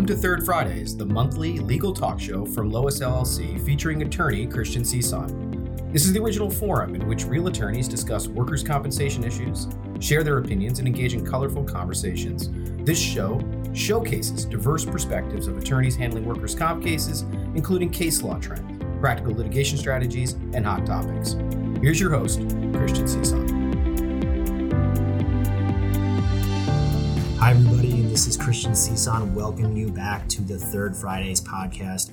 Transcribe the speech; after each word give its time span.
Welcome 0.00 0.16
to 0.16 0.22
Third 0.22 0.46
Fridays, 0.46 0.96
the 0.96 1.04
monthly 1.04 1.58
legal 1.58 1.92
talk 1.92 2.18
show 2.18 2.46
from 2.46 2.70
Lois 2.70 3.00
LLC 3.00 3.62
featuring 3.66 4.00
attorney 4.00 4.46
Christian 4.46 4.80
Cison. 4.80 5.92
This 5.92 6.06
is 6.06 6.14
the 6.14 6.20
original 6.22 6.48
forum 6.48 6.94
in 6.94 7.06
which 7.06 7.26
real 7.26 7.48
attorneys 7.48 7.86
discuss 7.86 8.26
workers' 8.26 8.62
compensation 8.62 9.24
issues, 9.24 9.68
share 10.00 10.24
their 10.24 10.38
opinions, 10.38 10.78
and 10.78 10.88
engage 10.88 11.12
in 11.12 11.22
colorful 11.22 11.64
conversations. 11.64 12.48
This 12.82 12.98
show 12.98 13.42
showcases 13.74 14.46
diverse 14.46 14.86
perspectives 14.86 15.46
of 15.46 15.58
attorneys 15.58 15.96
handling 15.96 16.24
workers' 16.24 16.54
comp 16.54 16.82
cases, 16.82 17.26
including 17.54 17.90
case 17.90 18.22
law 18.22 18.38
trends, 18.38 18.82
practical 19.00 19.34
litigation 19.34 19.76
strategies, 19.76 20.32
and 20.54 20.64
hot 20.64 20.86
topics. 20.86 21.36
Here's 21.82 22.00
your 22.00 22.08
host, 22.08 22.38
Christian 22.72 23.04
Cison. 23.04 23.59
Hi, 27.40 27.52
everybody, 27.52 27.92
and 27.92 28.10
this 28.10 28.26
is 28.26 28.36
Christian 28.36 28.72
Cison. 28.72 29.32
Welcome 29.32 29.74
you 29.74 29.90
back 29.90 30.28
to 30.28 30.42
the 30.42 30.58
Third 30.58 30.94
Fridays 30.94 31.40
podcast. 31.40 32.10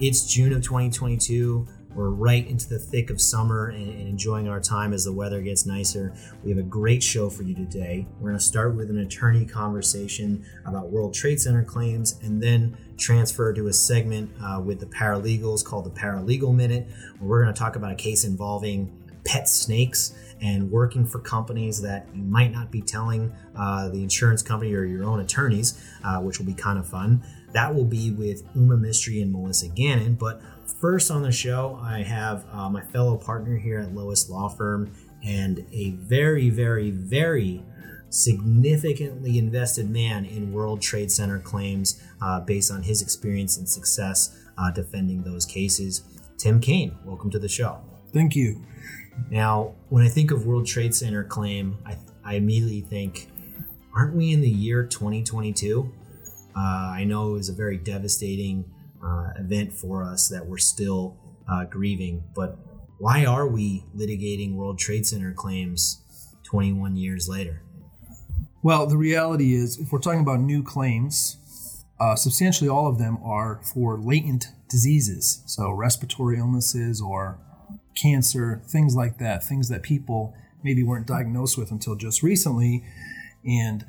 It's 0.00 0.26
June 0.26 0.52
of 0.52 0.62
2022. 0.62 1.66
We're 1.94 2.10
right 2.10 2.46
into 2.46 2.68
the 2.68 2.78
thick 2.78 3.08
of 3.08 3.18
summer 3.18 3.68
and, 3.68 3.98
enjoying 4.06 4.48
our 4.48 4.60
time 4.60 4.92
as 4.92 5.06
the 5.06 5.14
weather 5.14 5.40
gets 5.40 5.64
nicer. 5.64 6.12
We 6.44 6.50
have 6.50 6.58
a 6.58 6.62
great 6.62 7.02
show 7.02 7.30
for 7.30 7.42
you 7.42 7.54
today. 7.54 8.06
We're 8.20 8.28
going 8.28 8.38
to 8.38 8.44
start 8.44 8.76
with 8.76 8.90
an 8.90 8.98
attorney 8.98 9.46
conversation 9.46 10.44
about 10.66 10.90
World 10.90 11.14
Trade 11.14 11.40
Center 11.40 11.64
claims 11.64 12.20
and 12.22 12.42
then 12.42 12.76
transfer 12.98 13.54
to 13.54 13.68
a 13.68 13.72
segment 13.72 14.30
uh, 14.44 14.60
with 14.60 14.78
the 14.78 14.86
paralegals 14.86 15.64
called 15.64 15.86
the 15.86 15.90
Paralegal 15.98 16.54
Minute, 16.54 16.86
where 17.18 17.30
we're 17.30 17.42
going 17.42 17.52
to 17.52 17.58
talk 17.58 17.76
about 17.76 17.92
a 17.92 17.96
case 17.96 18.24
involving 18.24 18.92
pet 19.26 19.48
snakes 19.48 20.14
and 20.40 20.70
working 20.70 21.06
for 21.06 21.18
companies 21.18 21.80
that 21.80 22.06
you 22.14 22.22
might 22.22 22.52
not 22.52 22.70
be 22.70 22.82
telling 22.82 23.32
uh, 23.56 23.88
the 23.88 24.02
insurance 24.02 24.42
company 24.42 24.74
or 24.74 24.84
your 24.84 25.04
own 25.04 25.20
attorneys, 25.20 25.82
uh, 26.04 26.18
which 26.20 26.38
will 26.38 26.46
be 26.46 26.54
kind 26.54 26.78
of 26.78 26.86
fun. 26.86 27.22
That 27.52 27.74
will 27.74 27.84
be 27.84 28.10
with 28.10 28.42
Uma 28.54 28.76
Mistry 28.76 29.22
and 29.22 29.32
Melissa 29.32 29.68
Gannon. 29.68 30.14
But 30.14 30.42
first 30.80 31.10
on 31.10 31.22
the 31.22 31.32
show, 31.32 31.78
I 31.82 32.02
have 32.02 32.44
uh, 32.52 32.68
my 32.68 32.82
fellow 32.82 33.16
partner 33.16 33.56
here 33.56 33.80
at 33.80 33.94
Lois 33.94 34.28
Law 34.28 34.48
Firm 34.48 34.92
and 35.24 35.66
a 35.72 35.92
very, 35.92 36.50
very, 36.50 36.90
very 36.90 37.62
significantly 38.10 39.38
invested 39.38 39.90
man 39.90 40.24
in 40.24 40.52
World 40.52 40.80
Trade 40.80 41.10
Center 41.10 41.38
claims 41.38 42.02
uh, 42.22 42.40
based 42.40 42.70
on 42.70 42.82
his 42.82 43.02
experience 43.02 43.56
and 43.56 43.68
success 43.68 44.38
uh, 44.58 44.70
defending 44.70 45.22
those 45.22 45.44
cases. 45.46 46.02
Tim 46.38 46.60
Kane, 46.60 46.96
welcome 47.04 47.30
to 47.30 47.38
the 47.38 47.48
show. 47.48 47.80
Thank 48.12 48.36
you. 48.36 48.62
Now, 49.30 49.74
when 49.88 50.04
I 50.04 50.08
think 50.08 50.30
of 50.30 50.46
World 50.46 50.66
Trade 50.66 50.94
Center 50.94 51.24
claim, 51.24 51.78
I, 51.84 51.96
I 52.24 52.34
immediately 52.34 52.80
think, 52.80 53.28
aren't 53.94 54.14
we 54.14 54.32
in 54.32 54.40
the 54.40 54.50
year 54.50 54.84
2022? 54.84 55.92
Uh, 56.56 56.58
I 56.58 57.04
know 57.04 57.30
it 57.30 57.32
was 57.32 57.48
a 57.48 57.52
very 57.52 57.76
devastating 57.76 58.64
uh, 59.04 59.30
event 59.36 59.72
for 59.72 60.04
us 60.04 60.28
that 60.28 60.46
we're 60.46 60.58
still 60.58 61.16
uh, 61.50 61.64
grieving, 61.64 62.24
but 62.34 62.58
why 62.98 63.26
are 63.26 63.46
we 63.46 63.84
litigating 63.94 64.54
World 64.54 64.78
Trade 64.78 65.06
Center 65.06 65.32
claims 65.32 66.02
21 66.44 66.96
years 66.96 67.28
later? 67.28 67.62
Well, 68.62 68.86
the 68.86 68.96
reality 68.96 69.54
is, 69.54 69.78
if 69.78 69.92
we're 69.92 70.00
talking 70.00 70.20
about 70.20 70.40
new 70.40 70.62
claims, 70.62 71.84
uh, 72.00 72.16
substantially 72.16 72.68
all 72.68 72.88
of 72.88 72.98
them 72.98 73.18
are 73.22 73.60
for 73.62 73.98
latent 73.98 74.46
diseases, 74.68 75.42
so 75.46 75.70
respiratory 75.70 76.38
illnesses 76.38 77.00
or 77.00 77.38
cancer, 77.96 78.62
things 78.66 78.94
like 78.94 79.18
that, 79.18 79.42
things 79.42 79.68
that 79.68 79.82
people 79.82 80.34
maybe 80.62 80.82
weren't 80.82 81.06
diagnosed 81.06 81.58
with 81.58 81.70
until 81.70 81.94
just 81.96 82.22
recently. 82.22 82.84
And 83.44 83.84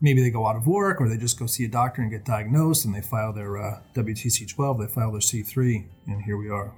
maybe 0.00 0.22
they 0.22 0.30
go 0.30 0.46
out 0.46 0.56
of 0.56 0.66
work 0.66 1.00
or 1.00 1.08
they 1.08 1.16
just 1.16 1.38
go 1.38 1.46
see 1.46 1.64
a 1.64 1.68
doctor 1.68 2.02
and 2.02 2.10
get 2.10 2.24
diagnosed 2.24 2.84
and 2.84 2.94
they 2.94 3.00
file 3.00 3.32
their 3.32 3.58
uh, 3.58 3.80
WTC 3.94 4.48
12, 4.48 4.78
they 4.78 4.86
file 4.86 5.10
their 5.12 5.20
C3, 5.20 5.84
and 6.06 6.22
here 6.22 6.36
we 6.36 6.48
are. 6.48 6.72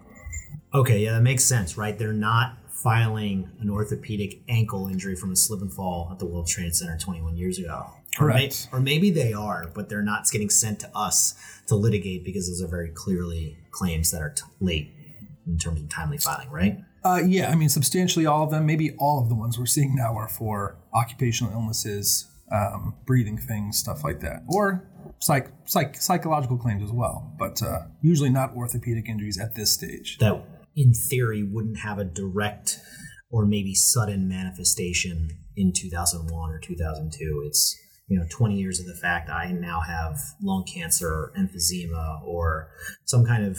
Okay, 0.73 1.01
yeah, 1.01 1.13
that 1.13 1.23
makes 1.23 1.45
sense, 1.45 1.77
right? 1.77 1.99
They're 1.99 2.13
not 2.13 2.57
filing 2.71 3.51
an 3.61 3.69
orthopedic 3.69 4.41
ankle 4.49 4.89
injury 4.89 5.15
from 5.15 5.33
a 5.33 5.37
slip 5.37 5.61
and 5.61 5.73
fall 5.73 6.09
at 6.11 6.19
the 6.19 6.27
World 6.27 6.47
Trade 6.47 6.75
Center 6.75 6.97
21 6.97 7.37
years 7.37 7.59
ago. 7.59 7.87
Correct. 8.17 8.69
Or, 8.73 8.81
may, 8.81 8.81
or 8.81 8.83
maybe 8.83 9.11
they 9.11 9.33
are, 9.33 9.71
but 9.75 9.89
they're 9.89 10.03
not 10.03 10.29
getting 10.31 10.49
sent 10.51 10.81
to 10.81 10.91
us 10.97 11.35
to 11.67 11.75
litigate 11.75 12.25
because 12.25 12.49
those 12.49 12.63
are 12.63 12.69
very 12.69 12.89
clearly 12.89 13.59
claims 13.71 14.11
that 14.13 14.23
are 14.23 14.31
t- 14.31 14.43
late 14.61 14.95
in 15.47 15.59
terms 15.59 15.81
of 15.81 15.89
timely 15.89 16.19
filing, 16.19 16.51
right? 16.51 16.79
Uh, 17.05 17.21
yeah, 17.27 17.51
I 17.51 17.55
mean, 17.55 17.69
substantially 17.69 18.27
all 18.27 18.45
of 18.45 18.51
them, 18.51 18.67
maybe 18.67 18.93
all 18.99 19.23
of 19.23 19.29
the 19.29 19.35
ones 19.35 19.59
we're 19.59 19.67
seeing 19.67 19.95
now 19.95 20.15
are 20.17 20.29
for 20.29 20.77
occupational 20.93 21.53
illnesses, 21.53 22.29
um, 22.53 22.95
breathing 23.07 23.39
things, 23.39 23.79
stuff 23.79 24.05
like 24.05 24.21
that, 24.21 24.43
or 24.49 24.89
psych, 25.19 25.49
psych, 25.65 25.97
psychological 25.97 26.59
claims 26.59 26.83
as 26.83 26.93
well, 26.93 27.35
but 27.39 27.63
uh, 27.63 27.83
usually 28.03 28.31
not 28.31 28.55
orthopedic 28.55 29.09
injuries 29.09 29.39
at 29.39 29.55
this 29.55 29.71
stage. 29.71 30.19
That, 30.19 30.43
in 30.77 30.93
theory, 30.93 31.43
wouldn't 31.43 31.79
have 31.79 31.99
a 31.99 32.05
direct 32.05 32.79
or 33.31 33.47
maybe 33.47 33.75
sudden 33.75 34.29
manifestation 34.29 35.31
in 35.57 35.73
2001 35.73 36.51
or 36.51 36.59
2002. 36.59 37.45
It's 37.47 37.77
you 38.09 38.19
know 38.19 38.27
20 38.29 38.57
years 38.57 38.81
of 38.81 38.87
the 38.87 38.95
fact 38.95 39.31
I 39.31 39.53
now 39.53 39.81
have 39.81 40.19
lung 40.43 40.65
cancer 40.65 41.09
or 41.09 41.33
emphysema 41.39 42.23
or 42.25 42.71
some 43.05 43.25
kind 43.25 43.45
of 43.45 43.59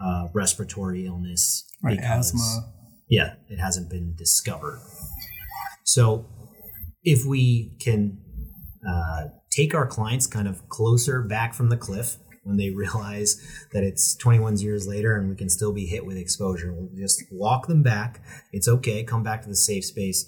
uh, 0.00 0.28
respiratory 0.32 1.06
illness. 1.06 1.64
Right, 1.82 1.96
because, 1.96 2.34
asthma. 2.34 2.72
Yeah, 3.08 3.34
it 3.48 3.58
hasn't 3.58 3.90
been 3.90 4.14
discovered. 4.16 4.80
So 5.84 6.26
if 7.02 7.24
we 7.24 7.76
can 7.80 8.18
uh, 8.88 9.28
take 9.50 9.74
our 9.74 9.86
clients 9.86 10.26
kind 10.26 10.48
of 10.48 10.68
closer 10.68 11.22
back 11.22 11.54
from 11.54 11.68
the 11.68 11.76
cliff 11.76 12.16
when 12.44 12.56
they 12.56 12.70
realize 12.74 13.40
that 13.72 13.82
it's 13.82 14.14
21 14.16 14.58
years 14.58 14.86
later 14.86 15.16
and 15.16 15.28
we 15.28 15.36
can 15.36 15.48
still 15.48 15.72
be 15.72 15.86
hit 15.86 16.06
with 16.06 16.16
exposure. 16.16 16.72
We'll 16.72 16.88
just 16.96 17.24
walk 17.30 17.66
them 17.66 17.82
back. 17.82 18.22
It's 18.52 18.68
okay. 18.68 19.04
Come 19.04 19.22
back 19.22 19.42
to 19.42 19.48
the 19.48 19.56
safe 19.56 19.84
space. 19.84 20.24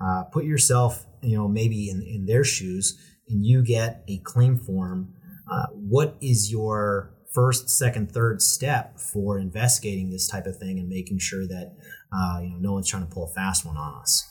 Uh, 0.00 0.24
put 0.24 0.44
yourself, 0.44 1.06
you 1.22 1.36
know, 1.36 1.48
maybe 1.48 1.88
in, 1.88 2.02
in 2.02 2.26
their 2.26 2.44
shoes 2.44 2.98
and 3.28 3.44
you 3.44 3.62
get 3.64 4.04
a 4.08 4.18
claim 4.18 4.58
form. 4.58 5.14
Uh, 5.50 5.66
what 5.72 6.16
is 6.20 6.50
your 6.50 7.15
first, 7.36 7.68
second, 7.68 8.10
third 8.10 8.40
step 8.40 8.98
for 8.98 9.38
investigating 9.38 10.08
this 10.08 10.26
type 10.26 10.46
of 10.46 10.56
thing 10.56 10.78
and 10.78 10.88
making 10.88 11.18
sure 11.18 11.46
that 11.46 11.76
uh, 12.10 12.40
you 12.40 12.48
know 12.48 12.56
no 12.58 12.72
one's 12.72 12.88
trying 12.88 13.06
to 13.06 13.14
pull 13.14 13.24
a 13.24 13.28
fast 13.28 13.66
one 13.66 13.76
on 13.76 14.00
us. 14.00 14.26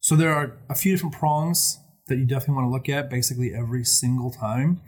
So 0.00 0.16
there 0.16 0.32
are 0.32 0.58
a 0.70 0.74
few 0.74 0.92
different 0.92 1.14
prongs 1.14 1.78
that 2.06 2.16
you 2.16 2.24
definitely 2.24 2.54
want 2.54 2.66
to 2.66 2.70
look 2.70 2.88
at 2.88 3.10
basically 3.10 3.52
every 3.54 3.84
single 3.84 4.30
time. 4.30 4.80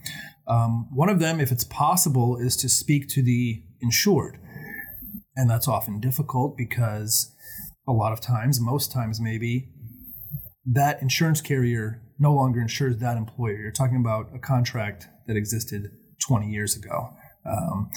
Um, 0.46 0.88
one 0.90 1.10
of 1.10 1.18
them, 1.18 1.40
if 1.40 1.52
it's 1.52 1.64
possible, 1.64 2.38
is 2.38 2.56
to 2.56 2.70
speak 2.70 3.08
to 3.10 3.22
the 3.22 3.62
insured. 3.82 4.38
And 5.36 5.50
that's 5.50 5.68
often 5.68 6.00
difficult 6.00 6.56
because 6.56 7.34
a 7.86 7.92
lot 7.92 8.12
of 8.12 8.20
times, 8.22 8.60
most 8.60 8.90
times 8.92 9.20
maybe, 9.20 9.68
that 10.64 11.02
insurance 11.02 11.42
carrier 11.42 12.00
no 12.18 12.32
longer 12.32 12.62
insures 12.62 12.96
that 12.96 13.18
employer. 13.18 13.58
You're 13.58 13.72
talking 13.72 14.00
about 14.00 14.30
a 14.34 14.38
contract 14.38 15.08
that 15.26 15.36
existed 15.36 15.90
20 16.28 16.48
years 16.48 16.76
ago. 16.76 17.10
Um, 17.44 17.90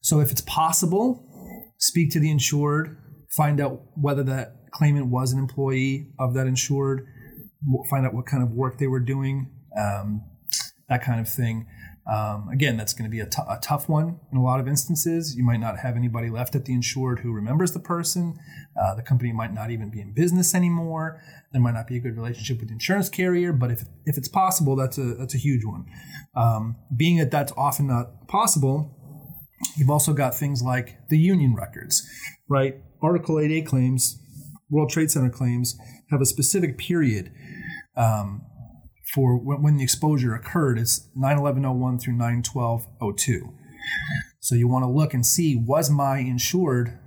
so 0.00 0.20
if 0.20 0.30
it's 0.30 0.40
possible, 0.42 1.26
speak 1.78 2.10
to 2.12 2.20
the 2.20 2.30
insured, 2.30 2.96
find 3.36 3.60
out 3.60 3.82
whether 3.94 4.22
that 4.22 4.70
claimant 4.70 5.06
was 5.06 5.32
an 5.32 5.38
employee 5.38 6.12
of 6.18 6.34
that 6.34 6.46
insured, 6.46 7.06
find 7.90 8.06
out 8.06 8.14
what 8.14 8.26
kind 8.26 8.42
of 8.42 8.50
work 8.52 8.78
they 8.78 8.86
were 8.86 9.00
doing, 9.00 9.50
um, 9.76 10.22
that 10.88 11.02
kind 11.02 11.20
of 11.20 11.28
thing. 11.28 11.66
Um, 12.10 12.48
again, 12.48 12.76
that's 12.76 12.92
going 12.92 13.08
to 13.08 13.10
be 13.10 13.20
a, 13.20 13.26
t- 13.26 13.42
a 13.48 13.58
tough 13.62 13.88
one 13.88 14.18
in 14.32 14.38
a 14.38 14.42
lot 14.42 14.58
of 14.58 14.66
instances. 14.66 15.36
You 15.36 15.44
might 15.44 15.60
not 15.60 15.78
have 15.78 15.96
anybody 15.96 16.28
left 16.28 16.56
at 16.56 16.64
the 16.64 16.72
insured 16.72 17.20
who 17.20 17.32
remembers 17.32 17.72
the 17.72 17.78
person. 17.78 18.36
Uh, 18.80 18.96
the 18.96 19.02
company 19.02 19.32
might 19.32 19.54
not 19.54 19.70
even 19.70 19.90
be 19.90 20.00
in 20.00 20.12
business 20.12 20.52
anymore. 20.52 21.22
There 21.52 21.60
might 21.60 21.74
not 21.74 21.86
be 21.86 21.96
a 21.96 22.00
good 22.00 22.16
relationship 22.16 22.58
with 22.58 22.68
the 22.68 22.74
insurance 22.74 23.08
carrier. 23.08 23.52
But 23.52 23.70
if, 23.70 23.84
if 24.06 24.18
it's 24.18 24.28
possible, 24.28 24.74
that's 24.74 24.98
a 24.98 25.14
that's 25.14 25.36
a 25.36 25.38
huge 25.38 25.64
one. 25.64 25.86
Um, 26.34 26.76
being 26.96 27.18
that 27.18 27.30
that's 27.30 27.52
often 27.56 27.86
not 27.86 28.26
possible, 28.26 28.96
you've 29.76 29.90
also 29.90 30.12
got 30.12 30.34
things 30.34 30.62
like 30.62 30.98
the 31.10 31.18
union 31.18 31.54
records, 31.54 32.08
right? 32.48 32.76
Article 33.00 33.36
8A 33.36 33.66
claims, 33.66 34.18
World 34.68 34.90
Trade 34.90 35.12
Center 35.12 35.30
claims 35.30 35.78
have 36.10 36.20
a 36.20 36.26
specific 36.26 36.76
period. 36.76 37.32
Um, 37.96 38.42
for 39.14 39.36
when, 39.36 39.76
the 39.76 39.82
exposure 39.82 40.34
occurred. 40.34 40.78
It's 40.78 41.08
91101 41.14 41.98
through 41.98 42.14
91202. 42.14 43.54
So 44.40 44.54
you 44.54 44.68
want 44.68 44.84
to 44.84 44.90
look 44.90 45.14
and 45.14 45.24
see 45.24 45.56
was 45.56 45.90
my 45.90 46.18
insured 46.18 46.98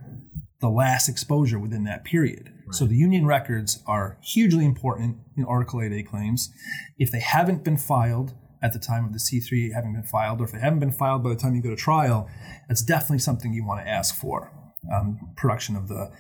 the 0.60 0.70
last 0.70 1.10
exposure 1.10 1.60
within 1.60 1.84
that 1.84 2.04
period. 2.04 2.50
Right. 2.66 2.76
So 2.76 2.86
the 2.86 2.96
union 2.96 3.26
records 3.26 3.84
are 3.86 4.18
hugely 4.22 4.66
important 4.66 5.18
in 5.36 5.46
Article 5.46 5.80
8A 5.80 6.08
claims. 6.08 6.50
If 6.98 7.12
they 7.12 7.20
haven't 7.20 7.64
been 7.64 7.78
filed 7.78 8.34
at 8.62 8.72
the 8.72 8.80
time 8.80 9.06
of 9.06 9.12
the 9.12 9.20
C3 9.20 9.74
having 9.74 9.94
been 9.94 10.04
filed, 10.04 10.40
or 10.40 10.46
if 10.46 10.52
they 10.54 10.60
haven't 10.60 10.80
been 10.80 10.94
filed 10.94 11.24
by 11.24 11.30
the 11.30 11.36
time 11.36 11.54
you 11.54 11.62
go 11.62 11.70
to 11.70 11.76
trial, 11.76 12.30
that's 12.70 12.82
definitely 12.82 13.20
something 13.20 13.54
you 13.54 13.66
want 13.66 13.86
to 13.86 13.90
ask 13.90 14.16
for. 14.16 14.52
Um, 14.94 15.34
production 15.36 15.76
of 15.76 15.88
the 15.88 16.12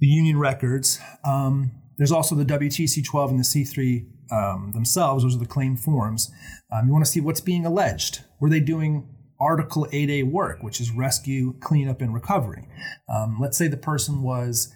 the 0.00 0.06
union 0.06 0.38
records. 0.38 0.98
Um, 1.24 1.72
there's 2.00 2.12
also 2.12 2.34
the 2.34 2.46
WTC 2.46 3.04
12 3.04 3.30
and 3.30 3.38
the 3.38 3.44
C3 3.44 4.06
um, 4.32 4.72
themselves. 4.72 5.22
Those 5.22 5.36
are 5.36 5.38
the 5.38 5.44
claim 5.44 5.76
forms. 5.76 6.32
Um, 6.72 6.86
you 6.86 6.92
want 6.94 7.04
to 7.04 7.10
see 7.10 7.20
what's 7.20 7.42
being 7.42 7.66
alleged. 7.66 8.24
Were 8.40 8.48
they 8.48 8.58
doing 8.58 9.06
Article 9.38 9.86
8A 9.92 10.30
work, 10.30 10.62
which 10.62 10.80
is 10.80 10.90
rescue, 10.90 11.58
cleanup, 11.60 12.00
and 12.00 12.14
recovery? 12.14 12.66
Um, 13.06 13.36
let's 13.38 13.58
say 13.58 13.68
the 13.68 13.76
person 13.76 14.22
was, 14.22 14.72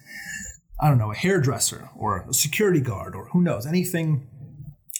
I 0.79 0.87
don't 0.87 0.99
know, 0.99 1.11
a 1.11 1.15
hairdresser 1.15 1.89
or 1.95 2.27
a 2.29 2.31
security 2.31 2.79
guard 2.79 3.15
or 3.15 3.29
who 3.29 3.41
knows, 3.41 3.65
anything 3.65 4.27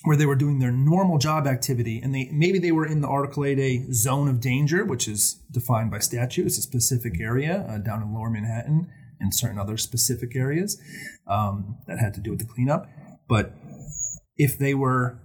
where 0.04 0.18
they 0.18 0.26
were 0.26 0.36
doing 0.36 0.58
their 0.58 0.72
normal 0.72 1.20
job 1.20 1.46
activity 1.46 2.00
and 2.02 2.16
they 2.16 2.30
maybe 2.32 2.58
they 2.58 2.72
were 2.72 2.88
in 2.88 3.02
the 3.02 3.08
article 3.08 3.44
8a 3.44 3.92
zone 3.92 4.28
of 4.28 4.40
danger 4.40 4.86
which 4.86 5.08
is 5.08 5.42
defined 5.50 5.90
by 5.90 5.98
statute 5.98 6.46
it's 6.46 6.60
a 6.60 6.62
specific 6.62 7.20
area 7.20 7.66
uh, 7.68 7.80
down 7.80 8.04
in 8.04 8.14
lower 8.14 8.30
manhattan 8.30 8.88
and 9.20 9.34
certain 9.34 9.60
other 9.60 9.78
specific 9.78 10.36
areas 10.36 10.80
um, 11.28 11.78
that 11.88 12.00
had 12.00 12.14
to 12.14 12.22
do 12.22 12.32
with 12.32 12.40
the 12.40 12.46
cleanup 12.46 12.88
but 13.28 13.54
if 14.38 14.58
they 14.58 14.74
were 14.74 15.20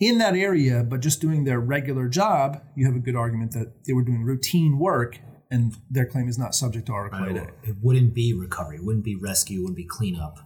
in 0.00 0.18
that 0.18 0.34
area 0.34 0.82
but 0.82 1.00
just 1.00 1.20
doing 1.20 1.44
their 1.44 1.60
regular 1.60 2.08
job 2.08 2.62
you 2.76 2.86
have 2.86 2.96
a 2.96 3.00
good 3.00 3.16
argument 3.16 3.52
that 3.52 3.84
they 3.86 3.92
were 3.92 4.02
doing 4.02 4.22
routine 4.22 4.78
work 4.78 5.18
and 5.52 5.76
their 5.90 6.06
claim 6.06 6.28
is 6.28 6.38
not 6.38 6.54
subject 6.54 6.86
to 6.86 6.92
article 6.92 7.20
8a 7.20 7.48
It 7.62 7.76
wouldn't 7.82 8.14
be 8.14 8.32
recovery, 8.32 8.76
it 8.76 8.84
wouldn't 8.84 9.04
be 9.04 9.14
rescue, 9.14 9.60
it 9.60 9.62
wouldn't 9.62 9.76
be 9.76 9.86
cleanup. 9.86 10.38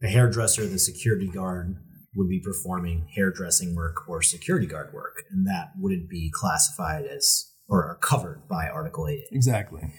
The 0.00 0.08
hairdresser, 0.08 0.66
the 0.66 0.78
security 0.78 1.26
guard 1.26 1.76
would 2.14 2.28
be 2.28 2.38
performing 2.38 3.08
hairdressing 3.14 3.74
work 3.74 4.08
or 4.08 4.22
security 4.22 4.66
guard 4.66 4.92
work, 4.92 5.24
and 5.30 5.46
that 5.46 5.72
wouldn't 5.76 6.08
be 6.08 6.30
classified 6.32 7.04
as 7.04 7.50
or 7.68 7.98
covered 8.00 8.46
by 8.48 8.68
Article 8.68 9.08
8. 9.08 9.24
exactly 9.32 9.92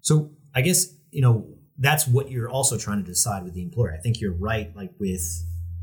So 0.00 0.30
I 0.54 0.62
guess, 0.62 0.86
you 1.10 1.20
know, 1.20 1.46
that's 1.80 2.06
what 2.06 2.30
you're 2.30 2.50
also 2.50 2.78
trying 2.78 2.98
to 2.98 3.04
decide 3.04 3.42
with 3.42 3.54
the 3.54 3.62
employer. 3.62 3.92
I 3.92 4.00
think 4.00 4.20
you're 4.20 4.36
right, 4.36 4.70
like 4.76 4.92
with 5.00 5.22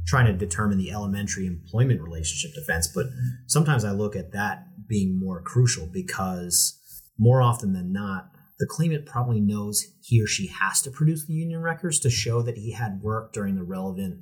trying 0.08 0.28
to 0.28 0.34
determine 0.34 0.78
the 0.78 0.92
elementary 0.92 1.48
employment 1.48 2.02
relationship 2.02 2.56
defense, 2.56 2.88
but 2.88 3.08
sometimes 3.48 3.84
I 3.84 3.92
look 3.92 4.16
at 4.16 4.32
that 4.32 4.68
being 4.88 5.20
more 5.20 5.42
crucial 5.42 5.90
because 5.92 6.80
more 7.18 7.42
often 7.42 7.74
than 7.74 7.92
not, 7.92 8.30
the 8.60 8.68
claimant 8.68 9.06
probably 9.06 9.42
knows 9.42 9.86
he 10.02 10.22
or 10.22 10.28
she 10.28 10.48
has 10.48 10.82
to 10.84 10.92
produce 10.92 11.26
the 11.26 11.34
union 11.34 11.62
records 11.62 12.00
to 12.00 12.10
show 12.10 12.42
that 12.44 12.58
he 12.58 12.72
had 12.72 13.02
work 13.02 13.34
during 13.34 13.56
the 13.56 13.64
relevant 13.64 14.22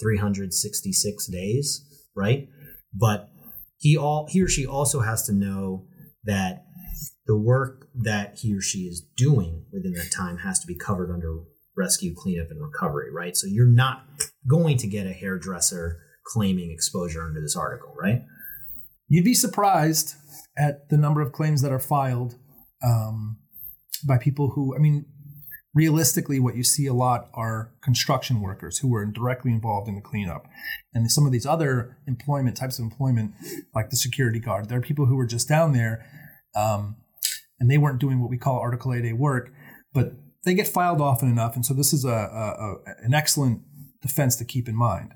366 0.00 1.26
days, 1.26 1.84
right? 2.16 2.48
But 2.94 3.28
he 3.78 3.96
all 3.96 4.26
he 4.30 4.42
or 4.42 4.48
she 4.48 4.66
also 4.66 5.00
has 5.00 5.24
to 5.26 5.32
know 5.32 5.86
that 6.24 6.64
the 7.30 7.36
work 7.36 7.86
that 7.94 8.38
he 8.38 8.52
or 8.52 8.60
she 8.60 8.80
is 8.80 9.06
doing 9.16 9.64
within 9.72 9.92
that 9.92 10.10
time 10.10 10.38
has 10.38 10.58
to 10.58 10.66
be 10.66 10.74
covered 10.74 11.12
under 11.14 11.44
rescue, 11.76 12.12
cleanup, 12.12 12.50
and 12.50 12.60
recovery, 12.60 13.08
right? 13.14 13.36
So 13.36 13.46
you're 13.46 13.66
not 13.66 14.02
going 14.48 14.78
to 14.78 14.88
get 14.88 15.06
a 15.06 15.12
hairdresser 15.12 16.00
claiming 16.26 16.72
exposure 16.72 17.22
under 17.22 17.40
this 17.40 17.54
article, 17.54 17.94
right? 17.96 18.22
You'd 19.06 19.24
be 19.24 19.34
surprised 19.34 20.16
at 20.58 20.88
the 20.88 20.96
number 20.96 21.20
of 21.20 21.30
claims 21.30 21.62
that 21.62 21.70
are 21.70 21.78
filed 21.78 22.34
um, 22.84 23.38
by 24.04 24.18
people 24.18 24.50
who, 24.56 24.74
I 24.74 24.80
mean, 24.80 25.04
realistically, 25.72 26.40
what 26.40 26.56
you 26.56 26.64
see 26.64 26.86
a 26.86 26.92
lot 26.92 27.28
are 27.32 27.70
construction 27.80 28.40
workers 28.40 28.78
who 28.78 28.88
were 28.88 29.06
directly 29.06 29.52
involved 29.52 29.86
in 29.86 29.94
the 29.94 30.00
cleanup. 30.00 30.48
And 30.92 31.08
some 31.08 31.26
of 31.26 31.30
these 31.30 31.46
other 31.46 31.96
employment 32.08 32.56
types 32.56 32.80
of 32.80 32.82
employment, 32.82 33.34
like 33.72 33.90
the 33.90 33.96
security 33.96 34.40
guard, 34.40 34.68
there 34.68 34.78
are 34.78 34.82
people 34.82 35.06
who 35.06 35.14
were 35.14 35.26
just 35.26 35.48
down 35.48 35.74
there 35.74 36.04
um, 36.56 36.96
and 37.60 37.70
they 37.70 37.78
weren't 37.78 38.00
doing 38.00 38.20
what 38.20 38.30
we 38.30 38.38
call 38.38 38.58
Article 38.58 38.90
8A 38.90 39.16
work, 39.16 39.52
but 39.92 40.14
they 40.44 40.54
get 40.54 40.66
filed 40.66 41.00
often 41.00 41.28
enough. 41.28 41.54
And 41.54 41.64
so 41.64 41.74
this 41.74 41.92
is 41.92 42.04
a, 42.04 42.08
a, 42.08 42.12
a 42.12 42.74
an 43.04 43.14
excellent 43.14 43.60
defense 44.02 44.36
to 44.36 44.44
keep 44.44 44.68
in 44.68 44.74
mind. 44.74 45.12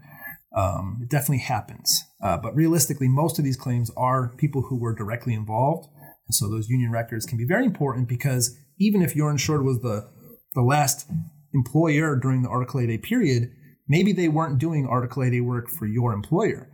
Um, 0.55 1.01
it 1.03 1.09
definitely 1.09 1.39
happens. 1.39 2.05
Uh, 2.23 2.37
but 2.37 2.55
realistically, 2.55 3.09
most 3.09 3.39
of 3.39 3.45
these 3.45 3.57
claims 3.57 3.91
are 3.97 4.35
people 4.37 4.63
who 4.63 4.79
were 4.79 4.95
directly 4.95 5.35
involved. 5.35 5.89
And 6.29 6.35
so 6.35 6.49
those 6.49 6.69
union 6.69 6.93
records 6.93 7.27
can 7.27 7.39
be 7.39 7.47
very 7.47 7.65
important 7.65 8.09
because 8.09 8.57
even 8.79 9.03
if 9.03 9.17
your 9.17 9.31
insured 9.31 9.65
was 9.65 9.81
the, 9.81 10.09
the 10.55 10.63
last 10.63 11.11
employer 11.53 12.17
during 12.17 12.43
the 12.43 12.49
Article 12.49 12.81
8A 12.81 13.03
period, 13.03 13.51
maybe 13.89 14.13
they 14.13 14.29
weren't 14.29 14.59
doing 14.59 14.87
Article 14.87 15.23
8A 15.23 15.45
work 15.45 15.69
for 15.69 15.87
your 15.87 16.13
employer, 16.13 16.71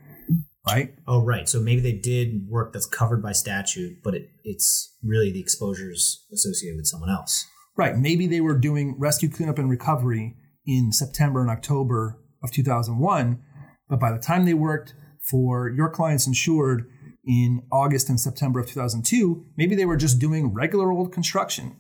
right? 0.67 0.95
Oh, 1.07 1.25
right. 1.25 1.49
So 1.49 1.61
maybe 1.61 1.81
they 1.81 1.93
did 1.93 2.47
work 2.49 2.73
that's 2.73 2.87
covered 2.87 3.23
by 3.23 3.33
statute, 3.33 3.99
but 4.03 4.15
it, 4.15 4.29
it's 4.45 4.95
really 5.03 5.33
the 5.33 5.41
exposures 5.41 6.27
associated 6.33 6.77
with 6.77 6.87
someone 6.87 7.11
else. 7.11 7.47
Right. 7.77 7.97
Maybe 7.97 8.27
they 8.27 8.41
were 8.41 8.59
doing 8.59 8.95
rescue, 8.99 9.31
cleanup, 9.31 9.59
and 9.59 9.71
recovery 9.71 10.37
in 10.67 10.93
September 10.93 11.41
and 11.41 11.51
October 11.51 12.19
of 12.43 12.51
2001, 12.53 13.43
but 13.89 13.99
by 14.01 14.13
the 14.13 14.19
time 14.19 14.45
they 14.45 14.55
worked 14.55 14.95
for 15.31 15.69
your 15.69 15.89
clients 15.91 16.27
insured 16.27 16.89
in 17.25 17.63
August 17.73 18.09
and 18.09 18.19
September 18.19 18.61
of 18.61 18.67
2002, 18.67 19.45
maybe 19.57 19.75
they 19.75 19.85
were 19.85 19.97
just 19.97 20.19
doing 20.19 20.53
regular 20.53 20.91
old 20.91 21.13
construction. 21.13 21.77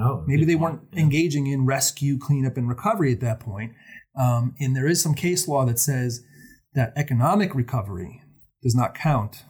Oh, 0.00 0.24
Maybe 0.26 0.44
they 0.44 0.56
weren't 0.56 0.80
Yeah. 0.92 1.00
engaging 1.02 1.46
in 1.46 1.66
rescue, 1.66 2.18
cleanup, 2.18 2.56
and 2.56 2.68
recovery 2.68 3.12
at 3.12 3.20
that 3.20 3.40
point. 3.40 3.72
Um, 4.18 4.54
and 4.60 4.74
there 4.74 4.86
is 4.86 5.00
some 5.00 5.14
case 5.14 5.46
law 5.48 5.64
that 5.66 5.78
says 5.78 6.22
that 6.74 6.92
economic 6.96 7.54
recovery 7.54 8.22
does 8.62 8.74
not 8.74 8.94
count 8.94 9.44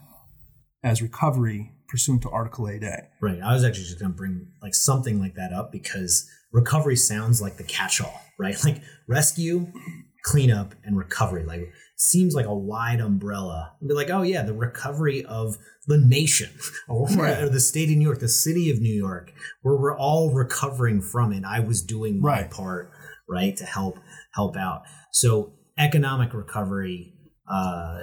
as 0.83 1.01
recovery 1.01 1.73
pursuant 1.89 2.23
to 2.23 2.31
Article 2.31 2.67
8A. 2.67 3.07
Right. 3.23 3.41
I 3.41 3.53
was 3.55 3.65
actually 3.65 3.85
just 3.85 3.99
going 4.01 4.13
to 4.13 4.17
bring 4.17 4.49
like 4.63 4.75
something 4.75 5.21
like 5.21 5.35
that 5.35 5.53
up 5.53 5.71
because 5.73 6.29
recovery 6.53 6.97
sounds 6.97 7.41
like 7.41 7.57
the 7.57 7.65
catch-all, 7.65 8.21
right? 8.39 8.57
Like 8.65 8.83
rescue, 9.09 9.69
cleanup, 10.25 10.75
and 10.85 10.97
recovery. 10.97 11.45
Like 11.45 11.73
seems 11.97 12.35
like 12.35 12.47
a 12.47 12.55
wide 12.55 13.01
umbrella. 13.01 13.73
Be 13.87 13.95
like, 13.95 14.11
oh 14.11 14.23
yeah, 14.23 14.43
the 14.43 14.53
recovery 14.55 15.25
of 15.25 15.57
the 15.87 15.97
nation, 15.99 16.51
or, 16.89 17.07
Right. 17.09 17.39
or 17.43 17.49
the 17.49 17.61
state 17.61 17.91
of 17.91 17.97
New 17.97 18.05
York, 18.05 18.19
the 18.21 18.29
city 18.29 18.71
of 18.71 18.81
New 18.81 18.93
York, 18.95 19.33
where 19.63 19.77
we're 19.77 19.97
all 19.97 20.33
recovering 20.33 21.01
from 21.01 21.33
it. 21.33 21.45
I 21.45 21.61
was 21.61 21.83
doing 21.83 22.21
my 22.21 22.29
Right. 22.43 22.51
part, 22.51 22.91
right, 23.29 23.57
to 23.57 23.65
help 23.65 23.99
help 24.35 24.57
out. 24.57 24.83
So 25.13 25.53
economic 25.79 26.35
recovery, 26.35 27.14
uh, 27.49 28.01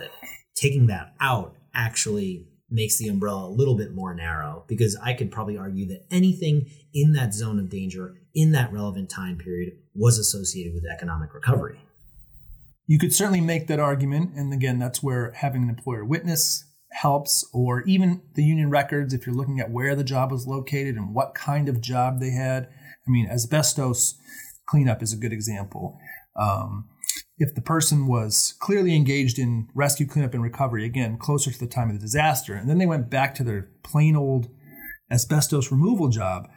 taking 0.56 0.88
that 0.88 1.14
out 1.20 1.56
actually 1.74 2.48
makes 2.70 2.98
the 2.98 3.10
umbrella 3.10 3.48
a 3.48 3.52
little 3.52 3.76
bit 3.76 3.94
more 3.94 4.14
narrow 4.14 4.64
because 4.68 4.98
I 5.04 5.14
could 5.14 5.32
probably 5.32 5.58
argue 5.58 5.88
that 5.88 6.06
anything 6.10 6.70
in 6.94 7.14
that 7.14 7.34
zone 7.34 7.60
of 7.60 7.70
danger 7.70 8.16
in 8.34 8.54
that 8.54 8.72
relevant 8.72 9.10
time 9.10 9.38
period 9.38 9.74
was 9.94 10.18
associated 10.18 10.74
with 10.74 10.86
economic 10.86 11.34
recovery. 11.34 11.82
You 12.88 12.98
could 12.98 13.14
certainly 13.14 13.42
make 13.42 13.68
that 13.68 13.80
argument. 13.80 14.32
And 14.36 14.54
again, 14.54 14.80
that's 14.80 15.04
where 15.04 15.32
having 15.32 15.64
an 15.64 15.70
employer 15.70 16.06
witness 16.06 16.66
helps, 16.92 17.48
or 17.54 17.82
even 17.84 18.22
the 18.36 18.44
union 18.44 18.70
records 18.70 19.14
if 19.14 19.26
you're 19.26 19.36
looking 19.36 19.60
at 19.60 19.72
where 19.72 19.96
the 19.96 20.04
job 20.04 20.32
was 20.32 20.48
located 20.48 20.96
and 20.96 21.14
what 21.14 21.34
kind 21.34 21.70
of 21.70 21.82
job 21.82 22.20
they 22.20 22.32
had. 22.32 22.68
I 23.08 23.12
mean, 23.12 23.30
asbestos 23.30 24.16
cleanup 24.66 25.02
is 25.02 25.14
a 25.14 25.18
good 25.18 25.34
example. 25.34 25.98
Um, 26.36 26.90
if 27.42 27.56
the 27.56 27.62
person 27.62 28.06
was 28.06 28.54
clearly 28.60 28.96
engaged 28.96 29.40
in 29.40 29.68
rescue, 29.74 30.06
cleanup, 30.06 30.36
and 30.36 30.44
recovery, 30.44 30.86
again, 30.86 31.18
closer 31.18 31.52
to 31.52 31.60
the 31.60 31.66
time 31.66 31.90
of 31.90 31.96
the 31.96 32.02
disaster, 32.02 32.54
and 32.54 32.70
then 32.70 32.78
they 32.78 32.86
went 32.86 33.10
back 33.10 33.34
to 33.34 33.44
their 33.44 33.68
plain 33.84 34.16
old 34.16 34.48
asbestos 35.10 35.72
removal 35.72 36.08
job, 36.08 36.48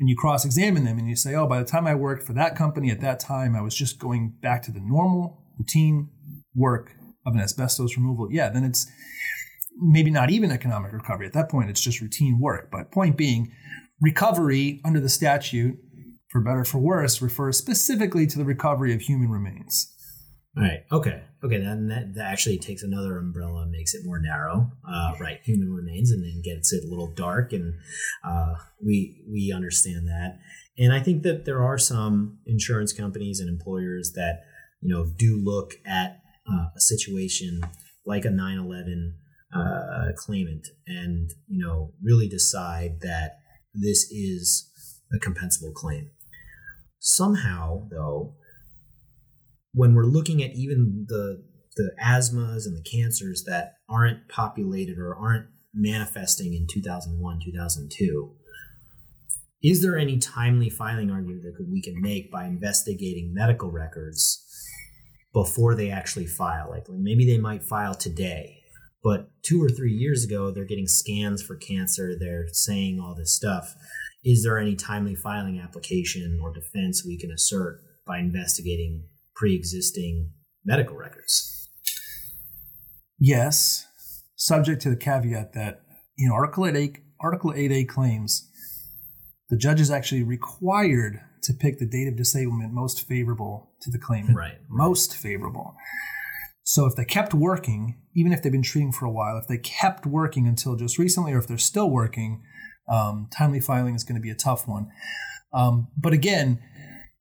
and 0.00 0.08
you 0.08 0.16
cross 0.16 0.46
examine 0.46 0.84
them 0.84 0.98
and 0.98 1.06
you 1.06 1.14
say, 1.14 1.34
oh, 1.34 1.46
by 1.46 1.58
the 1.58 1.66
time 1.66 1.86
I 1.86 1.94
worked 1.94 2.26
for 2.26 2.32
that 2.32 2.56
company 2.56 2.90
at 2.90 3.02
that 3.02 3.20
time, 3.20 3.54
I 3.54 3.60
was 3.60 3.74
just 3.74 3.98
going 3.98 4.34
back 4.40 4.62
to 4.62 4.72
the 4.72 4.80
normal 4.80 5.44
routine 5.58 6.08
work 6.54 6.92
of 7.26 7.34
an 7.34 7.40
asbestos 7.40 7.96
removal. 7.96 8.28
Yeah, 8.32 8.48
then 8.48 8.64
it's 8.64 8.90
maybe 9.76 10.10
not 10.10 10.30
even 10.30 10.50
economic 10.50 10.92
recovery. 10.92 11.26
At 11.26 11.34
that 11.34 11.50
point, 11.50 11.68
it's 11.68 11.80
just 11.80 12.00
routine 12.00 12.40
work. 12.40 12.70
But 12.72 12.90
point 12.90 13.18
being, 13.18 13.52
recovery 14.00 14.80
under 14.82 14.98
the 14.98 15.10
statute, 15.10 15.78
for 16.30 16.40
better 16.40 16.60
or 16.60 16.64
for 16.64 16.78
worse, 16.78 17.20
refers 17.20 17.58
specifically 17.58 18.26
to 18.26 18.38
the 18.38 18.44
recovery 18.46 18.94
of 18.94 19.02
human 19.02 19.28
remains. 19.28 19.91
Right. 20.54 20.84
Okay. 20.92 21.22
Okay. 21.42 21.58
Then 21.58 21.88
that, 21.88 22.14
that 22.14 22.26
actually 22.26 22.58
takes 22.58 22.82
another 22.82 23.16
umbrella, 23.18 23.62
and 23.62 23.70
makes 23.70 23.94
it 23.94 24.04
more 24.04 24.18
narrow. 24.18 24.70
Uh, 24.86 25.12
right. 25.18 25.40
Human 25.44 25.72
remains, 25.72 26.10
and 26.10 26.22
then 26.22 26.42
gets 26.42 26.72
it 26.72 26.84
a 26.84 26.88
little 26.88 27.12
dark, 27.14 27.52
and 27.52 27.74
uh, 28.22 28.54
we 28.84 29.24
we 29.30 29.52
understand 29.54 30.08
that. 30.08 30.38
And 30.78 30.92
I 30.92 31.00
think 31.00 31.22
that 31.22 31.46
there 31.46 31.62
are 31.62 31.78
some 31.78 32.38
insurance 32.46 32.92
companies 32.92 33.40
and 33.40 33.48
employers 33.48 34.12
that 34.14 34.44
you 34.82 34.94
know 34.94 35.06
do 35.16 35.40
look 35.42 35.74
at 35.86 36.20
uh, 36.46 36.66
a 36.76 36.80
situation 36.80 37.62
like 38.04 38.26
a 38.26 38.28
9/11 38.28 39.12
uh, 39.54 40.12
claimant, 40.16 40.68
and 40.86 41.30
you 41.48 41.64
know 41.64 41.94
really 42.02 42.28
decide 42.28 43.00
that 43.00 43.38
this 43.72 44.10
is 44.10 44.70
a 45.14 45.18
compensable 45.18 45.72
claim. 45.72 46.10
Somehow, 46.98 47.88
though, 47.90 48.34
when 49.72 49.94
we're 49.94 50.06
looking 50.06 50.42
at 50.42 50.52
even 50.54 51.06
the 51.08 51.42
the 51.74 51.90
asthmas 52.02 52.66
and 52.66 52.76
the 52.76 52.82
cancers 52.82 53.44
that 53.44 53.76
aren't 53.88 54.28
populated 54.28 54.98
or 54.98 55.14
aren't 55.14 55.46
manifesting 55.72 56.52
in 56.52 56.66
2001 56.66 57.40
2002 57.42 58.34
is 59.62 59.80
there 59.80 59.96
any 59.96 60.18
timely 60.18 60.68
filing 60.68 61.10
argument 61.10 61.42
that 61.44 61.66
we 61.70 61.80
can 61.80 62.00
make 62.00 62.30
by 62.30 62.44
investigating 62.44 63.32
medical 63.32 63.70
records 63.70 64.42
before 65.32 65.74
they 65.74 65.90
actually 65.90 66.26
file. 66.26 66.68
Like 66.70 66.86
maybe 66.88 67.24
they 67.26 67.38
might 67.38 67.64
file 67.64 67.94
today, 67.94 68.58
but 69.02 69.30
two 69.42 69.62
or 69.62 69.68
three 69.68 69.92
years 69.92 70.24
ago, 70.24 70.50
they're 70.50 70.64
getting 70.64 70.86
scans 70.86 71.42
for 71.42 71.56
cancer. 71.56 72.12
They're 72.18 72.48
saying 72.52 73.00
all 73.00 73.14
this 73.14 73.34
stuff. 73.34 73.74
Is 74.24 74.42
there 74.42 74.58
any 74.58 74.76
timely 74.76 75.14
filing 75.14 75.58
application 75.58 76.38
or 76.42 76.52
defense 76.52 77.04
we 77.04 77.18
can 77.18 77.30
assert 77.30 77.80
by 78.06 78.18
investigating 78.18 79.04
pre 79.34 79.54
existing 79.54 80.30
medical 80.64 80.96
records? 80.96 81.68
Yes, 83.18 83.86
subject 84.36 84.82
to 84.82 84.90
the 84.90 84.96
caveat 84.96 85.52
that, 85.54 85.82
you 86.16 86.28
know, 86.28 86.34
Article 86.34 86.64
8A, 86.64 86.96
Article 87.20 87.52
8A 87.52 87.88
claims 87.88 88.48
the 89.48 89.56
judge 89.56 89.80
is 89.80 89.90
actually 89.90 90.22
required 90.22 91.20
to 91.42 91.52
pick 91.52 91.78
the 91.78 91.86
date 91.86 92.08
of 92.08 92.16
disablement 92.16 92.72
most 92.72 93.06
favorable 93.06 93.72
to 93.82 93.90
the 93.90 93.98
claimant. 93.98 94.36
Right. 94.36 94.58
Most 94.68 95.14
favorable. 95.14 95.74
So 96.64 96.86
if 96.86 96.94
they 96.94 97.04
kept 97.04 97.34
working, 97.34 97.98
even 98.14 98.32
if 98.32 98.42
they've 98.42 98.52
been 98.52 98.62
treating 98.62 98.92
for 98.92 99.04
a 99.04 99.10
while, 99.10 99.36
if 99.36 99.48
they 99.48 99.58
kept 99.58 100.06
working 100.06 100.46
until 100.46 100.76
just 100.76 100.98
recently, 100.98 101.32
or 101.32 101.38
if 101.38 101.48
they're 101.48 101.58
still 101.58 101.90
working, 101.90 102.42
um, 102.88 103.28
timely 103.36 103.60
filing 103.60 103.94
is 103.94 104.04
going 104.04 104.16
to 104.16 104.22
be 104.22 104.30
a 104.30 104.34
tough 104.34 104.66
one. 104.66 104.88
Um, 105.52 105.88
but 105.96 106.12
again, 106.12 106.60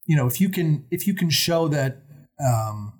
you 0.08 0.15
know, 0.15 0.27
if 0.27 0.41
you 0.41 0.50
can 0.50 0.86
if 0.91 1.08
you 1.08 1.13
can 1.13 1.29
show 1.29 1.67
that 1.67 2.03
um, 2.43 2.93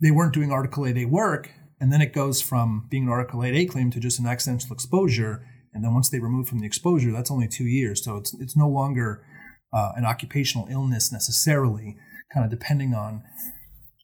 they 0.00 0.10
weren't 0.10 0.34
doing 0.34 0.50
Article 0.50 0.84
8A 0.84 1.08
work, 1.08 1.50
and 1.80 1.92
then 1.92 2.00
it 2.00 2.12
goes 2.12 2.42
from 2.42 2.86
being 2.90 3.04
an 3.04 3.08
Article 3.08 3.40
8A 3.40 3.68
claim 3.68 3.90
to 3.90 4.00
just 4.00 4.18
an 4.18 4.26
accidental 4.26 4.72
exposure, 4.72 5.46
and 5.72 5.84
then 5.84 5.94
once 5.94 6.10
they 6.10 6.18
remove 6.18 6.48
from 6.48 6.60
the 6.60 6.66
exposure, 6.66 7.12
that's 7.12 7.30
only 7.30 7.48
two 7.48 7.66
years. 7.66 8.04
So 8.04 8.16
it's 8.16 8.34
it's 8.34 8.56
no 8.56 8.68
longer 8.68 9.24
uh, 9.72 9.92
an 9.96 10.04
occupational 10.04 10.66
illness 10.70 11.12
necessarily, 11.12 11.96
kind 12.32 12.44
of 12.44 12.50
depending 12.50 12.94
on 12.94 13.22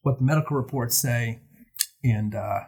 what 0.03 0.17
the 0.19 0.23
medical 0.23 0.55
reports 0.55 0.97
say 0.97 1.41
and 2.03 2.35
uh, 2.35 2.61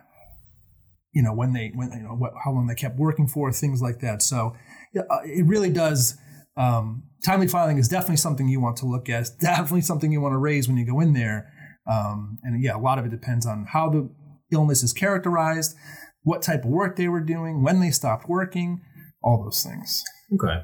you 1.13 1.21
know 1.21 1.33
when 1.33 1.53
they 1.53 1.71
when 1.73 1.91
you 1.91 2.03
know 2.03 2.15
what, 2.15 2.33
how 2.43 2.51
long 2.51 2.67
they 2.67 2.75
kept 2.75 2.97
working 2.97 3.27
for, 3.27 3.51
things 3.51 3.81
like 3.81 3.99
that. 3.99 4.21
So 4.21 4.55
yeah, 4.93 5.03
uh, 5.09 5.19
it 5.23 5.45
really 5.45 5.69
does. 5.69 6.17
Um, 6.57 7.03
timely 7.25 7.47
filing 7.47 7.77
is 7.77 7.87
definitely 7.87 8.17
something 8.17 8.47
you 8.47 8.59
want 8.59 8.77
to 8.77 8.85
look 8.85 9.09
at. 9.09 9.21
It's 9.21 9.29
definitely 9.39 9.81
something 9.81 10.11
you 10.11 10.21
want 10.21 10.33
to 10.33 10.39
raise 10.39 10.67
when 10.67 10.77
you 10.77 10.85
go 10.85 10.99
in 10.99 11.13
there. 11.13 11.51
Um, 11.89 12.37
and 12.43 12.61
yeah, 12.63 12.75
a 12.75 12.79
lot 12.79 12.99
of 12.99 13.05
it 13.05 13.11
depends 13.11 13.45
on 13.45 13.65
how 13.69 13.89
the 13.89 14.09
illness 14.51 14.83
is 14.83 14.93
characterized, 14.93 15.75
what 16.23 16.41
type 16.41 16.63
of 16.63 16.69
work 16.69 16.95
they 16.95 17.07
were 17.07 17.21
doing, 17.21 17.63
when 17.63 17.79
they 17.79 17.89
stopped 17.89 18.29
working, 18.29 18.81
all 19.23 19.43
those 19.43 19.63
things. 19.63 20.03
Okay. 20.33 20.61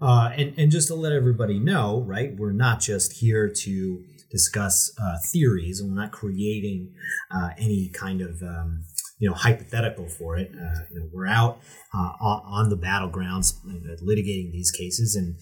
Uh, 0.00 0.30
and, 0.36 0.54
and 0.58 0.70
just 0.70 0.88
to 0.88 0.94
let 0.94 1.12
everybody 1.12 1.58
know, 1.58 2.04
right, 2.06 2.36
we're 2.36 2.52
not 2.52 2.80
just 2.80 3.14
here 3.14 3.50
to 3.52 4.04
discuss 4.30 4.92
uh, 5.00 5.16
theories 5.32 5.80
and 5.80 5.90
we're 5.90 6.00
not 6.00 6.12
creating 6.12 6.92
uh, 7.34 7.50
any 7.58 7.90
kind 7.92 8.20
of 8.20 8.42
um, 8.42 8.84
you 9.18 9.28
know 9.28 9.34
hypothetical 9.34 10.08
for 10.08 10.36
it. 10.36 10.50
Uh, 10.54 10.80
you 10.92 11.00
know, 11.00 11.08
we're 11.12 11.26
out 11.26 11.60
uh, 11.94 12.12
on 12.20 12.68
the 12.68 12.76
battlegrounds 12.76 13.54
uh, 13.66 13.96
litigating 14.02 14.52
these 14.52 14.70
cases, 14.70 15.14
and 15.14 15.38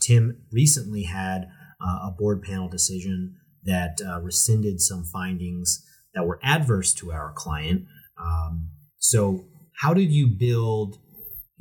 Tim 0.00 0.42
recently 0.50 1.04
had 1.04 1.48
a 1.80 2.10
board 2.10 2.42
panel 2.42 2.68
decision 2.68 3.36
that 3.64 3.98
rescinded 4.22 4.80
some 4.80 5.04
findings 5.04 5.84
that 6.14 6.24
were 6.24 6.38
adverse 6.42 6.92
to 6.94 7.12
our 7.12 7.32
client. 7.32 7.86
Um, 8.20 8.68
so, 8.98 9.44
how 9.80 9.94
did 9.94 10.12
you 10.12 10.28
build 10.28 10.98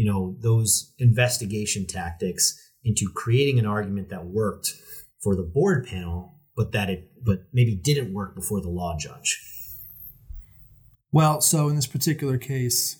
you 0.02 0.12
know 0.12 0.36
those 0.42 0.94
investigation 0.98 1.86
tactics 1.86 2.58
into 2.84 3.08
creating 3.14 3.60
an 3.60 3.68
argument 3.68 4.10
that 4.10 4.26
worked 4.26 4.74
for 5.22 5.36
the 5.36 5.44
board 5.44 5.86
panel 5.86 6.40
but 6.56 6.72
that 6.72 6.90
it 6.90 7.12
but 7.24 7.44
maybe 7.54 7.76
didn't 7.76 8.12
work 8.12 8.34
before 8.34 8.62
the 8.62 8.70
law 8.70 8.98
judge 8.98 9.40
well 11.12 11.42
so 11.42 11.68
in 11.70 11.76
this 11.76 11.88
particular 11.88 12.38
case 12.38 12.98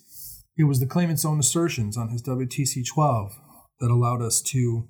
it 0.58 0.66
was 0.66 0.80
the 0.80 0.86
claimant's 0.86 1.26
own 1.26 1.40
assertions 1.40 1.98
on 1.98 2.10
his 2.10 2.22
WTC 2.24 2.84
12 2.94 3.32
that 3.80 3.90
allowed 3.90 4.22
us 4.22 4.42
to 4.42 4.88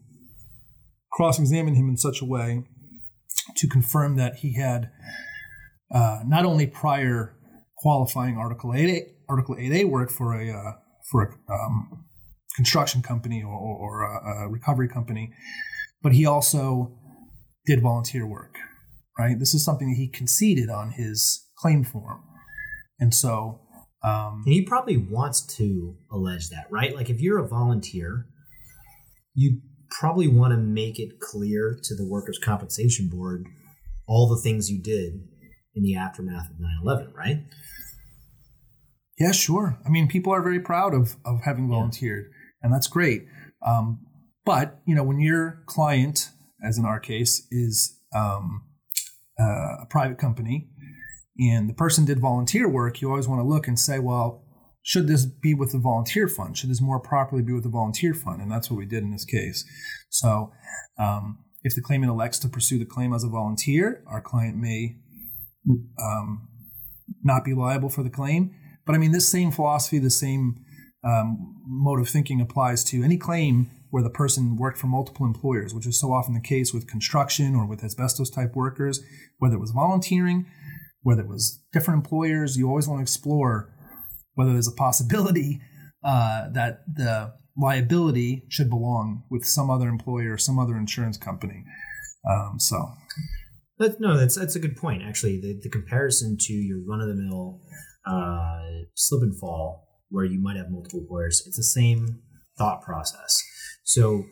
cross-examine 1.13 1.75
him 1.75 1.89
in 1.89 1.97
such 1.97 2.21
a 2.21 2.25
way 2.25 2.63
to 3.55 3.67
confirm 3.67 4.15
that 4.15 4.37
he 4.37 4.55
had 4.55 4.89
uh, 5.93 6.19
not 6.25 6.45
only 6.45 6.67
prior 6.67 7.35
qualifying 7.77 8.37
Article 8.37 8.71
8A, 8.71 9.07
Article 9.29 9.55
8A 9.55 9.89
work 9.89 10.09
for 10.09 10.33
a 10.33 10.51
uh, 10.51 10.73
for 11.09 11.39
a 11.49 11.53
um, 11.53 12.05
construction 12.55 13.01
company 13.01 13.41
or, 13.43 13.53
or 13.53 14.03
a, 14.03 14.45
a, 14.45 14.49
recovery 14.49 14.87
company, 14.87 15.33
but 16.01 16.13
he 16.13 16.25
also 16.25 16.97
did 17.65 17.81
volunteer 17.81 18.25
work. 18.25 18.55
Right. 19.17 19.37
This 19.37 19.53
is 19.53 19.63
something 19.65 19.89
that 19.89 19.97
he 19.97 20.07
conceded 20.07 20.69
on 20.69 20.91
his 20.91 21.45
claim 21.57 21.83
form, 21.83 22.23
and 23.01 23.13
so. 23.13 23.60
Um, 24.03 24.43
and 24.46 24.53
he 24.53 24.62
probably 24.63 24.98
wants 24.98 25.41
to 25.58 25.96
allege 26.10 26.50
that, 26.50 26.65
right? 26.72 26.96
Like 26.96 27.10
if 27.10 27.20
you're 27.20 27.38
a 27.38 27.48
volunteer, 27.48 28.27
you 29.36 29.60
probably 29.91 30.27
want 30.27 30.53
to 30.53 30.58
make 30.58 30.98
it 30.98 31.20
clear 31.20 31.77
to 31.84 31.96
the 31.96 32.08
workers' 32.08 32.39
compensation 32.39 33.10
board 33.10 33.46
all 34.08 34.27
the 34.27 34.41
things 34.41 34.72
you 34.72 34.81
did 34.81 35.27
in 35.75 35.84
the 35.84 35.96
aftermath 35.96 36.50
of 36.50 36.58
9-11 36.58 37.13
right 37.13 37.43
yeah, 39.22 39.31
sure. 39.31 39.77
I 39.86 39.89
mean, 39.89 40.08
people 40.08 40.34
are 40.34 40.41
very 40.41 40.60
proud 40.60 40.96
of 40.96 41.15
of 41.24 41.41
having 41.43 41.70
volunteered, 41.70 42.25
yeah. 42.25 42.48
and 42.63 42.74
that's 42.74 42.88
great. 42.88 43.27
Um, 43.63 44.00
but 44.46 44.79
you 44.88 44.96
know, 44.96 45.03
when 45.03 45.20
your 45.20 45.62
client, 45.67 46.31
as 46.65 46.79
in 46.79 46.86
our 46.86 47.00
case, 47.00 47.46
is 47.51 48.00
um, 48.15 48.63
uh, 49.39 49.84
a 49.84 49.86
private 49.88 50.17
company, 50.17 50.70
and 51.41 51.67
the 51.67 51.74
person 51.74 52.05
did 52.05 52.19
volunteer 52.19 52.69
work, 52.69 53.01
you 53.01 53.10
always 53.10 53.27
want 53.27 53.39
to 53.39 53.48
look 53.48 53.67
and 53.67 53.79
say, 53.79 53.98
well, 53.98 54.45
should 54.83 55.07
this 55.07 55.25
be 55.25 55.53
with 55.53 55.71
the 55.71 55.79
volunteer 55.79 56.27
fund? 56.27 56.55
Should 56.55 56.69
this 56.69 56.81
more 56.81 57.00
properly 57.00 57.41
be 57.41 57.53
with 57.53 57.63
the 57.63 57.69
volunteer 57.69 58.13
fund? 58.13 58.41
And 58.41 58.51
that's 58.51 58.69
what 58.69 58.77
we 58.77 58.86
did 58.86 59.03
in 59.03 59.12
this 59.12 59.25
case. 59.25 59.65
So, 60.10 60.51
um, 61.00 61.39
if 61.63 61.75
the 61.75 61.81
claimant 61.81 62.12
elects 62.12 62.39
to 62.39 62.50
pursue 62.50 62.79
the 62.79 62.86
claim 62.86 63.13
as 63.13 63.24
a 63.24 63.29
volunteer, 63.29 64.03
our 64.07 64.21
client 64.21 64.57
may 64.57 64.98
um, 66.01 66.48
not 67.24 67.43
be 67.43 67.53
liable 67.53 67.89
for 67.89 68.03
the 68.03 68.10
claim. 68.10 68.55
But 68.86 68.95
I 68.95 68.98
mean, 68.98 69.12
this 69.12 69.29
same 69.29 69.51
philosophy, 69.51 70.00
the 70.00 70.10
same 70.10 70.55
um, 71.03 71.55
mode 71.67 72.00
of 72.00 72.10
thinking 72.10 72.41
applies 72.41 72.83
to 72.86 73.03
any 73.03 73.17
claim 73.17 73.69
where 73.91 74.01
the 74.01 74.10
person 74.10 74.55
worked 74.55 74.77
for 74.77 74.88
multiple 74.88 75.25
employers, 75.25 75.74
which 75.74 75.86
is 75.86 76.00
so 76.00 76.13
often 76.13 76.33
the 76.33 76.39
case 76.39 76.74
with 76.74 76.88
construction 76.88 77.55
or 77.55 77.67
with 77.67 77.83
asbestos 77.83 78.29
type 78.29 78.55
workers, 78.55 79.01
whether 79.38 79.55
it 79.55 79.60
was 79.60 79.71
volunteering, 79.71 80.48
whether 81.03 81.22
it 81.22 81.27
was 81.27 81.63
different 81.74 82.03
employers, 82.03 82.58
you 82.58 82.67
always 82.67 82.88
want 82.88 83.00
to 83.00 83.03
explore 83.03 83.74
whether 84.36 84.53
there's 84.53 84.67
a 84.67 84.74
possibility 84.74 85.62
uh, 86.03 86.50
that 86.50 86.81
the 86.91 87.34
liability 87.58 88.46
should 88.50 88.70
belong 88.70 89.24
with 89.29 89.46
some 89.46 89.70
other 89.70 89.88
employer 89.88 90.38
some 90.38 90.58
other 90.58 90.77
insurance 90.77 91.17
company. 91.17 91.63
Um, 92.29 92.60
so. 92.60 92.91
But 93.77 94.00
no, 94.00 94.15
that's 94.15 94.36
that's 94.36 94.55
a 94.55 94.60
good 94.60 94.77
point. 94.77 95.01
Actually, 95.01 95.41
the, 95.41 95.60
the 95.62 95.70
comparison 95.70 96.38
to 96.41 96.53
your 96.53 96.79
run 96.88 97.01
of 97.01 97.08
the 97.08 97.15
mill 97.15 97.62
uh, 98.05 98.86
slip 98.96 99.24
and 99.24 99.38
fall 99.39 99.88
where 100.10 100.25
you 100.25 100.39
might 100.39 100.58
have 100.58 100.70
multiple 100.70 101.00
employers. 101.00 101.43
It's 101.48 101.58
the 101.58 101.63
same 101.63 102.20
thought 102.58 102.81
process. 102.84 103.41
So 103.84 104.25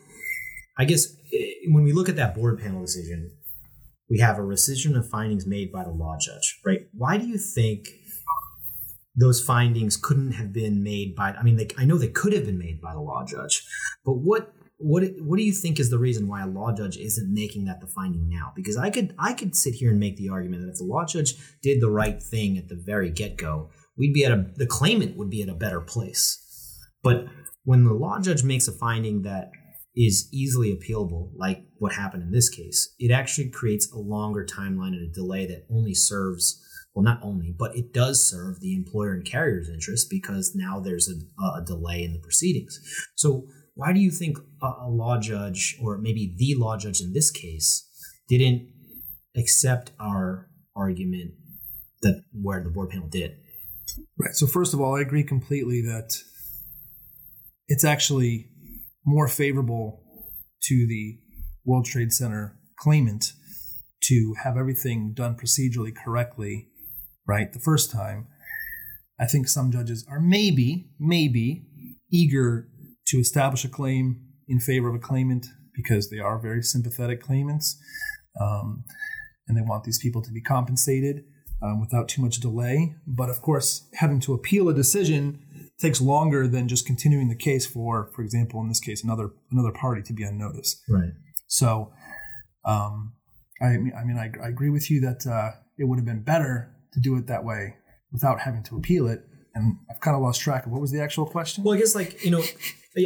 I 0.78 0.86
guess 0.86 1.08
eh, 1.34 1.52
when 1.72 1.84
we 1.84 1.94
look 1.94 2.10
at 2.10 2.16
that 2.18 2.36
board 2.36 2.60
panel 2.60 2.82
decision, 2.82 3.32
we 4.10 4.20
have 4.20 4.38
a 4.38 4.42
rescission 4.42 4.98
of 4.98 5.08
findings 5.08 5.46
made 5.46 5.72
by 5.72 5.84
the 5.84 5.92
law 5.92 6.18
judge, 6.20 6.60
right? 6.66 6.88
Why 6.94 7.18
do 7.18 7.28
you 7.28 7.38
think 7.38 7.90
those 9.16 9.44
findings 9.44 9.98
couldn't 9.98 10.32
have 10.34 10.52
been 10.52 10.84
made 10.84 11.16
by? 11.16 11.32
I 11.32 11.44
mean, 11.44 11.58
they, 11.58 11.68
I 11.78 11.86
know 11.86 11.98
they 11.98 12.08
could 12.08 12.34
have 12.34 12.46
been 12.46 12.58
made 12.58 12.82
by 12.82 12.94
the 12.94 13.02
law 13.02 13.24
judge, 13.26 13.66
but 14.04 14.14
what 14.14 14.54
what 14.78 15.04
what 15.20 15.38
do 15.38 15.44
you 15.44 15.52
think 15.52 15.80
is 15.80 15.90
the 15.90 16.00
reason 16.00 16.28
why 16.28 16.42
a 16.42 16.48
law 16.48 16.72
judge 16.72 16.98
isn't 16.98 17.34
making 17.34 17.66
that 17.66 17.82
the 17.82 17.88
finding 17.88 18.30
now? 18.30 18.54
Because 18.56 18.78
I 18.78 18.90
could 18.90 19.14
I 19.20 19.34
could 19.34 19.56
sit 19.56 19.76
here 19.76 19.92
and 19.92 20.00
make 20.00 20.18
the 20.18 20.30
argument 20.30 20.64
that 20.64 20.72
if 20.72 20.78
the 20.78 20.86
law 20.86 21.06
judge 21.06 21.36
did 21.62 21.82
the 21.82 21.92
right 21.92 22.22
thing 22.22 22.58
at 22.58 22.70
the 22.70 22.76
very 22.76 23.12
get 23.12 23.38
go, 23.38 23.70
we'd 23.98 24.14
be 24.14 24.26
at 24.26 24.32
a 24.32 24.46
the 24.56 24.66
claimant 24.66 25.18
would 25.18 25.30
be 25.30 25.44
at 25.44 25.50
a 25.50 25.54
better 25.54 25.82
place. 25.82 26.46
But 27.04 27.28
when 27.66 27.84
the 27.84 27.94
law 27.94 28.20
judge 28.20 28.44
makes 28.44 28.68
a 28.68 28.72
finding 28.72 29.22
that 29.24 29.52
is 30.00 30.30
easily 30.32 30.74
appealable, 30.74 31.30
like 31.36 31.66
what 31.78 31.92
happened 31.92 32.24
in 32.24 32.32
this 32.32 32.48
case, 32.48 32.96
it 33.00 33.12
actually 33.12 33.50
creates 33.50 33.92
a 33.92 34.00
longer 34.00 34.46
timeline 34.46 34.94
and 34.94 35.06
a 35.06 35.14
delay 35.14 35.46
that 35.46 35.66
only 35.70 35.94
serves 35.94 36.66
well, 36.96 37.04
not 37.04 37.20
only, 37.22 37.54
but 37.58 37.76
it 37.76 37.94
does 37.94 38.28
serve 38.28 38.62
the 38.62 38.76
employer 38.76 39.14
and 39.14 39.24
carrier's 39.24 39.70
interest 39.70 40.08
because 40.10 40.54
now 40.56 40.80
there's 40.80 41.08
a, 41.08 41.44
a 41.60 41.64
delay 41.64 42.04
in 42.04 42.14
the 42.14 42.20
proceedings. 42.20 42.80
So 43.16 43.46
why 43.76 43.94
do 43.94 44.00
you 44.00 44.10
think 44.10 44.38
a, 44.62 44.66
a 44.66 44.90
law 44.90 45.20
judge, 45.20 45.78
or 45.82 46.00
maybe 46.00 46.34
the 46.38 46.56
law 46.58 46.78
judge 46.78 47.00
in 47.00 47.14
this 47.14 47.30
case, 47.30 47.88
didn't 48.28 48.70
accept 49.38 49.92
our 50.00 50.50
argument 50.76 51.32
that 52.02 52.24
where 52.34 52.64
the 52.64 52.72
board 52.72 52.90
panel 52.90 53.08
did? 53.08 53.36
Right. 54.18 54.34
So 54.34 54.48
first 54.48 54.74
of 54.74 54.82
all, 54.82 54.98
I 54.98 55.02
agree 55.02 55.24
completely 55.24 55.82
that 55.82 56.18
it's 57.68 57.86
actually 57.86 58.50
more 59.10 59.28
favorable 59.28 60.04
to 60.64 60.88
the 60.88 61.20
World 61.66 61.86
Trade 61.86 62.12
Center 62.12 62.58
claimant 62.78 63.34
to 64.04 64.36
have 64.44 64.58
everything 64.58 65.14
done 65.14 65.36
procedurally 65.36 65.94
correctly 65.96 66.70
right, 67.30 67.54
the 67.54 67.60
first 67.60 67.92
time, 67.92 68.28
I 69.20 69.26
think 69.26 69.48
some 69.48 69.72
judges 69.72 70.06
are 70.10 70.20
maybe, 70.20 70.90
maybe 71.00 71.68
eager 72.12 72.68
to 73.08 73.20
establish 73.20 73.64
a 73.64 73.70
claim 73.70 74.22
in 74.48 74.60
favor 74.60 74.90
of 74.90 74.96
a 74.96 75.00
claimant 75.00 75.46
because 75.76 76.10
they 76.10 76.18
are 76.18 76.40
very 76.40 76.64
sympathetic 76.64 77.22
claimants 77.22 77.78
um, 78.42 78.84
and 79.48 79.56
they 79.56 79.62
want 79.62 79.84
these 79.84 80.00
people 80.00 80.24
to 80.24 80.32
be 80.32 80.42
compensated 80.42 81.24
um, 81.62 81.80
without 81.80 82.08
too 82.08 82.22
much 82.22 82.40
delay. 82.40 82.96
But 83.06 83.30
of 83.30 83.42
course, 83.42 83.88
having 83.94 84.20
to 84.22 84.34
appeal 84.34 84.70
a 84.70 84.74
decision 84.74 85.46
takes 85.80 86.02
longer 86.02 86.48
than 86.48 86.68
just 86.68 86.86
continuing 86.86 87.30
the 87.30 87.36
case 87.36 87.66
for, 87.66 88.10
for 88.14 88.22
example, 88.22 88.62
in 88.62 88.68
this 88.68 88.80
case, 88.80 89.04
another 89.04 89.32
another 89.52 89.72
party 89.72 90.02
to 90.04 90.14
be 90.14 90.26
on 90.26 90.38
notice. 90.38 90.82
Right. 90.90 91.12
So, 91.48 91.92
um, 92.66 93.14
I 93.62 93.78
mean, 93.78 93.94
I 94.00 94.04
mean, 94.04 94.18
I, 94.18 94.32
I 94.44 94.50
agree 94.50 94.70
with 94.70 94.92
you 94.92 95.02
that 95.02 95.26
uh, 95.26 95.52
it 95.78 95.86
would 95.86 95.98
have 95.98 96.06
been 96.06 96.24
better 96.24 96.72
to 96.94 97.00
do 97.00 97.16
it 97.18 97.28
that 97.28 97.44
way 97.44 97.76
without 98.12 98.42
having 98.42 98.64
to 98.64 98.78
appeal 98.78 99.08
it. 99.08 99.26
And 99.56 99.78
I've 99.90 100.00
kind 100.00 100.16
of 100.16 100.22
lost 100.22 100.42
track 100.42 100.66
of 100.66 100.72
what 100.72 100.82
was 100.82 100.92
the 100.92 101.02
actual 101.02 101.26
question. 101.26 101.64
Well, 101.64 101.76
I 101.76 101.80
guess 101.80 101.96
like 101.96 102.24
you 102.24 102.32
know, 102.32 102.44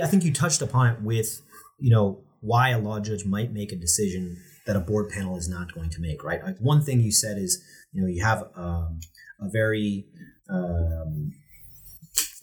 I 0.03 0.07
think 0.07 0.23
you 0.23 0.33
touched 0.33 0.61
upon 0.61 0.87
it 0.87 1.01
with 1.01 1.41
you 1.79 1.91
know 1.91 2.23
why 2.41 2.69
a 2.69 2.79
law 2.79 2.99
judge 2.99 3.25
might 3.25 3.53
make 3.53 3.71
a 3.71 3.75
decision 3.75 4.37
that 4.65 4.75
a 4.75 4.79
board 4.79 5.09
panel 5.09 5.37
is 5.37 5.47
not 5.47 5.73
going 5.73 5.89
to 5.91 6.01
make. 6.01 6.23
Right. 6.23 6.43
Like 6.43 6.57
one 6.57 6.83
thing 6.83 7.01
you 7.01 7.11
said 7.11 7.37
is 7.37 7.63
you 7.91 8.01
know 8.01 8.07
you 8.07 8.23
have 8.23 8.49
um, 8.55 8.99
a 9.39 9.49
very 9.49 10.05
um, 10.49 11.31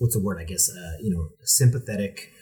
what's 0.01 0.17
the 0.17 0.23
word? 0.23 0.41
I 0.41 0.45
guess 0.45 0.69
uh, 0.69 0.97
you 1.01 1.15
know 1.15 1.29
sympathetic 1.45 2.33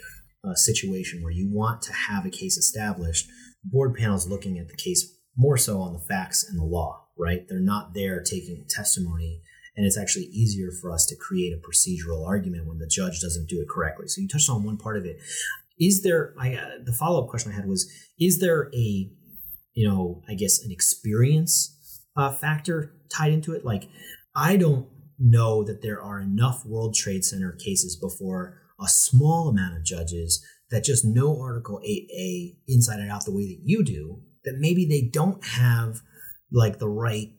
uh, 0.43 0.55
situation 0.55 1.23
where 1.23 1.33
you 1.33 1.51
want 1.53 1.83
to 1.83 1.93
have 1.93 2.25
a 2.25 2.31
case 2.31 2.57
established. 2.57 3.29
Board 3.65 3.95
panels 3.95 4.29
looking 4.29 4.59
at 4.59 4.69
the 4.69 4.77
case 4.77 5.15
more 5.37 5.59
so 5.59 5.81
on 5.81 5.93
the 5.93 5.99
facts 5.99 6.45
and 6.49 6.59
the 6.59 6.65
law. 6.65 7.05
Right. 7.19 7.43
They're 7.49 7.61
not 7.61 7.95
there 7.95 8.23
taking 8.23 8.65
testimony 8.69 9.43
and 9.79 9.87
it's 9.87 9.97
actually 9.97 10.25
easier 10.25 10.73
for 10.73 10.91
us 10.91 11.07
to 11.07 11.15
create 11.15 11.53
a 11.53 11.57
procedural 11.57 12.27
argument 12.27 12.67
when 12.67 12.79
the 12.79 12.89
judge 12.89 13.21
doesn't 13.21 13.49
do 13.49 13.61
it 13.61 13.69
correctly. 13.69 14.09
So 14.09 14.21
you 14.21 14.27
touched 14.27 14.51
on 14.51 14.65
one 14.65 14.77
part 14.77 14.97
of 14.97 15.05
it. 15.05 15.19
Is 15.79 16.03
there? 16.03 16.35
I 16.37 16.55
uh, 16.55 16.71
the 16.85 16.93
follow 16.93 17.23
up 17.23 17.31
question 17.31 17.53
I 17.53 17.55
had 17.55 17.69
was: 17.69 17.89
Is 18.19 18.41
there 18.41 18.69
a, 18.75 19.09
you 19.75 19.89
know, 19.89 20.23
I 20.29 20.35
guess 20.35 20.65
an 20.65 20.73
experience 20.73 22.03
uh, 22.17 22.33
factor 22.33 22.93
tied 23.09 23.31
into 23.31 23.55
it? 23.55 23.65
Like, 23.65 23.89
I 24.35 24.57
don't 24.57 24.89
know 25.19 25.65
that 25.65 25.83
there 25.83 26.01
are 26.01 26.21
enough 26.21 26.65
World 26.65 26.95
Trade 26.95 27.25
Center 27.25 27.53
cases 27.53 27.97
before 27.97 28.61
a 28.81 28.87
small 28.87 29.49
amount 29.49 29.77
of 29.77 29.85
judges 29.85 30.45
that 30.71 30.85
just 30.85 31.05
know 31.05 31.41
Article 31.41 31.81
8A 31.85 32.57
inside 32.69 33.01
and 33.01 33.11
out 33.11 33.25
the 33.25 33.35
way 33.35 33.47
that 33.47 33.61
you 33.65 33.83
do, 33.83 34.23
that 34.45 34.59
maybe 34.59 34.85
they 34.85 35.09
don't 35.13 35.45
have 35.45 36.01
like 36.53 36.79
the 36.79 36.89
right 36.89 37.33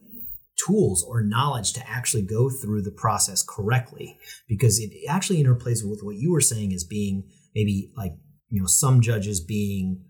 tools 0.65 1.03
or 1.07 1.21
knowledge 1.23 1.73
to 1.73 1.89
actually 1.89 2.21
go 2.21 2.49
through 2.49 2.81
the 2.81 2.91
process 2.91 3.43
correctly. 3.43 4.17
Because 4.47 4.79
it 4.79 4.91
actually 5.07 5.43
interplays 5.43 5.87
with 5.87 6.01
what 6.01 6.17
you 6.17 6.31
were 6.31 6.41
saying 6.41 6.73
as 6.73 6.83
being 6.83 7.23
maybe 7.55 7.91
like 7.95 8.13
you 8.49 8.59
know 8.59 8.67
some 8.67 9.01
judges 9.01 9.39
being 9.39 10.03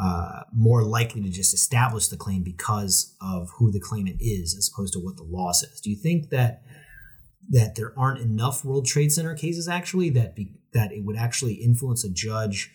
uh, 0.00 0.42
more 0.52 0.84
likely 0.84 1.22
to 1.22 1.28
just 1.28 1.52
establish 1.52 2.06
the 2.08 2.16
claim 2.16 2.44
because 2.44 3.16
of 3.20 3.48
who 3.58 3.72
the 3.72 3.80
claimant 3.80 4.16
is 4.20 4.54
as 4.56 4.70
opposed 4.72 4.92
to 4.92 5.00
what 5.00 5.16
the 5.16 5.24
law 5.24 5.50
says. 5.50 5.80
Do 5.80 5.90
you 5.90 5.96
think 5.96 6.30
that 6.30 6.62
that 7.50 7.74
there 7.74 7.92
aren't 7.98 8.20
enough 8.20 8.64
world 8.64 8.86
trade 8.86 9.12
center 9.12 9.34
cases 9.34 9.68
actually 9.68 10.10
that 10.10 10.36
be, 10.36 10.52
that 10.72 10.92
it 10.92 11.04
would 11.04 11.16
actually 11.16 11.54
influence 11.54 12.04
a 12.04 12.10
judge 12.10 12.70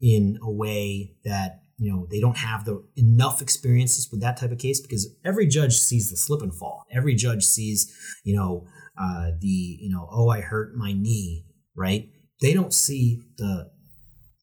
in 0.00 0.38
a 0.42 0.50
way 0.50 1.12
that 1.24 1.62
you 1.76 1.92
know 1.92 2.06
they 2.10 2.20
don't 2.20 2.38
have 2.38 2.64
the 2.64 2.82
enough 2.96 3.40
experiences 3.40 4.08
with 4.10 4.20
that 4.20 4.36
type 4.36 4.50
of 4.50 4.58
case 4.58 4.80
because 4.80 5.08
every 5.24 5.46
judge 5.46 5.76
sees 5.76 6.10
the 6.10 6.16
slip 6.16 6.42
and 6.42 6.54
fall. 6.54 6.84
Every 6.92 7.14
judge 7.14 7.44
sees 7.44 7.92
you 8.24 8.36
know 8.36 8.66
uh, 9.00 9.30
the 9.40 9.78
you 9.80 9.90
know 9.90 10.08
oh 10.10 10.28
i 10.28 10.40
hurt 10.40 10.74
my 10.74 10.92
knee 10.92 11.44
right? 11.78 12.08
They 12.42 12.52
don't 12.52 12.74
see 12.74 13.20
the 13.38 13.70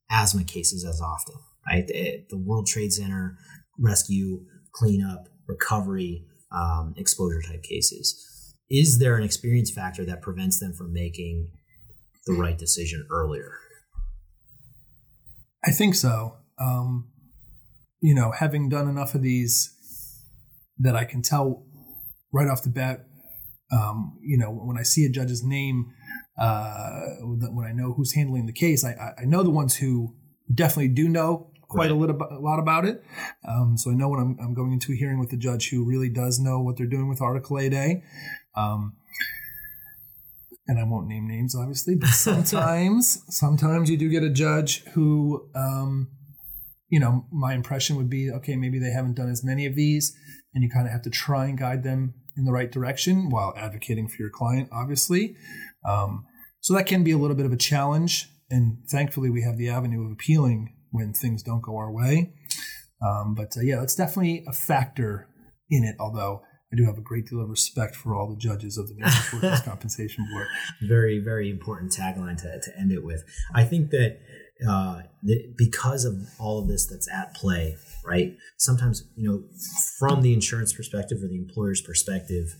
asthma 0.09 0.45
cases 0.45 0.85
as 0.85 1.01
often 1.01 1.35
right? 1.67 1.85
The, 1.85 2.23
the 2.29 2.37
world 2.37 2.67
trade 2.67 2.93
center 2.93 3.37
rescue 3.77 4.45
cleanup 4.71 5.27
recovery 5.47 6.25
um, 6.51 6.93
exposure 6.97 7.41
type 7.41 7.63
cases 7.63 8.34
is 8.69 8.99
there 8.99 9.15
an 9.15 9.23
experience 9.23 9.71
factor 9.71 10.05
that 10.05 10.21
prevents 10.21 10.59
them 10.59 10.73
from 10.73 10.93
making 10.93 11.49
the 12.25 12.33
right 12.33 12.57
decision 12.57 13.05
earlier? 13.11 13.59
I 15.65 15.71
think 15.71 15.95
so. 15.95 16.37
Um, 16.59 17.09
you 18.01 18.13
know, 18.13 18.31
having 18.31 18.69
done 18.69 18.87
enough 18.87 19.15
of 19.15 19.21
these 19.21 19.71
that 20.79 20.95
I 20.95 21.05
can 21.05 21.21
tell 21.21 21.65
right 22.31 22.47
off 22.47 22.63
the 22.63 22.69
bat, 22.69 23.05
um, 23.71 24.17
you 24.21 24.37
know, 24.37 24.51
when 24.51 24.77
I 24.77 24.83
see 24.83 25.05
a 25.05 25.09
judge's 25.09 25.43
name, 25.43 25.91
uh, 26.37 27.01
when 27.21 27.65
I 27.65 27.71
know 27.71 27.93
who's 27.93 28.13
handling 28.13 28.45
the 28.45 28.53
case, 28.53 28.85
I, 28.85 29.13
I 29.17 29.25
know 29.25 29.41
the 29.41 29.49
ones 29.49 29.75
who 29.75 30.15
definitely 30.53 30.89
do 30.89 31.09
know 31.09 31.51
quite 31.67 31.85
right. 31.85 31.91
a, 31.91 31.95
little, 31.95 32.15
a 32.15 32.39
lot 32.39 32.59
about 32.59 32.85
it. 32.85 33.03
Um, 33.47 33.77
so 33.77 33.91
I 33.91 33.95
know 33.95 34.09
when 34.09 34.19
I'm, 34.19 34.37
I'm, 34.41 34.53
going 34.53 34.71
into 34.73 34.93
a 34.93 34.95
hearing 34.95 35.19
with 35.19 35.31
a 35.33 35.37
judge 35.37 35.69
who 35.69 35.85
really 35.85 36.09
does 36.09 36.39
know 36.39 36.59
what 36.59 36.77
they're 36.77 36.87
doing 36.87 37.09
with 37.09 37.21
Article 37.21 37.57
8A. 37.57 38.01
Um, 38.55 38.93
and 40.67 40.79
I 40.79 40.83
won't 40.83 41.07
name 41.07 41.27
names, 41.27 41.55
obviously, 41.55 41.95
but 41.95 42.09
sometimes, 42.09 43.21
sometimes 43.29 43.89
you 43.89 43.97
do 43.97 44.09
get 44.09 44.23
a 44.23 44.29
judge 44.29 44.83
who 44.93 45.49
um, 45.55 46.09
you 46.89 46.99
know, 46.99 47.25
my 47.31 47.53
impression 47.53 47.95
would 47.95 48.09
be 48.09 48.31
okay, 48.31 48.55
maybe 48.55 48.79
they 48.79 48.91
haven't 48.91 49.15
done 49.15 49.29
as 49.29 49.43
many 49.43 49.65
of 49.65 49.75
these, 49.75 50.15
and 50.53 50.63
you 50.63 50.69
kind 50.69 50.85
of 50.85 50.91
have 50.91 51.01
to 51.03 51.09
try 51.09 51.45
and 51.45 51.57
guide 51.57 51.83
them 51.83 52.13
in 52.37 52.45
the 52.45 52.51
right 52.51 52.71
direction 52.71 53.29
while 53.29 53.53
advocating 53.57 54.07
for 54.07 54.21
your 54.21 54.29
client, 54.29 54.69
obviously. 54.71 55.35
Um, 55.87 56.25
so 56.59 56.73
that 56.73 56.85
can 56.85 57.03
be 57.03 57.11
a 57.11 57.17
little 57.17 57.35
bit 57.35 57.45
of 57.45 57.53
a 57.53 57.57
challenge. 57.57 58.27
And 58.49 58.77
thankfully, 58.89 59.29
we 59.29 59.41
have 59.41 59.57
the 59.57 59.69
avenue 59.69 60.05
of 60.05 60.11
appealing 60.11 60.74
when 60.95 61.13
things 61.13 61.43
don't 61.43 61.61
go 61.61 61.75
our 61.77 61.91
way. 61.91 62.33
Um, 63.05 63.35
but 63.35 63.55
uh, 63.57 63.61
yeah, 63.61 63.77
that's 63.77 63.95
definitely 63.95 64.45
a 64.47 64.53
factor 64.53 65.27
in 65.69 65.83
it, 65.83 65.95
although 65.99 66.41
I 66.71 66.75
do 66.75 66.85
have 66.85 66.97
a 66.97 67.01
great 67.01 67.27
deal 67.27 67.41
of 67.41 67.49
respect 67.49 67.95
for 67.95 68.15
all 68.15 68.29
the 68.29 68.35
judges 68.35 68.77
of 68.77 68.87
the 68.87 68.95
Mayor's 68.95 69.33
Workers' 69.33 69.61
Compensation 69.61 70.27
Board. 70.31 70.47
Very, 70.81 71.19
very 71.19 71.49
important 71.49 71.91
tagline 71.91 72.37
to, 72.41 72.59
to 72.59 72.79
end 72.79 72.91
it 72.91 73.03
with. 73.03 73.23
I 73.53 73.63
think 73.63 73.91
that 73.91 74.19
uh, 74.67 75.01
because 75.57 76.05
of 76.05 76.15
all 76.39 76.59
of 76.59 76.67
this 76.67 76.87
that's 76.87 77.09
at 77.11 77.33
play, 77.33 77.75
right? 78.05 78.35
Sometimes, 78.57 79.03
you 79.15 79.29
know, 79.29 79.43
from 79.99 80.21
the 80.21 80.33
insurance 80.33 80.73
perspective 80.73 81.21
or 81.21 81.27
the 81.27 81.37
employer's 81.37 81.81
perspective, 81.81 82.55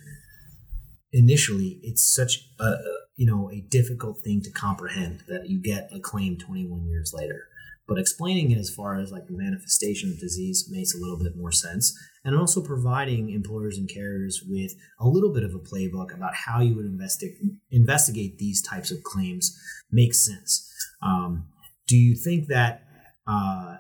initially 1.14 1.80
it's 1.84 2.04
such 2.04 2.40
a, 2.60 2.76
you 3.16 3.26
know, 3.26 3.50
a 3.50 3.62
difficult 3.62 4.20
thing 4.20 4.42
to 4.42 4.52
comprehend 4.52 5.24
that 5.28 5.50
you 5.50 5.62
get 5.62 5.90
a 5.94 6.00
claim 6.00 6.38
21 6.38 6.86
years 6.86 7.14
later. 7.14 7.48
But 7.88 8.00
explaining 8.00 8.52
it 8.52 8.58
as 8.58 8.74
far 8.74 9.00
as 9.00 9.12
like 9.12 9.28
the 9.28 9.38
manifestation 9.38 10.10
of 10.10 10.20
disease 10.20 10.68
makes 10.72 10.96
a 10.96 10.98
little 10.98 11.20
bit 11.20 11.38
more 11.38 11.52
sense. 11.52 11.96
And 12.24 12.36
also 12.36 12.62
providing 12.62 13.30
employers 13.30 13.78
and 13.78 13.88
carriers 13.88 14.44
with 14.48 14.74
a 15.00 15.08
little 15.08 15.32
bit 15.32 15.44
of 15.44 15.54
a 15.54 15.60
playbook 15.60 16.14
about 16.14 16.34
how 16.34 16.62
you 16.62 16.76
would 16.76 16.86
investigate 16.86 17.38
investigate 17.70 18.40
these 18.40 18.62
types 18.62 18.92
of 18.92 19.04
claims 19.04 19.56
makes 19.92 20.26
sense. 20.26 20.68
Um, 21.04 21.48
do 21.88 21.96
you 21.96 22.16
think 22.16 22.48
that 22.48 22.84
uh, 23.28 23.76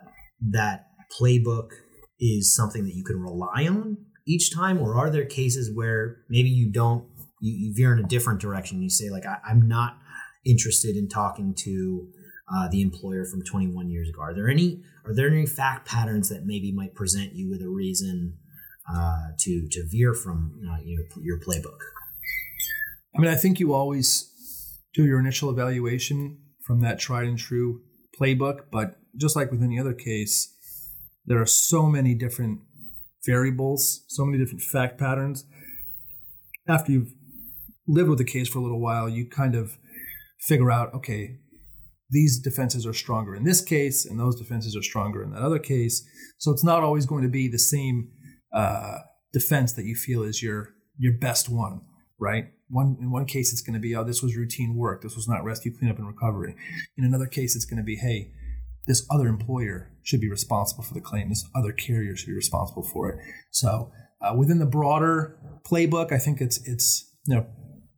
that 0.52 0.88
playbook 1.20 1.70
is 2.20 2.56
something 2.56 2.84
that 2.86 2.96
you 2.96 3.04
can 3.04 3.20
rely 3.20 3.68
on 3.68 3.98
each 4.28 4.54
time, 4.54 4.80
or 4.80 4.96
are 4.96 5.10
there 5.10 5.26
cases 5.26 5.72
where 5.74 6.18
maybe 6.30 6.50
you 6.50 6.72
don't 6.72 7.06
you, 7.42 7.54
you 7.54 7.74
veer 7.76 7.94
in 7.94 8.00
a 8.00 8.08
different 8.08 8.40
direction? 8.40 8.82
You 8.82 8.90
say 8.90 9.10
like 9.10 9.26
I, 9.26 9.38
am 9.50 9.68
not 9.68 9.98
interested 10.46 10.96
in 10.96 11.08
talking 11.10 11.54
to 11.60 12.08
uh, 12.54 12.68
the 12.70 12.82
employer 12.82 13.26
from 13.26 13.42
21 13.44 13.90
years 13.90 14.10
ago. 14.10 14.22
Are 14.22 14.34
there 14.34 14.50
any 14.50 14.84
are 15.06 15.14
there 15.14 15.28
any 15.28 15.46
fact 15.46 15.88
patterns 15.88 16.30
that 16.30 16.46
maybe 16.46 16.72
might 16.72 16.94
present 16.96 17.34
you 17.34 17.50
with 17.50 17.62
a 17.62 17.70
reason 17.70 18.38
uh, 18.92 19.30
to 19.40 19.68
to 19.72 19.84
veer 19.88 20.14
from 20.14 20.60
uh, 20.70 20.78
your, 20.84 21.04
your 21.22 21.40
playbook? 21.40 21.80
I 23.16 23.22
mean, 23.22 23.32
I 23.32 23.36
think 23.36 23.60
you 23.60 23.74
always 23.74 24.32
do 24.94 25.06
your 25.06 25.20
initial 25.20 25.50
evaluation 25.50 26.40
from 26.66 26.82
that 26.82 27.00
tried 27.00 27.28
and 27.28 27.38
true 27.38 27.82
playbook, 28.20 28.66
but 28.72 28.96
just 29.18 29.36
like 29.36 29.52
with 29.52 29.64
any 29.64 29.80
other 29.80 29.94
case, 29.94 30.54
there 31.26 31.42
are 31.42 31.46
so 31.46 31.88
many 31.88 32.14
different 32.14 32.60
variables, 33.26 34.04
so 34.08 34.26
many 34.26 34.38
different 34.38 34.62
fact 34.62 34.98
patterns. 34.98 35.46
After 36.68 36.92
you've 36.92 37.14
lived 37.88 38.10
with 38.10 38.18
the 38.18 38.26
case 38.26 38.48
for 38.50 38.60
a 38.60 38.62
little 38.62 38.82
while, 38.82 39.08
you 39.08 39.28
kind 39.28 39.56
of 39.56 39.78
figure 40.40 40.72
out, 40.72 40.94
okay, 40.94 41.38
these 42.10 42.40
defenses 42.40 42.86
are 42.86 42.94
stronger 42.94 43.36
in 43.36 43.44
this 43.44 43.62
case, 43.62 44.06
and 44.06 44.20
those 44.20 44.40
defenses 44.40 44.76
are 44.76 44.84
stronger 44.84 45.24
in 45.24 45.32
that 45.32 45.42
other 45.42 45.60
case. 45.60 46.08
So 46.38 46.52
it's 46.52 46.64
not 46.64 46.84
always 46.84 47.06
going 47.06 47.24
to 47.24 47.30
be 47.30 47.48
the 47.48 47.60
same 47.60 48.10
uh, 48.54 49.00
defense 49.34 49.74
that 49.74 49.86
you 49.86 49.96
feel 49.96 50.24
is 50.24 50.42
your 50.42 50.70
your 50.98 51.14
best 51.14 51.50
one, 51.50 51.82
right? 52.20 52.46
One 52.70 52.98
in 53.00 53.12
one 53.12 53.26
case, 53.26 53.52
it's 53.52 53.62
going 53.62 53.74
to 53.74 53.80
be, 53.80 53.96
oh, 53.96 54.04
this 54.04 54.24
was 54.24 54.36
routine 54.36 54.76
work. 54.76 55.02
This 55.02 55.16
was 55.16 55.28
not 55.28 55.44
rescue, 55.44 55.76
cleanup, 55.78 55.98
and 55.98 56.08
recovery. 56.08 56.56
In 56.98 57.04
another 57.04 57.28
case, 57.28 57.56
it's 57.56 57.66
going 57.66 57.78
to 57.78 57.84
be, 57.84 57.96
hey, 57.96 58.32
this 58.88 59.06
other 59.12 59.28
employer 59.28 59.92
should 60.04 60.22
be 60.22 60.30
responsible 60.30 60.84
for 60.84 60.94
the 60.94 61.02
claim. 61.02 61.30
This 61.30 61.46
other 61.56 61.72
carrier 61.72 62.16
should 62.16 62.28
be 62.28 62.36
responsible 62.36 62.84
for 62.84 63.10
it. 63.10 63.20
So 63.52 63.92
uh, 64.22 64.36
within 64.36 64.60
the 64.60 64.66
broader 64.66 65.38
playbook, 65.64 66.12
I 66.12 66.18
think 66.18 66.42
it's 66.42 66.66
it's 66.68 67.12
you 67.28 67.36
know 67.36 67.46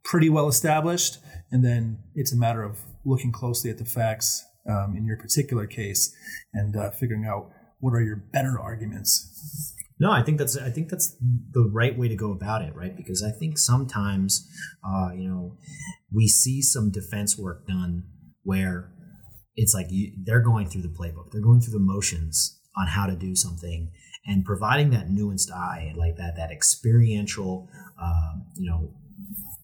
pretty 0.03 0.29
well 0.29 0.47
established, 0.47 1.19
and 1.51 1.63
then 1.63 1.99
it's 2.15 2.33
a 2.33 2.37
matter 2.37 2.63
of 2.63 2.79
looking 3.07 3.31
closely 3.31 3.71
at 3.71 3.77
the 3.77 3.85
facts 3.85 4.45
um, 4.69 4.95
in 4.97 5.05
your 5.05 5.17
particular 5.17 5.65
case 5.65 6.13
and 6.53 6.75
uh, 6.75 6.91
figuring 6.91 7.25
out 7.25 7.49
what 7.79 7.91
are 7.91 8.01
your 8.01 8.17
better 8.17 8.59
arguments. 8.59 9.73
No, 9.99 10.11
I 10.11 10.21
think 10.21 10.37
that's 10.37 10.55
I 10.55 10.69
think 10.69 10.89
that's 10.89 11.15
the 11.51 11.67
right 11.73 11.97
way 11.97 12.07
to 12.07 12.15
go 12.15 12.31
about 12.31 12.61
it, 12.61 12.75
right? 12.75 12.95
Because 12.95 13.23
I 13.23 13.31
think 13.31 13.57
sometimes, 13.57 14.47
uh, 14.85 15.09
you 15.15 15.27
know, 15.27 15.57
we 16.13 16.27
see 16.27 16.61
some 16.61 16.91
defense 16.91 17.37
work 17.37 17.65
done 17.65 18.03
where 18.43 18.91
it's 19.55 19.73
like 19.73 19.87
you, 19.89 20.11
they're 20.23 20.41
going 20.41 20.69
through 20.69 20.83
the 20.83 20.89
playbook, 20.89 21.31
they're 21.31 21.41
going 21.41 21.61
through 21.61 21.73
the 21.73 21.79
motions 21.79 22.59
on 22.77 22.87
how 22.87 23.07
to 23.07 23.15
do 23.15 23.35
something, 23.35 23.89
and 24.27 24.45
providing 24.45 24.91
that 24.91 25.07
nuanced 25.07 25.51
eye, 25.51 25.93
like 25.95 26.15
that 26.17 26.35
that 26.37 26.51
experiential, 26.51 27.67
um, 27.99 28.45
you 28.55 28.69
know, 28.69 28.91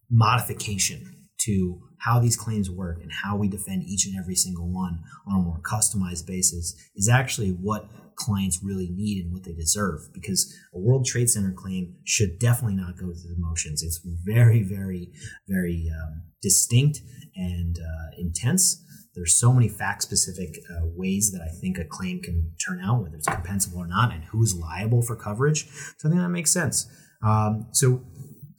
modification 0.09 1.22
to 1.45 1.81
how 1.99 2.19
these 2.19 2.35
claims 2.35 2.69
work 2.69 2.99
and 3.01 3.11
how 3.11 3.35
we 3.35 3.47
defend 3.47 3.83
each 3.83 4.05
and 4.05 4.15
every 4.19 4.35
single 4.35 4.67
one 4.67 4.99
on 5.27 5.39
a 5.39 5.43
more 5.43 5.59
customized 5.61 6.27
basis 6.27 6.75
is 6.95 7.09
actually 7.09 7.49
what 7.49 7.89
clients 8.15 8.59
really 8.63 8.89
need 8.91 9.23
and 9.23 9.33
what 9.33 9.43
they 9.43 9.53
deserve 9.53 10.01
because 10.13 10.53
a 10.73 10.79
World 10.79 11.05
Trade 11.05 11.29
Center 11.29 11.51
claim 11.51 11.95
should 12.03 12.39
definitely 12.39 12.75
not 12.75 12.97
go 12.97 13.07
through 13.07 13.35
the 13.35 13.39
motions. 13.39 13.81
It's 13.83 14.01
very, 14.03 14.61
very, 14.61 15.11
very 15.47 15.89
um, 15.91 16.23
distinct 16.41 17.01
and 17.35 17.77
uh, 17.79 18.11
intense. 18.17 18.83
There's 19.15 19.35
so 19.35 19.53
many 19.53 19.69
fact 19.69 20.01
specific 20.01 20.57
uh, 20.69 20.81
ways 20.83 21.31
that 21.31 21.41
I 21.41 21.49
think 21.61 21.77
a 21.77 21.85
claim 21.85 22.21
can 22.21 22.51
turn 22.65 22.81
out, 22.83 23.01
whether 23.01 23.15
it's 23.15 23.27
compensable 23.27 23.77
or 23.77 23.87
not, 23.87 24.11
and 24.11 24.23
who's 24.25 24.55
liable 24.55 25.01
for 25.01 25.15
coverage. 25.15 25.67
So 25.97 26.07
I 26.07 26.11
think 26.11 26.21
that 26.21 26.29
makes 26.29 26.51
sense. 26.51 26.87
Um, 27.21 27.67
so 27.71 28.01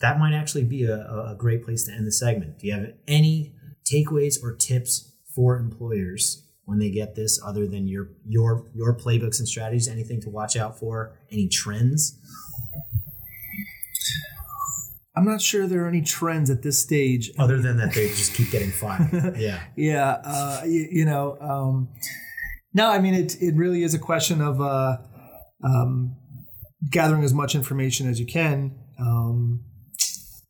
that 0.05 0.19
might 0.19 0.35
actually 0.35 0.65
be 0.65 0.85
a, 0.85 0.99
a 0.99 1.35
great 1.37 1.65
place 1.65 1.85
to 1.85 1.93
end 1.93 2.07
the 2.07 2.13
segment. 2.13 2.59
Do 2.59 2.67
you 2.67 2.75
have 2.75 2.93
any 3.09 3.55
takeaways 3.91 4.37
or 4.43 4.55
tips 4.55 5.15
for 5.35 5.57
employers 5.57 6.47
when 6.67 6.79
they 6.79 6.91
get 6.91 7.15
this 7.15 7.41
other 7.43 7.67
than 7.67 7.89
your 7.89 8.11
your 8.27 8.67
your 8.75 8.95
playbooks 8.95 9.39
and 9.39 9.49
strategies? 9.49 9.89
Anything 9.89 10.21
to 10.21 10.29
watch 10.29 10.57
out 10.57 10.79
for? 10.79 11.19
Any 11.33 11.49
trends? 11.49 12.21
I'm 15.17 15.25
not 15.25 15.41
sure 15.41 15.67
there 15.67 15.85
are 15.85 15.89
any 15.89 16.03
trends 16.03 16.51
at 16.51 16.63
this 16.63 16.79
stage. 16.79 17.31
Other 17.39 17.59
than 17.63 17.79
that 17.79 17.95
they 17.95 18.09
just 18.09 18.35
keep 18.35 18.51
getting 18.51 18.73
fired. 18.73 19.37
Yeah. 19.39 19.63
Yeah 19.75 20.21
uh, 20.23 20.63
you, 20.67 20.87
you, 20.91 21.05
know 21.07 21.39
um, 21.41 21.89
no 22.75 22.91
i 22.91 22.99
mean 22.99 23.15
it, 23.15 23.41
it 23.41 23.55
really 23.55 23.83
is 23.83 23.95
a 23.95 23.99
question 23.99 24.43
of 24.43 24.61
uh, 24.61 24.99
um, 25.63 26.17
gathering 26.91 27.25
as 27.25 27.33
much 27.33 27.55
information 27.55 28.07
as 28.07 28.21
you 28.21 28.27
can 28.27 28.77
um, 29.01 29.65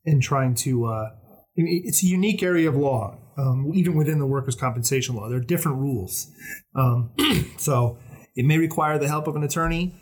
and 0.07 0.23
trying 0.23 0.55
to 0.55 0.87
uh, 0.87 1.11
it's 1.57 2.03
a 2.03 2.07
unique 2.07 2.43
area 2.43 2.69
of 2.69 2.77
law 2.77 3.19
um, 3.37 3.71
even 3.75 3.95
within 3.95 4.19
the 4.19 4.27
workers' 4.27 4.55
compensation 4.55 5.15
law. 5.15 5.29
There 5.29 5.39
are 5.39 5.43
different 5.43 5.79
rules. 5.79 6.31
Um, 6.75 7.11
so 7.59 7.99
it 8.35 8.45
may 8.45 8.59
require 8.59 8.99
the 8.99 9.09
help 9.09 9.27
of 9.27 9.37
an 9.37 9.43
attorney, 9.43 9.95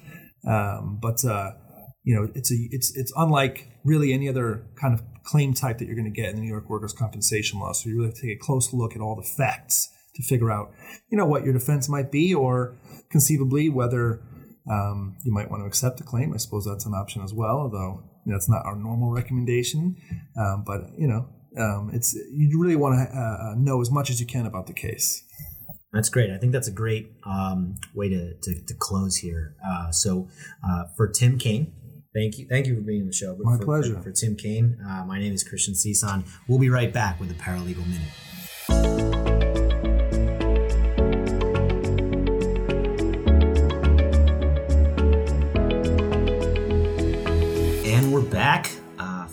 um, 0.49 0.99
but 1.01 1.25
uh, 1.25 1.53
you 2.05 2.15
know 2.15 2.29
it's 2.35 2.51
a 2.53 2.57
it's 2.71 2.97
it's 2.97 3.13
unlike 3.17 3.69
really 3.85 4.13
any 4.13 4.29
other 4.29 4.67
kind 4.81 4.95
of 4.95 5.03
claim 5.25 5.55
type 5.55 5.79
that 5.79 5.87
you're 5.87 5.95
going 5.95 6.13
to 6.13 6.21
get 6.21 6.31
in 6.31 6.37
the 6.37 6.43
New 6.43 6.49
York 6.49 6.69
workers' 6.69 6.93
compensation 6.93 7.61
law. 7.61 7.73
So 7.73 7.89
you 7.89 7.97
really 7.97 8.09
have 8.09 8.17
to 8.17 8.23
take 8.23 8.37
a 8.37 8.45
close 8.45 8.73
look 8.73 8.95
at 8.95 9.01
all 9.01 9.17
the 9.17 9.23
facts 9.23 9.89
to 10.17 10.23
figure 10.23 10.51
out 10.51 10.73
you 11.11 11.17
know 11.17 11.27
what 11.27 11.45
your 11.45 11.53
defense 11.53 11.89
might 11.89 12.11
be, 12.11 12.35
or 12.35 12.77
conceivably 13.11 13.69
whether 13.69 14.23
um, 14.71 15.17
you 15.25 15.33
might 15.33 15.51
want 15.51 15.63
to 15.63 15.67
accept 15.67 15.99
the 15.99 16.05
claim. 16.05 16.33
I 16.33 16.37
suppose 16.37 16.65
that's 16.65 16.87
an 16.87 16.95
option 16.95 17.23
as 17.23 17.35
well, 17.35 17.59
although 17.59 18.03
that's 18.27 18.49
not 18.49 18.65
our 18.65 18.77
normal 18.77 19.11
recommendation. 19.11 19.97
Um, 20.37 20.65
but 20.67 20.83
you 20.99 21.09
know, 21.09 21.29
um, 21.59 21.91
it's 21.93 22.15
you 22.15 22.61
really 22.61 22.77
want 22.77 22.95
to 22.95 23.17
uh, 23.17 23.21
uh, 23.21 23.55
know 23.57 23.81
as 23.81 23.91
much 23.91 24.11
as 24.11 24.21
you 24.21 24.27
can 24.27 24.47
about 24.47 24.67
the 24.67 24.73
case. 24.73 25.25
That's 25.93 26.09
great. 26.09 26.31
I 26.31 26.39
think 26.39 26.53
that's 26.53 26.69
a 26.69 26.73
great 26.73 27.13
um, 27.27 27.77
way 27.95 28.09
to, 28.09 28.33
to, 28.35 28.65
to, 28.67 28.75
close 28.79 29.17
here. 29.17 29.57
Uh, 29.67 29.91
so 29.91 30.27
uh, 30.67 30.85
for 30.97 31.07
Tim 31.07 31.37
Kane, 31.37 31.71
thank 32.15 32.39
you, 32.39 32.47
thank 32.49 32.67
you 32.67 32.75
for 32.75 32.81
being 32.81 33.03
on 33.03 33.09
the 33.09 33.13
show. 33.13 33.37
But 33.37 33.45
my 33.45 33.59
for, 33.59 33.65
pleasure. 33.65 33.97
For, 33.97 34.05
for 34.05 34.13
Tim 34.13 34.35
Kane, 34.35 34.79
uh, 34.83 35.05
my 35.05 35.19
name 35.19 35.35
is 35.35 35.45
Christian 35.45 35.75
Cison. 35.75 36.27
We'll 36.49 36.59
be 36.59 36.71
right 36.71 36.93
back 36.93 37.21
with 37.21 37.29
the 37.29 37.35
Paralegal 37.35 37.85
Minute. 37.87 39.12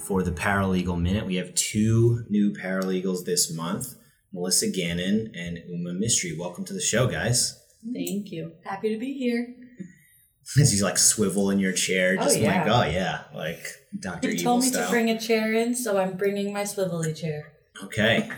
For 0.10 0.24
the 0.24 0.32
Paralegal 0.32 1.00
Minute. 1.00 1.28
We 1.28 1.36
have 1.36 1.54
two 1.54 2.26
new 2.30 2.52
paralegals 2.52 3.26
this 3.26 3.54
month 3.54 3.94
Melissa 4.34 4.68
Gannon 4.72 5.32
and 5.36 5.60
Uma 5.68 5.92
Mistry. 5.92 6.36
Welcome 6.36 6.66
to 6.66 6.74
the 6.74 6.82
show, 6.82 7.06
guys. 7.06 7.64
Thank 7.94 8.32
you. 8.32 8.54
Happy 8.66 8.92
to 8.92 8.98
be 8.98 9.14
here. 9.14 9.56
As 10.60 10.76
you 10.76 10.84
like 10.84 10.98
swivel 10.98 11.52
in 11.52 11.60
your 11.60 11.74
chair, 11.74 12.18
oh, 12.20 12.24
just 12.24 12.40
oh, 12.40 12.42
yeah. 12.42 12.64
like, 12.64 12.68
oh 12.68 12.90
yeah, 12.90 13.24
like 13.36 13.64
Doctor 14.00 14.30
Evil 14.30 14.44
told 14.44 14.64
me 14.64 14.70
style. 14.70 14.86
to 14.86 14.90
bring 14.90 15.12
a 15.12 15.20
chair 15.20 15.54
in, 15.54 15.76
so 15.76 16.00
I'm 16.00 16.18
bringing 16.18 16.52
my 16.52 16.64
swivelly 16.64 17.16
chair. 17.16 17.54
Okay. 17.84 18.32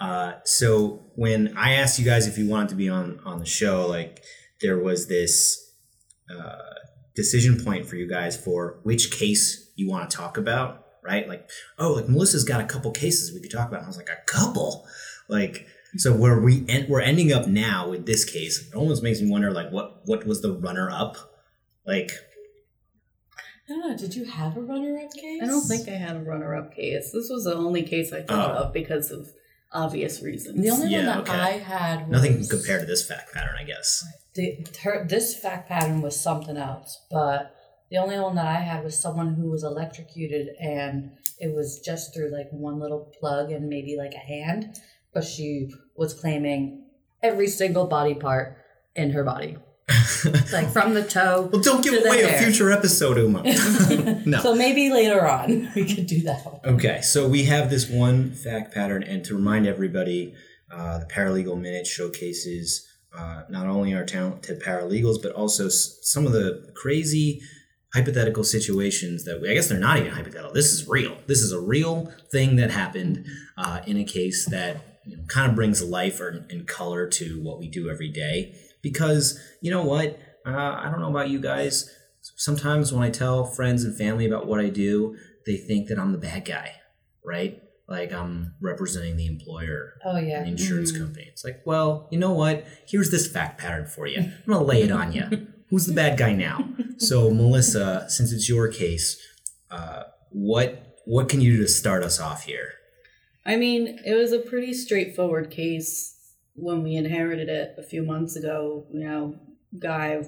Uh, 0.00 0.36
so 0.44 1.10
when 1.14 1.54
I 1.58 1.74
asked 1.74 1.98
you 1.98 2.06
guys 2.06 2.26
if 2.26 2.38
you 2.38 2.48
wanted 2.48 2.70
to 2.70 2.74
be 2.74 2.88
on 2.88 3.20
on 3.26 3.38
the 3.38 3.44
show, 3.44 3.86
like 3.86 4.22
there 4.62 4.78
was 4.78 5.08
this 5.08 5.74
uh, 6.34 6.56
decision 7.14 7.62
point 7.62 7.84
for 7.84 7.96
you 7.96 8.08
guys 8.08 8.34
for 8.34 8.80
which 8.82 9.10
case 9.10 9.70
you 9.76 9.90
want 9.90 10.08
to 10.08 10.16
talk 10.16 10.38
about 10.38 10.86
right? 11.08 11.28
Like, 11.28 11.48
oh, 11.78 11.92
like 11.92 12.08
Melissa's 12.08 12.44
got 12.44 12.60
a 12.60 12.66
couple 12.66 12.90
cases 12.90 13.32
we 13.32 13.40
could 13.40 13.50
talk 13.50 13.68
about. 13.68 13.78
And 13.78 13.86
I 13.86 13.88
was 13.88 13.96
like, 13.96 14.10
a 14.10 14.24
couple? 14.26 14.86
Like, 15.28 15.66
so 15.96 16.14
where 16.14 16.38
we 16.38 16.64
en- 16.68 16.86
we're 16.88 17.00
ending 17.00 17.32
up 17.32 17.46
now 17.46 17.88
with 17.88 18.06
this 18.06 18.24
case, 18.24 18.68
it 18.68 18.74
almost 18.74 19.02
makes 19.02 19.20
me 19.20 19.30
wonder, 19.30 19.50
like, 19.50 19.70
what 19.70 20.02
what 20.04 20.26
was 20.26 20.42
the 20.42 20.52
runner 20.52 20.90
up? 20.90 21.16
Like, 21.86 22.12
I 23.68 23.72
don't 23.72 23.88
know. 23.88 23.96
Did 23.96 24.14
you 24.14 24.24
have 24.24 24.56
a 24.56 24.60
runner 24.60 24.98
up 24.98 25.12
case? 25.12 25.42
I 25.42 25.46
don't 25.46 25.62
think 25.62 25.88
I 25.88 25.92
had 25.92 26.16
a 26.16 26.20
runner 26.20 26.54
up 26.54 26.74
case. 26.74 27.10
This 27.12 27.28
was 27.30 27.44
the 27.44 27.54
only 27.54 27.82
case 27.82 28.12
I 28.12 28.22
thought 28.22 28.56
oh. 28.56 28.64
of 28.64 28.72
because 28.72 29.10
of 29.10 29.28
obvious 29.72 30.22
reasons. 30.22 30.62
The 30.62 30.70
only 30.70 30.90
yeah, 30.90 31.06
one 31.16 31.24
that 31.24 31.28
okay. 31.28 31.40
I 31.40 31.50
had 31.58 32.08
was, 32.08 32.22
nothing 32.22 32.48
compared 32.48 32.80
to 32.80 32.86
this 32.86 33.06
fact 33.06 33.34
pattern, 33.34 33.56
I 33.58 33.64
guess. 33.64 34.04
The, 34.34 34.66
her, 34.82 35.06
this 35.06 35.36
fact 35.36 35.68
pattern 35.68 36.00
was 36.00 36.18
something 36.18 36.56
else, 36.56 37.00
but 37.10 37.54
the 37.90 37.96
only 37.98 38.18
one 38.18 38.34
that 38.36 38.46
I 38.46 38.60
had 38.60 38.84
was 38.84 38.98
someone 39.00 39.34
who 39.34 39.50
was 39.50 39.64
electrocuted 39.64 40.48
and 40.60 41.12
it 41.38 41.54
was 41.54 41.80
just 41.80 42.12
through 42.14 42.30
like 42.32 42.48
one 42.50 42.78
little 42.80 43.12
plug 43.18 43.50
and 43.50 43.68
maybe 43.68 43.96
like 43.96 44.12
a 44.14 44.18
hand, 44.18 44.76
but 45.14 45.24
she 45.24 45.70
was 45.96 46.12
claiming 46.14 46.84
every 47.22 47.48
single 47.48 47.86
body 47.86 48.14
part 48.14 48.56
in 48.94 49.10
her 49.10 49.24
body. 49.24 49.56
like 50.52 50.68
from 50.70 50.92
the 50.92 51.02
toe. 51.02 51.48
Well, 51.50 51.62
don't 51.62 51.82
give 51.82 52.04
away 52.04 52.22
a 52.22 52.38
future 52.38 52.70
episode, 52.70 53.16
Uma. 53.16 53.42
no. 54.26 54.38
So 54.40 54.54
maybe 54.54 54.90
later 54.90 55.26
on 55.26 55.70
we 55.74 55.86
could 55.94 56.06
do 56.06 56.20
that. 56.22 56.44
One. 56.44 56.74
Okay, 56.74 57.00
so 57.00 57.26
we 57.26 57.44
have 57.44 57.70
this 57.70 57.88
one 57.88 58.32
fact 58.32 58.74
pattern, 58.74 59.02
and 59.02 59.24
to 59.24 59.34
remind 59.34 59.66
everybody, 59.66 60.34
uh, 60.70 60.98
the 60.98 61.06
Paralegal 61.06 61.58
Minute 61.58 61.86
showcases 61.86 62.86
uh, 63.16 63.44
not 63.48 63.66
only 63.66 63.94
our 63.94 64.04
talented 64.04 64.60
paralegals, 64.62 65.22
but 65.22 65.32
also 65.32 65.66
s- 65.66 65.98
some 66.02 66.26
of 66.26 66.32
the 66.32 66.70
crazy 66.74 67.40
hypothetical 67.94 68.44
situations 68.44 69.24
that 69.24 69.40
we, 69.40 69.50
I 69.50 69.54
guess 69.54 69.68
they're 69.68 69.78
not 69.78 69.98
even 69.98 70.12
hypothetical. 70.12 70.52
This 70.52 70.72
is 70.72 70.86
real. 70.88 71.16
This 71.26 71.40
is 71.40 71.52
a 71.52 71.60
real 71.60 72.12
thing 72.30 72.56
that 72.56 72.70
happened 72.70 73.26
uh, 73.56 73.80
in 73.86 73.96
a 73.96 74.04
case 74.04 74.46
that 74.50 75.00
you 75.06 75.16
know, 75.16 75.22
kind 75.28 75.48
of 75.48 75.56
brings 75.56 75.82
life 75.82 76.20
or, 76.20 76.46
and 76.50 76.66
color 76.66 77.08
to 77.08 77.40
what 77.42 77.58
we 77.58 77.68
do 77.68 77.88
every 77.88 78.10
day. 78.10 78.54
Because 78.82 79.40
you 79.62 79.70
know 79.70 79.82
what? 79.82 80.18
Uh, 80.46 80.50
I 80.56 80.90
don't 80.90 81.00
know 81.00 81.10
about 81.10 81.30
you 81.30 81.40
guys. 81.40 81.90
Sometimes 82.20 82.92
when 82.92 83.02
I 83.02 83.10
tell 83.10 83.44
friends 83.44 83.84
and 83.84 83.96
family 83.96 84.26
about 84.26 84.46
what 84.46 84.60
I 84.60 84.68
do, 84.68 85.16
they 85.46 85.56
think 85.56 85.88
that 85.88 85.98
I'm 85.98 86.12
the 86.12 86.18
bad 86.18 86.44
guy, 86.44 86.72
right? 87.24 87.62
Like 87.88 88.12
I'm 88.12 88.54
representing 88.60 89.16
the 89.16 89.26
employer, 89.26 89.94
oh 90.04 90.18
yeah, 90.18 90.42
the 90.42 90.48
insurance 90.48 90.92
mm-hmm. 90.92 91.04
company. 91.04 91.26
It's 91.30 91.42
like, 91.42 91.62
well, 91.64 92.06
you 92.10 92.18
know 92.18 92.32
what? 92.32 92.66
Here's 92.86 93.10
this 93.10 93.26
fact 93.26 93.58
pattern 93.58 93.86
for 93.86 94.06
you. 94.06 94.20
I'm 94.20 94.32
gonna 94.46 94.62
lay 94.62 94.82
it 94.82 94.92
on 94.92 95.12
you. 95.12 95.46
Who's 95.70 95.86
the 95.86 95.94
bad 95.94 96.18
guy 96.18 96.34
now? 96.34 96.67
So 96.98 97.30
Melissa, 97.30 98.06
since 98.08 98.32
it's 98.32 98.48
your 98.48 98.68
case, 98.68 99.20
uh, 99.70 100.04
what 100.30 100.96
what 101.04 101.28
can 101.28 101.40
you 101.40 101.56
do 101.56 101.62
to 101.62 101.68
start 101.68 102.02
us 102.02 102.20
off 102.20 102.44
here? 102.44 102.72
I 103.46 103.56
mean, 103.56 103.98
it 104.04 104.14
was 104.14 104.32
a 104.32 104.38
pretty 104.38 104.74
straightforward 104.74 105.50
case 105.50 106.14
when 106.54 106.82
we 106.82 106.96
inherited 106.96 107.48
it 107.48 107.74
a 107.78 107.82
few 107.82 108.02
months 108.04 108.36
ago. 108.36 108.86
You 108.92 109.00
know, 109.00 109.40
guy 109.78 110.22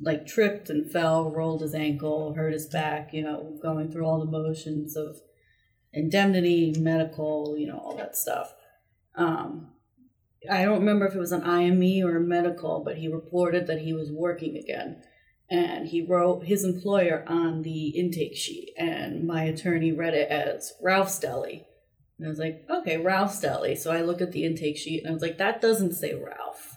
like 0.00 0.26
tripped 0.26 0.68
and 0.68 0.90
fell, 0.90 1.30
rolled 1.30 1.62
his 1.62 1.74
ankle, 1.74 2.34
hurt 2.34 2.52
his 2.52 2.66
back. 2.66 3.14
You 3.14 3.22
know, 3.22 3.58
going 3.62 3.90
through 3.90 4.04
all 4.04 4.18
the 4.18 4.30
motions 4.30 4.96
of 4.96 5.20
indemnity, 5.92 6.74
medical, 6.78 7.56
you 7.56 7.66
know, 7.66 7.78
all 7.78 7.96
that 7.96 8.16
stuff. 8.16 8.52
Um, 9.14 9.70
I 10.50 10.64
don't 10.64 10.80
remember 10.80 11.06
if 11.06 11.14
it 11.14 11.18
was 11.18 11.32
an 11.32 11.42
IME 11.42 12.04
or 12.04 12.16
a 12.16 12.20
medical, 12.20 12.82
but 12.84 12.98
he 12.98 13.08
reported 13.08 13.66
that 13.66 13.80
he 13.80 13.92
was 13.92 14.12
working 14.12 14.56
again 14.56 15.02
and 15.50 15.88
he 15.88 16.02
wrote 16.02 16.44
his 16.44 16.64
employer 16.64 17.24
on 17.26 17.62
the 17.62 17.88
intake 17.88 18.36
sheet, 18.36 18.72
and 18.76 19.26
my 19.26 19.44
attorney 19.44 19.92
read 19.92 20.14
it 20.14 20.30
as 20.30 20.72
Ralph's 20.82 21.18
Deli. 21.18 21.64
And 22.18 22.26
I 22.26 22.30
was 22.30 22.38
like, 22.38 22.64
okay, 22.68 22.96
Ralph's 22.96 23.40
Deli. 23.40 23.76
So 23.76 23.92
I 23.92 24.02
looked 24.02 24.20
at 24.22 24.32
the 24.32 24.44
intake 24.44 24.76
sheet 24.76 25.02
and 25.04 25.10
I 25.10 25.12
was 25.14 25.22
like, 25.22 25.38
that 25.38 25.60
doesn't 25.60 25.92
say 25.94 26.14
Ralph. 26.14 26.76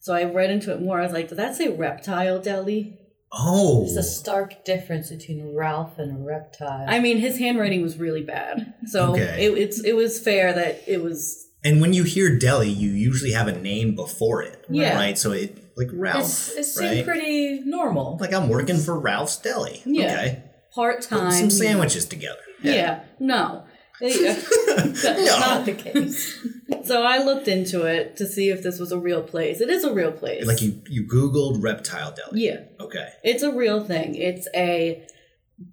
So 0.00 0.14
I 0.14 0.24
read 0.24 0.50
into 0.50 0.72
it 0.72 0.80
more. 0.80 0.98
I 0.98 1.04
was 1.04 1.12
like, 1.12 1.28
does 1.28 1.36
that 1.36 1.54
say 1.54 1.68
Reptile 1.68 2.40
Deli? 2.40 2.98
Oh, 3.34 3.84
There's 3.84 3.96
a 3.98 4.02
stark 4.02 4.64
difference 4.64 5.10
between 5.10 5.54
Ralph 5.54 5.98
and 5.98 6.26
Reptile. 6.26 6.86
I 6.88 7.00
mean, 7.00 7.18
his 7.18 7.38
handwriting 7.38 7.82
was 7.82 7.98
really 7.98 8.22
bad. 8.22 8.74
So 8.86 9.12
Okay. 9.12 9.46
it, 9.46 9.56
it's 9.58 9.82
it 9.84 9.94
was 9.94 10.18
fair 10.18 10.52
that 10.54 10.82
it 10.86 11.02
was 11.02 11.46
and 11.64 11.80
when 11.80 11.92
you 11.92 12.02
hear 12.02 12.36
deli, 12.38 12.68
you 12.68 12.90
usually 12.90 13.32
have 13.32 13.46
a 13.48 13.56
name 13.58 13.94
before 13.94 14.42
it, 14.42 14.64
Yeah. 14.68 14.96
right? 14.96 15.16
So 15.16 15.32
it 15.32 15.61
like 15.76 15.88
Ralph, 15.92 16.20
It's, 16.22 16.56
it 16.56 16.64
seemed 16.64 16.90
right? 16.90 17.04
pretty 17.04 17.60
normal. 17.60 18.18
like 18.20 18.32
I'm 18.32 18.48
working 18.48 18.78
for 18.78 18.98
Ralph's 18.98 19.36
Deli. 19.36 19.82
Yeah. 19.84 20.04
Okay, 20.04 20.42
part 20.74 21.00
put 21.08 21.18
time. 21.18 21.32
some 21.32 21.50
sandwiches 21.50 22.06
together. 22.06 22.40
Yeah. 22.62 23.04
no. 23.18 23.64
Uh, 24.02 24.08
that's 24.08 25.04
No. 25.04 25.38
not 25.38 25.64
the 25.66 25.74
case. 25.74 26.38
So 26.84 27.04
I 27.04 27.18
looked 27.18 27.46
into 27.46 27.84
it 27.84 28.16
to 28.16 28.26
see 28.26 28.48
if 28.48 28.62
this 28.62 28.80
was 28.80 28.90
a 28.90 28.98
real 28.98 29.22
place. 29.22 29.60
It 29.60 29.68
is 29.68 29.84
a 29.84 29.92
real 29.92 30.10
place. 30.10 30.44
Like 30.46 30.60
you, 30.62 30.80
you 30.88 31.04
Googled 31.06 31.62
reptile 31.62 32.12
deli. 32.12 32.46
Yeah. 32.46 32.60
Okay. 32.80 33.10
It's 33.22 33.42
a 33.44 33.52
real 33.52 33.84
thing. 33.84 34.14
It's 34.16 34.48
a 34.56 35.06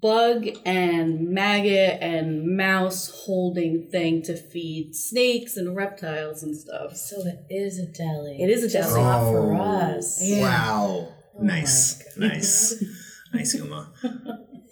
bug 0.02 0.48
and 0.66 1.30
maggot 1.30 1.98
and 2.02 2.56
mouse 2.58 3.24
holding 3.26 3.88
thing 3.90 4.22
to 4.24 4.36
feed 4.36 4.96
snakes 4.96 5.58
and 5.58 5.76
reptiles 5.76 6.44
and 6.44 6.56
stuff. 6.56 6.96
So 6.96 7.18
it 7.26 7.46
is 7.50 7.80
a 7.80 7.86
deli. 7.86 8.42
It 8.42 8.50
is 8.50 8.64
a 8.64 8.70
Just 8.70 8.90
deli. 8.90 9.02
not 9.02 9.22
for 9.32 9.54
Oh. 9.56 9.62
us. 9.62 10.20
Yeah. 10.24 10.42
Wow. 10.42 11.08
Oh 11.38 11.42
nice. 11.44 12.04
Nice. 12.18 12.84
nice, 13.34 13.54
Uma. 13.56 13.92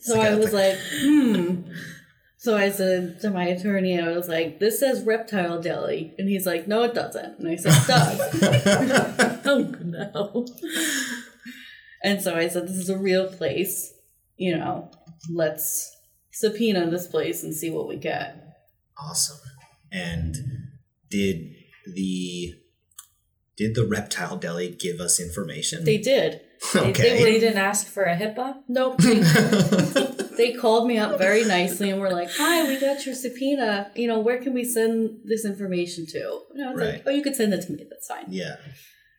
So 0.01 0.19
I 0.21 0.35
was 0.35 0.53
like, 0.53 0.77
hmm. 1.01 1.61
So 2.39 2.55
I 2.55 2.69
said 2.69 3.19
to 3.21 3.29
my 3.29 3.45
attorney, 3.45 3.99
I 3.99 4.09
was 4.11 4.29
like, 4.29 4.59
this 4.59 4.79
says 4.79 5.01
reptile 5.03 5.61
deli. 5.61 6.13
And 6.17 6.29
he's 6.29 6.45
like, 6.45 6.67
no, 6.67 6.83
it 6.83 6.93
doesn't. 6.93 7.39
And 7.39 7.47
I 7.49 7.55
said, 7.55 7.73
it 7.73 7.87
does. 7.87 9.41
oh, 9.45 9.73
no. 9.83 10.45
And 12.03 12.21
so 12.21 12.35
I 12.35 12.47
said, 12.47 12.67
this 12.67 12.77
is 12.77 12.89
a 12.89 12.97
real 12.97 13.27
place. 13.27 13.93
You 14.37 14.55
know, 14.55 14.91
let's 15.33 15.91
subpoena 16.31 16.89
this 16.89 17.07
place 17.07 17.43
and 17.43 17.53
see 17.53 17.69
what 17.69 17.87
we 17.87 17.95
get. 17.97 18.35
awesome. 18.99 19.37
And 19.91 20.35
did 21.09 21.53
the 21.85 22.53
did 23.57 23.73
the 23.75 23.85
reptile 23.87 24.37
deli 24.37 24.69
give 24.69 24.99
us 24.99 25.19
information? 25.19 25.83
They 25.85 25.97
did. 25.97 26.41
They, 26.73 26.79
okay. 26.89 27.23
They 27.23 27.39
didn't 27.39 27.59
ask 27.59 27.85
for 27.85 28.03
a 28.03 28.17
HIPAA? 28.17 28.63
Nope. 28.67 28.97
They, 28.97 29.19
they 30.37 30.53
called 30.53 30.87
me 30.87 30.97
up 30.97 31.19
very 31.19 31.43
nicely 31.45 31.91
and 31.91 32.01
were 32.01 32.09
like, 32.11 32.29
"Hi, 32.35 32.67
we 32.67 32.79
got 32.79 33.05
your 33.05 33.13
subpoena. 33.13 33.91
You 33.95 34.07
know, 34.07 34.19
where 34.19 34.41
can 34.41 34.53
we 34.55 34.63
send 34.63 35.19
this 35.23 35.45
information 35.45 36.07
to?" 36.07 36.39
And 36.55 36.67
I 36.67 36.71
was 36.73 36.81
Right. 36.81 36.93
like, 36.93 37.03
"Oh, 37.05 37.11
you 37.11 37.21
could 37.21 37.35
send 37.35 37.53
it 37.53 37.61
to 37.67 37.71
me. 37.73 37.85
That's 37.87 38.07
fine." 38.07 38.25
yeah. 38.29 38.55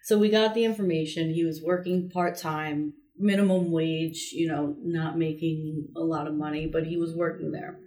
So 0.04 0.18
we 0.18 0.30
got 0.30 0.54
the 0.54 0.64
information. 0.64 1.30
He 1.32 1.44
was 1.44 1.62
working 1.62 2.10
part 2.10 2.36
time, 2.36 2.94
minimum 3.18 3.70
wage. 3.70 4.30
You 4.32 4.48
know, 4.48 4.76
not 4.82 5.18
making 5.18 5.88
a 5.96 6.00
lot 6.00 6.26
of 6.26 6.34
money, 6.34 6.66
but 6.66 6.86
he 6.86 6.96
was 6.96 7.14
working 7.14 7.52
there. 7.52 7.78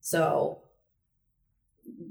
So 0.00 0.60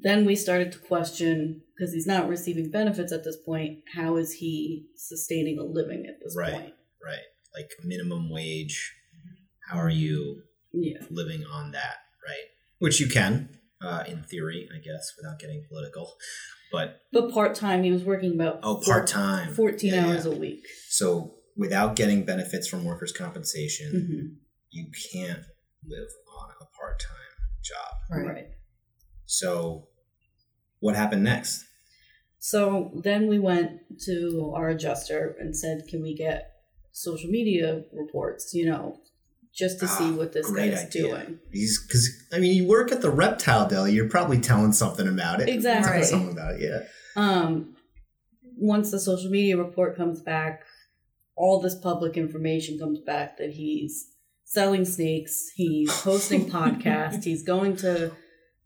then 0.01 0.25
we 0.25 0.35
started 0.35 0.71
to 0.71 0.79
question 0.79 1.61
because 1.75 1.93
he's 1.93 2.07
not 2.07 2.29
receiving 2.29 2.69
benefits 2.69 3.11
at 3.11 3.23
this 3.23 3.37
point. 3.37 3.79
How 3.95 4.15
is 4.17 4.33
he 4.33 4.87
sustaining 4.95 5.57
a 5.59 5.63
living 5.63 6.05
at 6.07 6.19
this 6.23 6.35
Right. 6.37 6.53
point? 6.53 6.73
Right. 7.03 7.11
right. 7.13 7.23
Like 7.55 7.71
minimum 7.83 8.29
wage. 8.29 8.93
How 9.69 9.79
are 9.79 9.89
you 9.89 10.43
Yeah. 10.71 10.99
living 11.09 11.43
on 11.45 11.71
that? 11.71 11.97
Right. 12.25 12.45
Which 12.79 12.99
you 12.99 13.07
can, 13.07 13.49
uh, 13.81 14.03
in 14.07 14.23
theory, 14.23 14.69
I 14.73 14.77
guess, 14.79 15.13
without 15.17 15.39
getting 15.39 15.65
political. 15.67 16.13
But 16.71 17.01
But 17.11 17.31
part 17.31 17.55
time, 17.55 17.83
he 17.83 17.91
was 17.91 18.03
working 18.03 18.33
about 18.33 18.59
oh 18.63 18.77
part 18.83 19.07
time. 19.07 19.53
14 19.53 19.93
Yeah, 19.93 20.05
hours 20.07 20.25
yeah. 20.25 20.31
a 20.31 20.35
week. 20.35 20.65
So 20.89 21.35
without 21.55 21.95
getting 21.95 22.23
benefits 22.25 22.67
from 22.67 22.83
workers' 22.85 23.11
compensation, 23.11 23.91
hmm 24.09 24.39
you 24.75 24.87
can't 25.13 25.43
live 25.87 26.07
on 26.39 26.49
a 26.59 26.65
part 26.75 26.99
time 26.99 27.37
job. 27.61 28.25
Right. 28.25 28.47
So 29.27 29.87
what 30.79 30.95
happened 30.95 31.23
next? 31.23 31.63
So 32.39 32.91
then 33.03 33.27
we 33.27 33.37
went 33.37 33.81
to 34.05 34.51
our 34.55 34.69
adjuster 34.69 35.35
and 35.39 35.55
said, 35.55 35.87
"Can 35.87 36.01
we 36.01 36.15
get 36.15 36.53
social 36.91 37.29
media 37.29 37.83
reports? 37.93 38.51
You 38.55 38.65
know, 38.65 38.99
just 39.53 39.79
to 39.81 39.87
see 39.87 40.11
Ah, 40.11 40.15
what 40.15 40.33
this 40.33 40.49
great 40.49 40.71
guy's 40.71 40.85
idea. 40.87 41.03
doing." 41.07 41.39
Because 41.51 42.09
I 42.33 42.39
mean, 42.39 42.55
you 42.55 42.67
work 42.67 42.91
at 42.91 43.01
the 43.01 43.11
reptile 43.11 43.67
deli, 43.69 43.93
you're 43.93 44.09
probably 44.09 44.39
telling 44.39 44.73
something 44.73 45.07
about 45.07 45.39
it. 45.39 45.49
Exactly. 45.49 45.91
Telling 45.91 46.03
something 46.07 46.31
about 46.31 46.55
it. 46.55 46.61
Yeah. 46.63 46.81
Um, 47.15 47.75
once 48.57 48.89
the 48.91 48.99
social 48.99 49.29
media 49.29 49.55
report 49.57 49.95
comes 49.95 50.19
back, 50.21 50.63
all 51.35 51.59
this 51.59 51.75
public 51.75 52.17
information 52.17 52.77
comes 52.79 52.99
back 52.99 53.37
that 53.37 53.51
he's 53.51 54.09
selling 54.43 54.85
snakes, 54.85 55.51
he's 55.55 55.91
hosting 56.01 56.45
podcasts, 56.49 57.23
he's 57.23 57.43
going 57.43 57.75
to 57.77 58.11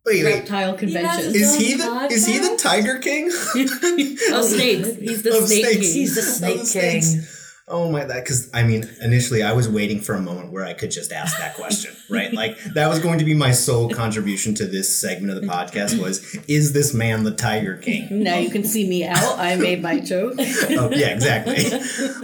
Wait, 0.05 0.23
wait. 0.23 0.33
reptile 0.35 0.71
has 0.71 0.79
conventions. 0.79 1.33
his 1.35 1.35
Is 1.35 1.55
he 1.77 1.83
own 1.83 2.07
the 2.09 2.13
is 2.13 2.25
he 2.27 2.39
the? 2.39 2.57
Tiger 2.57 2.99
King? 2.99 3.25
of 4.33 4.45
snakes. 4.45 4.95
He's 4.99 5.21
the 5.23 5.37
Of 5.37 5.47
snake 5.47 5.65
snakes. 5.65 5.81
king. 5.81 5.93
He's 5.93 6.15
the 6.15 6.21
snake 6.21 6.71
king. 6.71 7.23
Oh 7.69 7.91
my 7.91 8.05
that 8.05 8.23
because 8.23 8.49
I 8.53 8.63
mean 8.63 8.89
initially 9.01 9.43
I 9.43 9.51
was 9.51 9.67
waiting 9.67 9.99
for 9.99 10.15
a 10.15 10.21
moment 10.21 10.53
where 10.53 10.63
I 10.63 10.73
could 10.73 10.89
just 10.89 11.11
ask 11.11 11.37
that 11.37 11.55
question, 11.55 11.93
right? 12.09 12.31
Like 12.33 12.57
that 12.75 12.87
was 12.87 12.99
going 12.99 13.19
to 13.19 13.25
be 13.25 13.33
my 13.33 13.51
sole 13.51 13.89
contribution 13.89 14.55
to 14.55 14.65
this 14.65 14.99
segment 14.99 15.37
of 15.37 15.41
the 15.41 15.47
podcast 15.47 16.01
was 16.01 16.35
is 16.47 16.73
this 16.73 16.93
man 16.93 17.23
the 17.23 17.31
Tiger 17.31 17.77
King? 17.77 18.23
Now 18.23 18.37
you 18.37 18.49
can 18.49 18.63
see 18.63 18.87
me 18.87 19.05
out. 19.05 19.37
I 19.37 19.55
made 19.55 19.81
my 19.81 19.99
joke. 19.99 20.35
oh, 20.39 20.89
yeah, 20.91 21.09
exactly. 21.09 21.65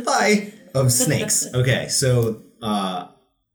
Hi 0.08 0.54
of 0.74 0.92
snakes. 0.92 1.48
Okay, 1.54 1.88
so 1.90 2.42
uh, 2.62 3.08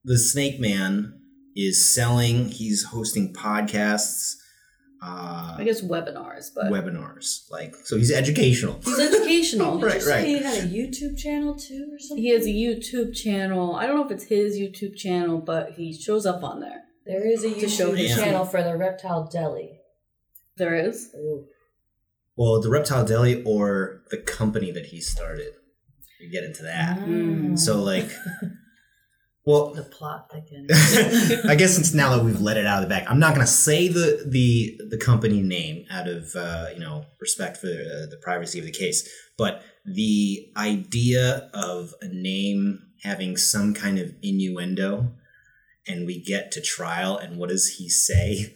the 0.05 0.18
Snake 0.18 0.61
Man 0.61 1.20
is 1.57 1.92
selling. 1.94 2.48
He's 2.48 2.85
hosting 2.85 3.33
podcasts, 3.33 4.37
uh, 5.02 5.56
I 5.58 5.64
guess 5.64 5.80
webinars, 5.80 6.46
but 6.54 6.66
webinars. 6.66 7.50
Like, 7.50 7.74
so 7.84 7.96
he's 7.96 8.11
educational. 8.12 8.80
he's 8.84 8.98
educational. 8.98 9.80
Right, 9.80 9.92
Did 9.92 9.94
you 9.94 10.00
say 10.00 10.11
right. 10.12 10.26
he 10.26 10.38
had 10.42 10.64
a 10.64 10.66
YouTube 10.66 11.16
channel 11.18 11.54
too 11.54 11.90
or 11.92 11.98
something? 11.98 12.22
He 12.22 12.30
has 12.30 12.46
a 12.46 12.50
YouTube 12.50 13.14
channel. 13.14 13.76
I 13.76 13.87
don't 13.87 13.96
know 13.96 14.04
if 14.04 14.11
it's 14.11 14.24
his 14.24 14.58
YouTube 14.58 14.96
channel, 14.96 15.38
but 15.38 15.72
he 15.72 15.92
shows 15.92 16.26
up 16.26 16.42
on 16.42 16.61
there. 16.61 16.82
There 17.06 17.26
is 17.26 17.44
a 17.44 17.54
To 17.54 17.68
show 17.68 17.92
YouTube 17.92 17.96
his- 17.98 18.16
channel 18.16 18.44
for 18.44 18.62
the 18.62 18.76
Reptile 18.76 19.28
Deli. 19.32 19.80
There 20.56 20.74
is. 20.74 21.11
Ooh. 21.14 21.46
Well, 22.37 22.61
the 22.61 22.68
Reptile 22.70 23.04
Deli 23.04 23.42
or 23.44 24.02
the 24.11 24.18
company 24.18 24.70
that 24.72 24.87
he 24.87 25.00
started. 25.00 25.52
We 26.20 26.28
get 26.28 26.42
into 26.44 26.62
that. 26.64 26.98
Mm. 26.98 27.56
So, 27.58 27.80
like, 27.82 28.11
well, 29.48 29.72
the 29.72 29.82
plot 29.82 30.30
thickens. 30.30 30.68
I 31.48 31.54
guess 31.54 31.74
since 31.74 31.94
now 31.94 32.14
that 32.14 32.22
we've 32.22 32.38
let 32.38 32.58
it 32.58 32.66
out 32.66 32.82
of 32.82 32.88
the 32.88 32.94
bag, 32.94 33.06
I'm 33.08 33.18
not 33.18 33.34
going 33.34 33.46
to 33.46 33.50
say 33.50 33.88
the 33.88 34.22
the 34.26 34.78
the 34.90 34.98
company 34.98 35.40
name 35.40 35.87
out 35.90 36.06
of 36.06 36.37
uh, 36.37 36.66
you 36.74 36.80
know 36.80 37.06
respect 37.18 37.56
for 37.56 37.68
uh, 37.68 38.04
the 38.11 38.20
privacy 38.22 38.58
of 38.58 38.66
the 38.66 38.70
case, 38.70 39.08
but 39.38 39.62
the 39.87 40.52
idea 40.54 41.48
of 41.54 41.94
a 42.02 42.08
name 42.08 42.90
having 43.02 43.38
some 43.38 43.72
kind 43.72 43.98
of 43.98 44.12
innuendo, 44.22 45.12
and 45.87 46.06
we 46.06 46.22
get 46.22 46.52
to 46.52 46.61
trial, 46.61 47.16
and 47.16 47.38
what 47.38 47.48
does 47.48 47.76
he 47.78 47.88
say? 47.88 48.54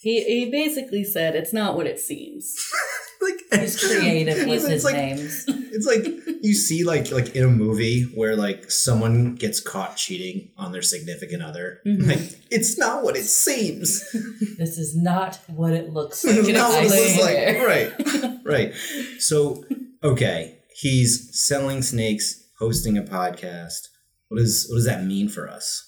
He 0.00 0.24
he 0.24 0.50
basically 0.50 1.04
said 1.04 1.36
it's 1.36 1.52
not 1.52 1.76
what 1.76 1.86
it 1.86 2.00
seems. 2.00 2.56
like 3.50 3.60
He's 3.60 3.78
creative 3.84 4.46
with 4.46 4.64
it's 4.64 4.68
his 4.68 4.84
like, 4.84 4.96
names. 4.96 5.44
It's 5.70 5.86
like 5.86 6.06
you 6.42 6.54
see 6.54 6.82
like 6.82 7.12
like 7.12 7.36
in 7.36 7.44
a 7.44 7.48
movie 7.48 8.04
where 8.14 8.34
like 8.34 8.70
someone 8.70 9.36
gets 9.36 9.60
caught 9.60 9.96
cheating 9.96 10.50
on 10.56 10.72
their 10.72 10.82
significant 10.82 11.42
other. 11.42 11.80
Mhm. 11.86 12.08
Like 12.08 12.40
it's 12.50 12.76
not 12.78 13.04
what 13.04 13.16
it 13.16 13.24
seems. 13.24 14.02
This 14.58 14.76
is 14.76 14.96
not 14.96 15.38
what 15.46 15.72
it 15.72 15.92
looks 15.92 16.24
like. 16.24 16.36
It's 16.36 16.48
not 16.48 16.70
what 16.70 16.84
it 16.84 16.90
looks 16.90 17.20
like. 17.20 18.44
Right. 18.44 18.72
Right. 18.72 18.74
So 19.20 19.64
okay, 20.02 20.58
he's 20.74 21.28
selling 21.46 21.82
snakes, 21.82 22.42
hosting 22.58 22.98
a 22.98 23.02
podcast. 23.02 23.88
What 24.28 24.38
does 24.38 24.66
what 24.68 24.76
does 24.76 24.86
that 24.86 25.04
mean 25.04 25.28
for 25.28 25.48
us? 25.48 25.84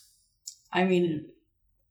I 0.73 0.85
mean, 0.85 1.27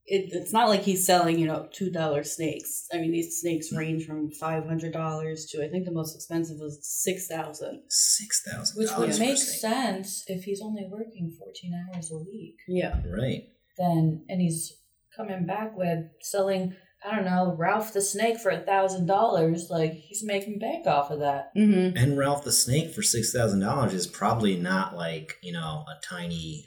it, 0.10 0.30
it's 0.34 0.52
not 0.52 0.70
like 0.70 0.82
he's 0.82 1.06
selling 1.06 1.38
you 1.38 1.46
know 1.48 1.70
two 1.72 1.92
dollar 1.92 2.24
snakes. 2.24 2.88
I 2.92 2.98
mean, 2.98 3.12
these 3.12 3.40
snakes 3.40 3.72
range 3.72 4.06
from 4.06 4.32
five 4.32 4.66
hundred 4.66 4.94
dollars 4.94 5.46
to 5.48 5.64
I 5.64 5.70
think 5.70 5.86
the 5.86 5.92
most 5.92 6.16
expensive 6.16 6.58
was 6.60 6.80
six 6.82 7.28
thousand. 7.28 7.84
Six 7.90 8.44
thousand 8.44 8.80
Which 8.80 8.90
dollars. 8.90 9.20
would 9.20 9.28
make 9.28 9.38
sense 9.38 10.24
if 10.28 10.44
he's 10.44 10.62
only 10.62 10.88
working 10.90 11.36
14 11.38 11.88
hours 11.94 12.12
a 12.12 12.18
week. 12.18 12.58
Yeah. 12.68 13.02
Right. 13.06 13.50
Then, 13.78 14.26
and 14.28 14.42
he's 14.42 14.74
coming 15.16 15.46
back 15.46 15.78
with 15.78 16.06
selling 16.22 16.76
I 17.06 17.16
don't 17.16 17.26
know, 17.26 17.56
Ralph 17.58 17.94
the 17.94 18.02
Snake 18.02 18.40
for 18.40 18.50
a 18.50 18.60
thousand 18.60 19.06
dollars. 19.06 19.70
Like 19.70 19.94
he's 19.94 20.24
making 20.24 20.60
bank 20.60 20.86
off 20.86 21.12
of 21.12 21.20
that. 21.20 21.56
Mm-hmm. 21.56 21.96
And 21.96 22.18
Ralph 22.18 22.44
the 22.44 22.52
Snake 22.52 22.94
for 22.94 23.02
six 23.02 23.32
thousand 23.32 23.62
dollars 23.62 23.94
is 23.94 24.08
probably 24.08 24.58
not 24.58 24.96
like 24.96 25.38
you 25.42 25.54
know 25.54 25.86
a 25.88 26.02
tiny, 26.04 26.66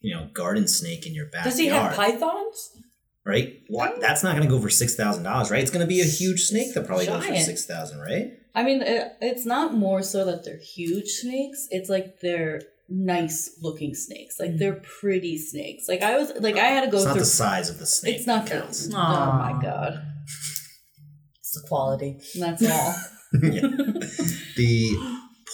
you 0.00 0.14
know, 0.14 0.28
garden 0.32 0.68
snake 0.68 1.06
in 1.06 1.14
your 1.14 1.26
backyard. 1.26 1.44
Does 1.44 1.58
he 1.58 1.66
have 1.66 1.96
pythons? 1.96 2.76
Right? 3.24 3.60
What? 3.68 3.94
Oh. 3.96 4.00
That's 4.00 4.22
not 4.22 4.36
going 4.36 4.48
to 4.48 4.54
go 4.54 4.60
for 4.60 4.70
six 4.70 4.94
thousand 4.94 5.24
dollars, 5.24 5.50
right? 5.50 5.60
It's 5.62 5.70
going 5.70 5.84
to 5.84 5.88
be 5.88 6.00
a 6.00 6.04
huge 6.04 6.44
snake 6.44 6.74
that 6.74 6.86
probably 6.86 7.06
goes 7.06 7.24
for 7.24 7.30
Giant. 7.30 7.46
six 7.46 7.64
thousand, 7.66 8.00
right? 8.00 8.32
I 8.54 8.62
mean, 8.62 8.82
it, 8.82 9.12
it's 9.20 9.46
not 9.46 9.74
more 9.74 10.02
so 10.02 10.24
that 10.26 10.44
they're 10.44 10.58
huge 10.58 11.08
snakes. 11.08 11.68
It's 11.70 11.88
like 11.88 12.20
they're 12.20 12.60
nice 12.88 13.58
looking 13.62 13.94
snakes. 13.94 14.38
Like 14.38 14.56
they're 14.56 14.74
mm. 14.74 14.82
pretty 14.82 15.38
snakes. 15.38 15.88
Like 15.88 16.02
I 16.02 16.18
was 16.18 16.32
like 16.40 16.56
I 16.56 16.66
had 16.66 16.84
to 16.84 16.90
go 16.90 16.98
It's 16.98 17.06
not 17.06 17.12
through. 17.12 17.20
the 17.20 17.26
size 17.26 17.70
of 17.70 17.78
the 17.78 17.86
snake. 17.86 18.16
it's 18.16 18.26
not 18.26 18.46
that 18.46 18.68
the. 18.68 18.94
Oh 18.94 19.32
my 19.32 19.58
god, 19.62 20.02
It's 21.38 21.52
the 21.60 21.66
quality. 21.68 22.18
that's 22.38 22.70
all. 22.70 22.94
Yeah. 23.42 23.62
the 24.56 24.90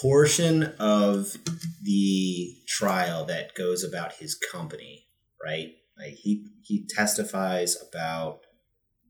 portion 0.03 0.65
of 0.81 1.37
the 1.83 2.57
trial 2.67 3.25
that 3.27 3.55
goes 3.55 3.85
about 3.85 4.15
his 4.15 4.35
company, 4.35 5.07
right? 5.45 5.69
Like 5.99 6.15
he 6.15 6.47
he 6.63 6.87
testifies 6.89 7.77
about 7.89 8.41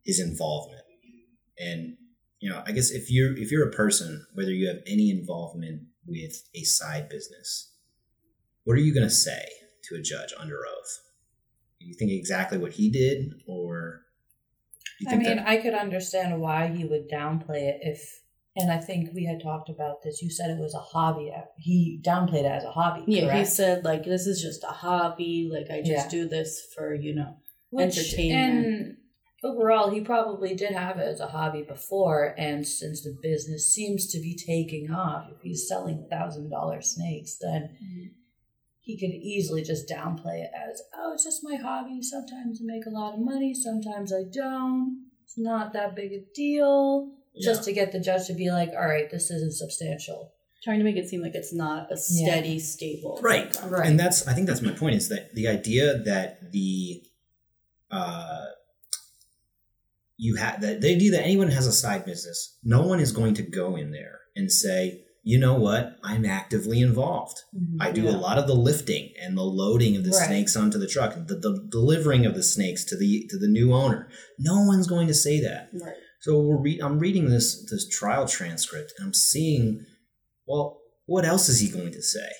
his 0.04 0.20
involvement, 0.20 0.84
and 1.58 1.96
you 2.40 2.48
know, 2.48 2.62
I 2.66 2.72
guess 2.72 2.90
if 2.90 3.10
you're 3.10 3.36
if 3.36 3.50
you're 3.50 3.68
a 3.68 3.72
person, 3.72 4.26
whether 4.34 4.52
you 4.52 4.68
have 4.68 4.82
any 4.86 5.10
involvement 5.10 5.82
with 6.06 6.48
a 6.54 6.62
side 6.62 7.08
business, 7.08 7.72
what 8.64 8.74
are 8.74 8.80
you 8.80 8.94
going 8.94 9.06
to 9.06 9.14
say 9.14 9.44
to 9.84 9.96
a 9.96 10.00
judge 10.00 10.32
under 10.38 10.56
oath? 10.56 11.00
Do 11.80 11.86
you 11.86 11.94
think 11.94 12.10
exactly 12.10 12.58
what 12.58 12.72
he 12.72 12.90
did, 12.90 13.34
or 13.46 14.02
I 15.06 15.16
mean, 15.16 15.36
that 15.36 15.48
I 15.48 15.58
could 15.58 15.74
understand 15.74 16.40
why 16.40 16.68
he 16.68 16.84
would 16.84 17.08
downplay 17.08 17.68
it 17.68 17.78
if, 17.82 18.20
and 18.58 18.72
I 18.72 18.78
think 18.78 19.10
we 19.14 19.24
had 19.24 19.40
talked 19.40 19.68
about 19.68 20.02
this. 20.02 20.20
You 20.20 20.30
said 20.30 20.50
it 20.50 20.58
was 20.58 20.74
a 20.74 20.78
hobby. 20.78 21.32
He 21.56 22.00
downplayed 22.04 22.44
it 22.44 22.46
as 22.46 22.64
a 22.64 22.72
hobby. 22.72 23.04
Yeah, 23.06 23.38
he 23.38 23.44
said 23.44 23.84
like 23.84 24.04
this 24.04 24.26
is 24.26 24.42
just 24.42 24.64
a 24.64 24.72
hobby. 24.72 25.48
Like 25.50 25.70
I 25.70 25.80
just 25.80 26.06
Yeah. 26.06 26.08
do 26.10 26.28
this 26.28 26.66
for 26.74 26.94
you 26.94 27.14
know. 27.14 27.36
Which- 27.70 27.96
entertainment. 27.96 28.66
And 28.66 28.96
overall, 29.44 29.90
he 29.90 30.00
probably 30.00 30.54
did 30.54 30.72
have 30.72 30.98
it 30.98 31.06
as 31.06 31.20
a 31.20 31.28
hobby 31.28 31.62
before, 31.62 32.34
and 32.36 32.66
since 32.66 33.02
the 33.02 33.16
business 33.22 33.72
seems 33.72 34.08
to 34.08 34.18
be 34.18 34.34
taking 34.34 34.90
off, 34.90 35.30
if 35.30 35.40
he's 35.42 35.68
selling 35.68 36.06
thousand 36.10 36.50
dollar 36.50 36.82
snakes, 36.82 37.36
then 37.40 37.76
mm-hmm. 37.82 38.06
he 38.80 38.98
could 38.98 39.14
easily 39.14 39.62
just 39.62 39.88
downplay 39.88 40.42
it 40.42 40.50
as, 40.54 40.82
oh, 40.96 41.12
it's 41.12 41.24
just 41.24 41.44
my 41.44 41.56
hobby. 41.56 42.02
Sometimes 42.02 42.60
I 42.60 42.64
make 42.64 42.86
a 42.86 42.90
lot 42.90 43.14
of 43.14 43.20
money, 43.20 43.54
sometimes 43.54 44.12
I 44.12 44.22
don't. 44.32 45.04
It's 45.24 45.38
not 45.38 45.74
that 45.74 45.94
big 45.94 46.12
a 46.12 46.24
deal. 46.34 47.12
Just 47.42 47.64
to 47.64 47.72
get 47.72 47.92
the 47.92 48.00
judge 48.00 48.26
to 48.26 48.34
be 48.34 48.50
like, 48.50 48.70
all 48.70 48.86
right, 48.88 49.10
this 49.10 49.30
isn't 49.30 49.54
substantial. 49.54 50.32
Trying 50.64 50.78
to 50.78 50.84
make 50.84 50.96
it 50.96 51.08
seem 51.08 51.22
like 51.22 51.34
it's 51.34 51.54
not 51.54 51.90
a 51.90 51.94
Yeah. 51.94 52.26
steady, 52.34 52.58
stable. 52.58 53.20
Right. 53.22 53.46
income. 53.46 53.70
Right. 53.70 53.86
and 53.88 53.98
that's 53.98 54.26
i 54.26 54.32
think 54.34 54.46
that's 54.48 54.60
my 54.62 54.72
point 54.72 54.96
is 54.96 55.08
that 55.08 55.34
the 55.34 55.46
idea 55.48 55.98
that 55.98 56.50
the 56.52 57.02
uh 57.90 58.44
you 60.16 60.34
have 60.36 60.60
that 60.60 60.80
the 60.80 60.90
idea 60.94 61.12
that 61.12 61.22
anyone 61.22 61.48
has 61.50 61.66
a 61.66 61.72
side 61.72 62.04
business 62.04 62.56
no 62.64 62.82
one 62.86 63.00
is 63.00 63.12
going 63.12 63.34
to 63.34 63.42
go 63.42 63.76
in 63.76 63.92
there 63.92 64.18
and 64.36 64.50
say 64.50 65.04
you 65.22 65.38
know 65.38 65.54
what 65.54 65.96
i'm 66.02 66.24
actively 66.24 66.80
involved 66.80 67.38
i 67.80 67.90
do 67.92 68.02
Yeah. 68.02 68.10
a 68.10 68.18
lot 68.18 68.38
of 68.38 68.46
the 68.46 68.54
lifting 68.54 69.12
and 69.22 69.36
the 69.38 69.42
loading 69.44 69.96
of 69.96 70.04
the 70.04 70.10
Right. 70.10 70.26
snakes 70.26 70.56
onto 70.56 70.78
the 70.78 70.86
truck 70.88 71.14
the, 71.14 71.34
the 71.36 71.66
delivering 71.70 72.26
of 72.26 72.34
the 72.34 72.42
snakes 72.42 72.84
to 72.86 72.96
the 72.96 73.26
to 73.30 73.38
the 73.38 73.48
new 73.48 73.72
owner 73.72 74.08
no 74.38 74.64
one's 74.64 74.86
going 74.88 75.06
to 75.08 75.14
say 75.14 75.40
that 75.40 75.68
Right. 75.72 75.94
So 76.20 76.40
re- 76.40 76.80
I'm 76.82 76.98
reading 76.98 77.28
this 77.28 77.64
this 77.70 77.88
trial 77.88 78.26
transcript 78.26 78.92
and 78.98 79.06
I'm 79.06 79.14
seeing, 79.14 79.84
well, 80.46 80.80
what 81.06 81.24
else 81.24 81.48
is 81.48 81.60
he 81.60 81.68
going 81.68 81.92
to 81.92 82.02
say? 82.02 82.30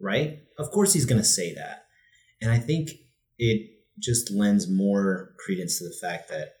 Right? 0.00 0.38
Of 0.58 0.70
course 0.70 0.92
he's 0.92 1.04
going 1.04 1.20
to 1.20 1.26
say 1.26 1.54
that, 1.54 1.84
and 2.40 2.50
I 2.50 2.58
think 2.58 2.90
it 3.38 3.70
just 3.98 4.30
lends 4.30 4.68
more 4.68 5.34
credence 5.44 5.78
to 5.78 5.84
the 5.84 5.96
fact 6.00 6.28
that 6.30 6.54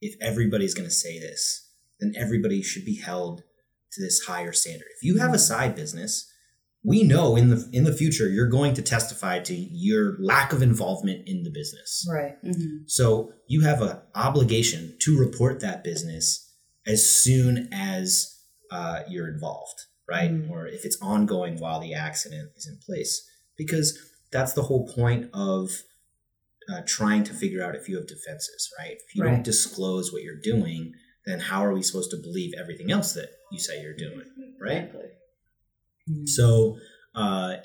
if 0.00 0.14
everybody's 0.20 0.74
going 0.74 0.88
to 0.88 0.94
say 0.94 1.18
this, 1.18 1.68
then 2.00 2.14
everybody 2.16 2.62
should 2.62 2.84
be 2.84 2.96
held 2.96 3.42
to 3.92 4.00
this 4.00 4.24
higher 4.26 4.52
standard. 4.52 4.86
If 4.96 5.02
you 5.02 5.18
have 5.18 5.34
a 5.34 5.38
side 5.38 5.74
business, 5.74 6.29
we 6.82 7.02
know 7.02 7.36
in 7.36 7.50
the 7.50 7.68
in 7.72 7.84
the 7.84 7.92
future 7.92 8.28
you're 8.28 8.48
going 8.48 8.74
to 8.74 8.82
testify 8.82 9.38
to 9.40 9.54
your 9.54 10.16
lack 10.18 10.52
of 10.52 10.62
involvement 10.62 11.28
in 11.28 11.42
the 11.42 11.50
business. 11.50 12.06
Right. 12.10 12.36
hmm 12.42 12.84
So 12.86 13.32
you 13.46 13.62
have 13.62 13.82
an 13.82 13.98
obligation 14.14 14.96
to 15.00 15.18
report 15.18 15.60
that 15.60 15.84
business 15.84 16.50
as 16.86 17.08
soon 17.08 17.68
as 17.72 18.38
uh, 18.70 19.00
you're 19.08 19.28
involved, 19.28 19.80
right? 20.08 20.30
Mm. 20.30 20.50
Or 20.50 20.66
if 20.66 20.84
it's 20.84 20.96
ongoing 21.02 21.58
while 21.58 21.80
the 21.80 21.94
accident 21.94 22.50
is 22.56 22.66
in 22.66 22.78
place, 22.84 23.28
because 23.56 23.98
that's 24.32 24.54
the 24.54 24.62
whole 24.62 24.86
point 24.86 25.28
of 25.34 25.70
uh, 26.72 26.80
trying 26.86 27.24
to 27.24 27.34
figure 27.34 27.62
out 27.62 27.74
if 27.74 27.88
you 27.88 27.96
have 27.96 28.06
defenses, 28.06 28.70
right? 28.78 28.92
If 28.92 29.14
you 29.14 29.24
don't 29.24 29.42
disclose 29.42 30.12
what 30.12 30.22
you're 30.22 30.40
doing, 30.40 30.92
then 31.26 31.40
how 31.40 31.64
are 31.64 31.74
we 31.74 31.82
supposed 31.82 32.10
to 32.12 32.16
believe 32.16 32.52
everything 32.58 32.90
else 32.90 33.12
that 33.14 33.30
you 33.52 33.58
say 33.58 33.82
you're 33.82 33.96
doing, 33.96 34.22
right? 34.60 34.84
Exactly. 34.84 35.08
So, 36.24 36.78
uh, 37.14 37.56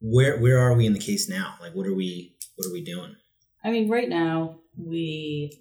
where 0.00 0.38
where 0.38 0.58
are 0.58 0.74
we 0.74 0.86
in 0.86 0.92
the 0.92 0.98
case 0.98 1.28
now? 1.28 1.54
Like, 1.60 1.74
what 1.74 1.86
are 1.86 1.94
we 1.94 2.36
what 2.56 2.68
are 2.68 2.72
we 2.72 2.84
doing? 2.84 3.16
I 3.64 3.70
mean, 3.70 3.88
right 3.88 4.08
now 4.08 4.60
we 4.76 5.58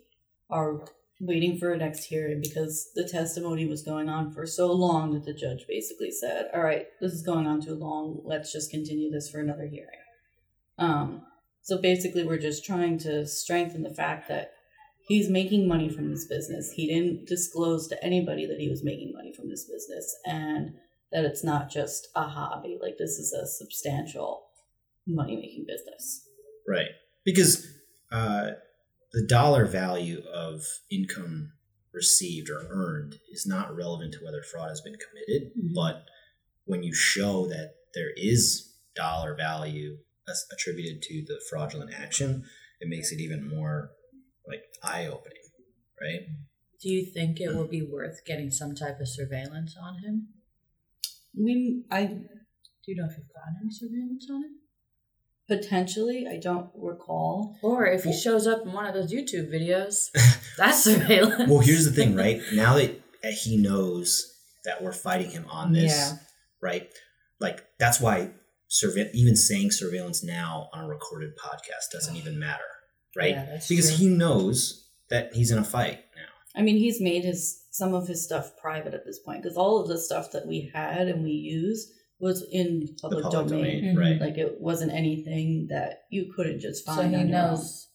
are 0.49 0.86
waiting 1.19 1.58
for 1.58 1.71
a 1.71 1.78
next 1.78 2.06
hearing 2.06 2.41
because 2.41 2.91
the 2.93 3.08
testimony 3.08 3.65
was 3.65 3.84
going 3.84 4.10
on 4.10 4.32
for 4.32 4.45
so 4.45 4.71
long 4.71 5.13
that 5.13 5.25
the 5.25 5.34
judge 5.34 5.65
basically 5.67 6.12
said, 6.12 6.49
"All 6.54 6.62
right, 6.62 6.88
this 7.01 7.13
is 7.13 7.21
going 7.21 7.47
on 7.47 7.62
too 7.62 7.75
long. 7.75 8.21
Let's 8.23 8.51
just 8.51 8.71
continue 8.71 9.10
this 9.10 9.30
for 9.30 9.39
another 9.39 9.67
hearing." 9.67 9.99
Um, 10.78 11.25
so 11.62 11.82
basically, 11.82 12.23
we're 12.23 12.38
just 12.38 12.65
trying 12.65 12.97
to 12.99 13.25
strengthen 13.25 13.84
the 13.84 13.93
fact 13.93 14.28
that 14.28 14.54
he's 15.08 15.30
making 15.30 15.67
money 15.67 15.89
from 15.89 16.12
this 16.12 16.25
business. 16.25 16.71
He 16.73 16.88
didn't 16.88 17.28
disclose 17.28 17.88
to 17.88 18.04
anybody 18.04 18.45
that 18.45 18.60
he 18.60 18.69
was 18.69 18.84
making 18.84 19.13
money 19.13 19.34
from 19.34 19.49
this 19.49 19.65
business, 19.65 20.15
and 20.25 20.75
that 21.15 21.23
it's 21.23 21.45
not 21.45 21.69
just 21.69 22.10
a 22.13 22.23
hobby. 22.23 22.78
Like 22.82 22.97
this 22.99 23.12
is 23.17 23.32
a 23.32 23.47
substantial 23.47 24.47
money 25.08 25.38
making 25.38 25.65
business. 25.65 26.28
Right. 26.67 26.89
Because 27.23 27.65
uh, 28.12 28.51
the 29.13 29.25
dollar 29.25 29.65
value 29.65 30.21
of 30.34 30.62
income 30.91 31.54
received 31.93 32.49
or 32.49 32.67
earned 32.69 33.15
is 33.32 33.45
not 33.47 33.73
relevant 33.73 34.13
to 34.13 34.19
whether 34.25 34.43
fraud 34.43 34.67
has 34.67 34.82
been 34.82 34.97
committed. 34.97 35.54
Mhm. 35.58 35.73
But 35.73 36.04
when 36.65 36.84
you 36.84 36.93
show 36.93 37.47
that 37.47 37.75
there 37.93 38.12
is 38.17 38.73
dollar 38.93 39.36
value 39.36 39.99
as- 40.28 40.45
attributed 40.51 41.01
to 41.04 41.23
the 41.25 41.39
fraudulent 41.49 41.93
action, 41.93 42.43
it 42.82 42.89
makes 42.89 43.13
it 43.13 43.21
even 43.21 43.47
more 43.47 43.91
like 44.45 44.63
eye 44.84 45.06
opening, 45.06 45.43
right? 46.01 46.28
Do 46.82 46.89
you 46.89 47.06
think 47.06 47.39
it 47.39 47.56
will 47.56 47.69
be 47.69 47.82
worth 47.82 48.25
getting 48.25 48.51
some 48.51 48.75
type 48.75 48.99
of 48.99 49.08
surveillance 49.08 49.78
on 49.82 49.99
him? 49.99 50.28
We, 51.38 51.84
I 51.91 52.06
Do 52.06 52.21
you 52.88 52.95
know 52.95 53.06
if 53.10 53.17
you've 53.17 53.28
gotten 53.34 53.56
any 53.62 53.71
surveillance 53.71 54.28
on 54.30 54.43
him? 54.43 54.52
Potentially, 55.48 56.26
I 56.30 56.38
don't 56.39 56.69
recall. 56.76 57.58
Or 57.62 57.86
if 57.86 58.04
he 58.04 58.13
shows 58.13 58.48
up 58.48 58.63
in 58.65 58.74
one 58.74 58.88
of 58.88 58.95
those 58.95 59.13
YouTube 59.13 59.52
videos, 59.54 59.95
that's 60.58 60.84
surveillance. 60.84 61.48
Well, 61.50 61.60
here's 61.60 61.86
the 61.86 61.91
thing, 61.91 62.15
right? 62.15 62.41
Now 62.54 62.76
that 62.76 63.00
he 63.43 63.58
knows 63.58 64.32
that 64.63 64.82
we're 64.82 64.91
fighting 64.91 65.30
him 65.30 65.45
on 65.50 65.71
this, 65.74 65.91
Yeah. 65.93 66.17
right? 66.62 66.89
Like 67.39 67.63
that's 67.78 68.00
why 68.02 68.32
surve- 68.67 69.10
even 69.13 69.36
saying 69.36 69.69
surveillance 69.71 70.24
now 70.24 70.69
on 70.74 70.86
a 70.86 70.88
recorded 70.88 71.34
podcast 71.38 71.91
doesn't 71.93 72.15
even 72.15 72.39
matter, 72.39 72.63
right? 73.15 73.32
Yeah, 73.36 73.60
because 73.69 73.89
true. 73.95 73.98
he 73.98 74.08
knows 74.08 74.89
that 75.12 75.34
he's 75.36 75.52
in 75.52 75.60
a 75.60 75.63
fight 75.63 76.00
now. 76.00 76.05
I 76.58 76.62
mean, 76.62 76.78
he's 76.78 77.02
made 77.02 77.24
his 77.24 77.62
some 77.72 77.94
of 77.94 78.08
his 78.08 78.24
stuff 78.24 78.52
private 78.62 78.94
at 78.94 79.06
this 79.06 79.20
point 79.20 79.44
because 79.44 79.58
all 79.58 79.82
of 79.82 79.88
the 79.89 79.98
stuff 80.00 80.32
that 80.32 80.48
we 80.48 80.72
had 80.74 81.08
and 81.10 81.24
we 81.24 81.32
used 81.32 81.89
was 82.20 82.45
in 82.51 82.88
public, 83.01 83.24
public 83.24 83.47
domain. 83.47 83.82
domain, 83.84 83.95
Mhm. 83.95 83.99
right? 83.99 84.22
Like 84.22 84.38
it 84.38 84.62
wasn't 84.62 84.93
anything 84.93 85.68
that 85.70 86.03
you 86.10 86.32
couldn't 86.34 86.62
just 86.62 86.86
find. 86.86 86.97
So 86.97 87.08
he 87.10 87.16
on 87.24 87.28
your 87.30 87.38
own. 87.39 87.49
knows 87.51 87.88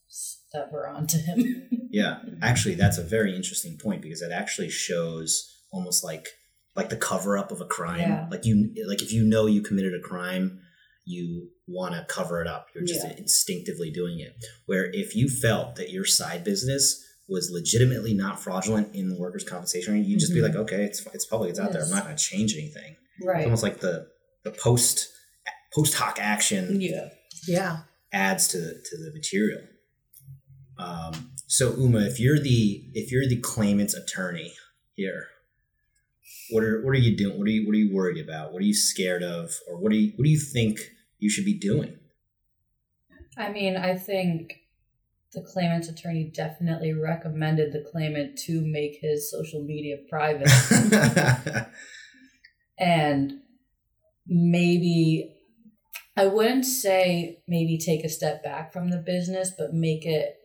that 0.52 0.70
we're 0.72 0.86
onto 0.86 1.18
him. 1.18 1.68
Yeah, 1.92 2.18
actually, 2.40 2.76
that's 2.76 2.98
a 2.98 3.02
very 3.02 3.34
interesting 3.34 3.76
point 3.76 4.00
because 4.00 4.22
it 4.22 4.30
actually 4.30 4.70
shows 4.70 5.52
almost 5.72 6.04
like 6.04 6.28
like 6.76 6.88
the 6.88 6.96
cover 6.96 7.36
up 7.36 7.50
of 7.50 7.60
a 7.60 7.64
crime. 7.64 7.98
Yeah. 8.10 8.28
Like 8.30 8.44
you, 8.44 8.72
like 8.86 9.02
if 9.02 9.12
you 9.12 9.24
know 9.24 9.46
you 9.46 9.60
committed 9.60 9.92
a 9.94 9.98
crime, 10.00 10.60
you 11.04 11.48
want 11.66 11.94
to 11.96 12.04
cover 12.08 12.40
it 12.40 12.46
up. 12.46 12.68
You're 12.74 12.84
just 12.84 13.04
Yeah. 13.04 13.16
instinctively 13.18 13.90
doing 13.90 14.20
it. 14.20 14.34
Where 14.66 14.88
if 14.92 15.16
you 15.16 15.28
felt 15.28 15.74
that 15.76 15.90
your 15.90 16.04
side 16.04 16.44
business 16.44 17.04
was 17.30 17.50
legitimately 17.50 18.12
not 18.14 18.40
fraudulent 18.40 18.94
in 18.94 19.08
the 19.08 19.16
workers' 19.18 19.44
compensation, 19.44 19.94
rate, 19.94 20.04
you'd 20.06 20.18
just 20.18 20.34
be 20.34 20.40
Mhm. 20.40 20.48
like, 20.48 20.56
okay, 20.56 20.84
it's 20.84 21.06
it's 21.14 21.24
public, 21.24 21.50
it's 21.50 21.58
out 21.60 21.72
there. 21.72 21.82
I'm 21.84 21.90
not 21.90 22.04
going 22.04 22.16
to 22.16 22.22
change 22.22 22.54
anything. 22.54 22.96
It's 23.18 23.26
right. 23.26 23.44
almost 23.44 23.62
like 23.62 23.80
the 23.80 24.08
the 24.44 24.50
post 24.50 25.08
post 25.74 25.94
hoc 25.94 26.18
action 26.20 26.80
Yeah. 26.80 27.08
Yeah. 27.46 27.82
adds 28.12 28.48
to 28.48 28.58
the, 28.58 28.72
to 28.84 28.96
the 28.96 29.12
material. 29.14 29.62
Um, 30.78 31.32
So 31.46 31.74
Uma, 31.76 32.00
if 32.06 32.18
you're 32.20 32.38
the 32.38 32.90
if 32.94 33.10
you're 33.12 33.26
the 33.28 33.36
claimant's 33.40 33.94
attorney 33.94 34.52
here, 34.94 35.26
what 36.50 36.62
are 36.64 36.82
what 36.84 36.90
are 36.90 36.98
you 36.98 37.16
doing? 37.16 37.38
What 37.38 37.46
are 37.46 37.50
you 37.50 37.66
what 37.66 37.74
are 37.74 37.78
you 37.78 37.92
worried 37.94 38.18
about? 38.24 38.52
What 38.52 38.62
are 38.62 38.66
you 38.66 38.74
scared 38.74 39.22
of, 39.22 39.58
or 39.68 39.76
what 39.80 39.90
do 39.92 39.98
you 39.98 40.12
what 40.16 40.24
do 40.24 40.30
you 40.30 40.38
think 40.40 40.78
you 41.18 41.28
should 41.30 41.44
be 41.44 41.54
doing? 41.54 41.98
I 43.36 43.50
mean, 43.52 43.76
I 43.76 43.96
think 43.96 44.59
the 45.32 45.42
claimant's 45.42 45.88
attorney 45.88 46.30
definitely 46.34 46.92
recommended 46.92 47.72
the 47.72 47.84
claimant 47.92 48.36
to 48.36 48.60
make 48.64 48.98
his 49.00 49.30
social 49.30 49.62
media 49.62 49.96
private 50.08 50.48
and 52.78 53.34
maybe 54.26 55.36
I 56.16 56.26
wouldn't 56.26 56.66
say 56.66 57.42
maybe 57.46 57.78
take 57.78 58.04
a 58.04 58.08
step 58.08 58.42
back 58.42 58.72
from 58.72 58.90
the 58.90 58.98
business, 58.98 59.52
but 59.56 59.72
make 59.72 60.04
it 60.04 60.36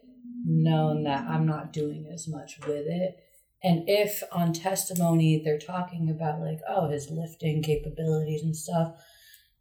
known 0.45 1.03
that 1.03 1.27
I'm 1.27 1.45
not 1.45 1.73
doing 1.73 2.09
as 2.13 2.27
much 2.27 2.59
with 2.67 2.85
it. 2.87 3.15
And 3.63 3.83
if 3.87 4.21
on 4.31 4.53
testimony 4.53 5.41
they're 5.43 5.57
talking 5.57 6.09
about 6.09 6.39
like, 6.39 6.59
oh, 6.69 6.89
his 6.89 7.09
lifting 7.09 7.63
capabilities 7.63 8.43
and 8.43 8.55
stuff, 8.55 8.93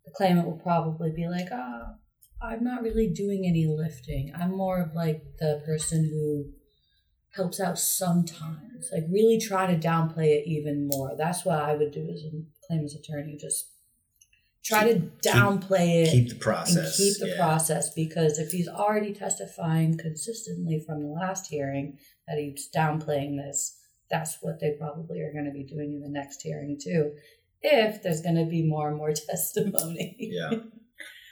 the 0.04 0.12
claimant 0.14 0.46
will 0.46 0.60
probably 0.62 1.10
be 1.10 1.26
like, 1.26 1.48
oh, 1.50 1.94
I'm 2.44 2.62
not 2.64 2.82
really 2.82 3.08
doing 3.08 3.44
any 3.46 3.66
lifting. 3.66 4.32
I'm 4.38 4.56
more 4.56 4.80
of 4.80 4.94
like 4.94 5.22
the 5.38 5.62
person 5.64 6.04
who 6.04 6.50
helps 7.34 7.58
out 7.60 7.78
sometimes. 7.78 8.88
Like 8.92 9.04
really 9.10 9.38
try 9.40 9.66
to 9.66 9.76
downplay 9.88 10.26
it 10.38 10.46
even 10.46 10.88
more. 10.92 11.14
That's 11.16 11.44
what 11.44 11.60
I 11.60 11.74
would 11.74 11.90
do 11.92 12.08
as 12.12 12.22
a 12.22 12.30
claimant's 12.66 12.94
attorney. 12.94 13.36
Just 13.40 13.70
try 14.64 14.92
Keep- 14.92 15.20
to 15.22 15.28
downplay 15.30 16.04
it 16.04 16.10
Keep 16.10 16.28
the 16.28 16.32
and 16.34 16.40
process. 16.40 16.96
keep 16.96 17.18
the 17.18 17.28
yeah. 17.28 17.36
process 17.36 17.92
because 17.92 18.38
if 18.38 18.52
he's 18.52 18.68
already 18.68 19.12
testifying 19.12 19.98
consistently 19.98 20.82
from 20.86 21.02
the 21.02 21.08
last 21.08 21.48
hearing 21.48 21.98
that 22.28 22.38
he's 22.38 22.68
downplaying 22.74 23.36
this, 23.36 23.78
that's 24.10 24.38
what 24.42 24.60
they 24.60 24.72
probably 24.78 25.20
are 25.22 25.32
going 25.32 25.44
to 25.46 25.50
be 25.50 25.64
doing 25.64 25.92
in 25.94 26.00
the 26.02 26.08
next 26.08 26.42
hearing 26.42 26.78
too. 26.82 27.12
If 27.62 28.02
there's 28.02 28.20
going 28.20 28.36
to 28.36 28.44
be 28.44 28.62
more 28.62 28.88
and 28.88 28.96
more 28.96 29.12
testimony, 29.30 30.16
Yeah. 30.18 30.50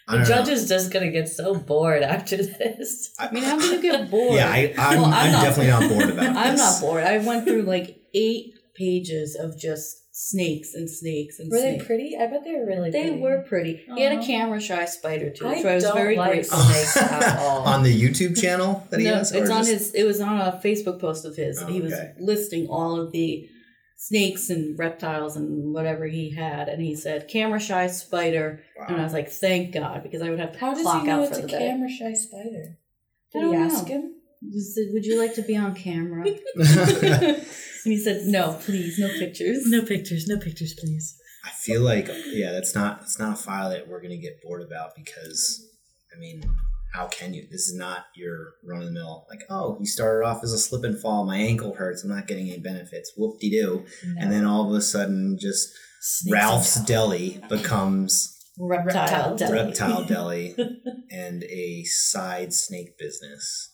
I 0.08 0.12
the 0.12 0.18
don't 0.24 0.28
know. 0.28 0.36
judge 0.36 0.48
is 0.48 0.68
just 0.68 0.92
going 0.92 1.04
to 1.06 1.12
get 1.12 1.28
so 1.28 1.54
bored 1.54 2.02
after 2.02 2.36
this. 2.36 3.14
I 3.18 3.30
mean, 3.30 3.44
how 3.44 3.58
do 3.58 3.66
you 3.66 3.80
get 3.80 4.10
bored? 4.10 4.34
Yeah, 4.36 4.50
I, 4.50 4.74
I'm, 4.76 5.00
Well, 5.00 5.10
I'm, 5.12 5.32
definitely 5.32 5.68
not 5.70 5.88
bored 5.88 6.10
about 6.14 6.24
it. 6.26 6.36
I'm 6.36 6.52
this. 6.56 6.60
not 6.60 6.80
bored. 6.80 7.04
I 7.04 7.18
went 7.18 7.46
through 7.46 7.62
like 7.62 7.98
eight 8.14 8.54
pages 8.74 9.36
of 9.36 9.58
just 9.58 9.98
snakes 10.14 10.74
and 10.74 10.90
snakes 10.90 11.38
and 11.38 11.50
snakes. 11.50 11.62
Were 11.62 11.78
they 11.78 11.84
pretty? 11.84 12.16
I 12.18 12.26
bet 12.26 12.44
they 12.44 12.52
were 12.54 12.66
really 12.66 12.90
They 12.90 13.02
pretty. 13.08 13.20
were 13.20 13.42
pretty. 13.48 13.80
He 13.94 14.02
had 14.02 14.18
a 14.18 14.22
camera 14.24 14.60
shy 14.60 14.84
spider 14.86 15.30
too, 15.30 15.46
I 15.46 15.54
which 15.56 15.64
I 15.64 15.74
was 15.76 15.84
don't 15.84 15.94
very 15.96 16.16
like 16.16 16.32
grateful. 16.32 16.58
snakes 16.58 16.96
at 16.96 17.38
all. 17.40 17.62
on 17.62 17.82
the 17.82 17.92
YouTube 18.02 18.38
channel 18.40 18.86
that 18.90 19.00
he 19.00 19.06
no, 19.06 19.14
has? 19.16 19.32
it's 19.32 19.48
on 19.50 19.58
just- 19.64 19.70
his. 19.70 19.94
It 19.94 20.04
was 20.04 20.20
on 20.20 20.40
a 20.40 20.60
Facebook 20.62 21.00
post 21.00 21.24
of 21.24 21.36
his. 21.36 21.62
Oh, 21.62 21.66
he 21.66 21.80
was 21.80 21.94
listing 22.18 22.66
all 22.68 23.00
of 23.00 23.12
the 23.12 23.48
snakes 24.08 24.50
and 24.50 24.76
reptiles 24.78 25.36
and 25.36 25.72
whatever 25.72 26.06
he 26.06 26.30
had, 26.34 26.68
and 26.68 26.82
he 26.82 26.94
said 26.96 27.28
camera 27.28 27.60
shy 27.60 27.86
spider, 27.86 28.62
Wow. 28.78 28.86
and 28.88 29.00
I 29.00 29.04
was 29.04 29.12
like, 29.12 29.28
thank 29.30 29.72
God, 29.72 30.02
because 30.02 30.22
I 30.22 30.30
would 30.30 30.40
have 30.40 30.52
to 30.54 30.58
How 30.58 30.74
does 30.74 30.80
he 30.80 31.02
know 31.06 31.20
out 31.20 31.28
it's 31.28 31.38
for 31.38 31.38
a 31.38 31.42
the 31.42 31.48
day. 31.48 31.58
camera 31.58 31.88
shy 31.88 32.12
spider? 32.14 32.78
Did 33.32 33.44
he 33.48 33.54
ask 33.54 33.86
know. 33.86 33.94
him? 33.94 34.14
He 34.50 34.60
said, 34.60 34.86
Would 34.92 35.06
you 35.06 35.18
like 35.20 35.34
to 35.36 35.42
be 35.42 35.56
on 35.56 35.74
camera? 35.74 36.24
and 36.56 37.44
he 37.84 37.96
said, 37.96 38.26
No, 38.26 38.58
please, 38.60 38.98
no 38.98 39.08
pictures. 39.08 39.62
No 39.66 39.82
pictures, 39.82 40.26
no 40.26 40.36
pictures, 40.38 40.74
please. 40.74 41.16
I 41.44 41.50
feel 41.50 41.80
like 41.82 42.08
yeah, 42.26 42.50
that's 42.52 42.74
not 42.74 43.00
that's 43.00 43.18
not 43.20 43.34
a 43.34 43.36
file 43.36 43.70
that 43.70 43.86
we're 43.88 44.00
gonna 44.02 44.16
get 44.16 44.42
bored 44.42 44.62
about 44.62 44.94
because 44.96 45.64
I 46.14 46.18
mean, 46.18 46.42
how 46.92 47.06
can 47.06 47.32
you? 47.34 47.46
This 47.50 47.68
is 47.68 47.74
not 47.76 48.04
your 48.14 48.54
run 48.64 48.80
of 48.80 48.86
the 48.86 48.92
mill 48.92 49.26
like, 49.30 49.40
oh, 49.50 49.76
he 49.78 49.86
started 49.86 50.26
off 50.26 50.42
as 50.44 50.52
a 50.52 50.58
slip 50.58 50.84
and 50.84 50.98
fall, 51.00 51.24
my 51.24 51.38
ankle 51.38 51.74
hurts, 51.74 52.04
I'm 52.04 52.10
not 52.10 52.26
getting 52.26 52.48
any 52.50 52.60
benefits, 52.60 53.12
whoop 53.16 53.40
de 53.40 53.50
doo. 53.50 53.84
And 54.18 54.30
then 54.32 54.44
all 54.44 54.68
of 54.68 54.74
a 54.76 54.80
sudden 54.82 55.38
just 55.40 55.68
Ralph's 56.30 56.80
Deli 56.84 57.40
becomes 57.48 58.38
Reptile, 58.58 59.30
Reptile 59.30 59.36
deli. 59.36 59.52
Reptile 59.52 60.04
Deli 60.04 60.54
and 61.10 61.42
a 61.44 61.84
side 61.84 62.52
snake 62.52 62.98
business. 62.98 63.70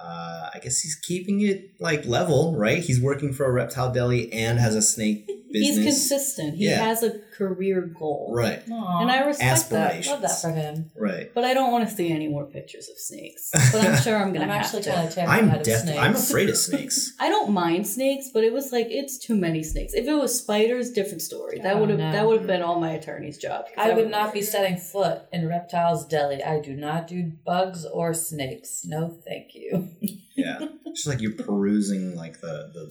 Uh, 0.00 0.48
I 0.54 0.60
guess 0.62 0.80
he's 0.80 0.94
keeping 0.94 1.40
it 1.40 1.72
like 1.80 2.06
level, 2.06 2.56
right? 2.56 2.82
He's 2.82 3.00
working 3.02 3.32
for 3.32 3.44
a 3.46 3.52
reptile 3.52 3.92
deli 3.92 4.32
and 4.32 4.58
has 4.60 4.74
a 4.76 4.82
snake 4.82 5.26
business. 5.52 5.76
He's 5.76 5.84
consistent. 5.84 6.56
He 6.56 6.66
Yeah. 6.68 6.84
has 6.84 7.02
a 7.02 7.20
career 7.38 7.80
goal. 7.98 8.32
Right, 8.36 8.60
And 8.66 9.10
I 9.10 9.24
respect 9.24 9.70
that. 9.70 9.92
Aspirations. 9.94 10.08
love 10.08 10.22
that 10.22 10.40
for 10.42 10.50
him. 10.50 10.90
right. 10.96 11.32
But 11.34 11.44
I 11.44 11.54
don't 11.54 11.70
want 11.72 11.88
to 11.88 11.94
see 11.94 12.10
any 12.12 12.28
more 12.28 12.44
pictures 12.46 12.88
of 12.90 12.98
snakes. 12.98 13.50
But 13.72 13.86
I'm 13.86 14.02
sure 14.02 14.16
I'm 14.16 14.32
gonna. 14.32 14.44
I'm 14.46 14.48
to 14.48 14.54
have 14.54 14.64
actually 14.64 14.82
to. 14.82 14.90
kind 14.92 15.08
of 15.08 15.14
terrified 15.14 15.38
I'm 15.44 15.50
of 15.50 15.62
def- 15.62 15.80
snakes. 15.80 15.98
I'm 15.98 16.14
afraid 16.16 16.48
of 16.50 16.56
snakes. 16.68 17.12
I 17.20 17.28
don't 17.28 17.52
mind 17.52 17.86
snakes, 17.86 18.26
but 18.34 18.42
it 18.44 18.52
was 18.52 18.72
like 18.72 18.86
it's 18.90 19.18
too 19.18 19.36
many 19.36 19.62
snakes. 19.62 19.92
If 19.94 20.06
it 20.06 20.14
was 20.14 20.36
spiders, 20.38 20.90
different 20.90 21.22
story. 21.22 21.60
That 21.62 21.76
Oh, 21.76 21.80
would 21.80 21.90
have 21.90 21.98
no. 21.98 22.12
that 22.12 22.26
would 22.26 22.38
have 22.38 22.46
been 22.46 22.62
all 22.62 22.80
my 22.80 22.90
attorney's 22.92 23.38
job. 23.38 23.66
I 23.76 23.92
would 23.92 24.10
not 24.10 24.32
be 24.34 24.42
setting 24.42 24.76
foot 24.76 25.22
in 25.32 25.48
Reptiles 25.48 26.06
Deli. 26.06 26.42
I 26.42 26.60
do 26.60 26.74
not 26.74 27.06
do 27.06 27.32
bugs 27.46 27.84
or 27.86 28.12
snakes. 28.14 28.82
No, 28.84 29.18
thank 29.26 29.54
you. 29.54 29.88
Yeah, 30.36 30.58
it's 30.86 31.02
just 31.02 31.06
like 31.08 31.20
you're 31.20 31.32
perusing 31.32 32.14
like 32.16 32.40
the 32.40 32.70
the, 32.72 32.90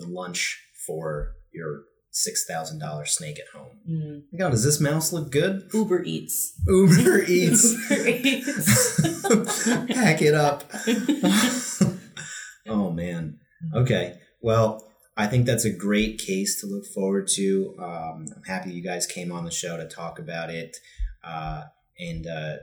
the 0.00 0.06
lunch 0.06 0.40
for 0.86 1.32
your 1.52 1.82
six 2.16 2.46
thousand 2.46 2.78
dollar 2.78 3.04
snake 3.04 3.38
at 3.38 3.58
home. 3.58 3.78
Mm. 3.88 4.22
Like, 4.32 4.48
oh, 4.48 4.50
does 4.50 4.64
this 4.64 4.80
mouse 4.80 5.12
look 5.12 5.30
good? 5.30 5.68
Uber 5.74 6.02
Eats. 6.02 6.54
Uber 6.66 7.24
Eats. 7.24 7.90
Uber 7.90 8.08
Eats. 8.08 9.68
Pack 9.88 10.22
it 10.22 10.34
up. 10.34 10.64
oh 12.66 12.90
man. 12.90 13.38
Okay. 13.74 14.14
Well, 14.40 14.82
I 15.16 15.26
think 15.26 15.44
that's 15.44 15.66
a 15.66 15.70
great 15.70 16.18
case 16.18 16.58
to 16.60 16.66
look 16.66 16.86
forward 16.86 17.28
to. 17.34 17.74
Um, 17.78 18.26
I'm 18.34 18.42
happy 18.46 18.72
you 18.72 18.82
guys 18.82 19.06
came 19.06 19.30
on 19.30 19.44
the 19.44 19.50
show 19.50 19.76
to 19.76 19.86
talk 19.86 20.18
about 20.18 20.50
it. 20.50 20.76
Uh, 21.22 21.64
and 21.98 22.26
uh, 22.26 22.56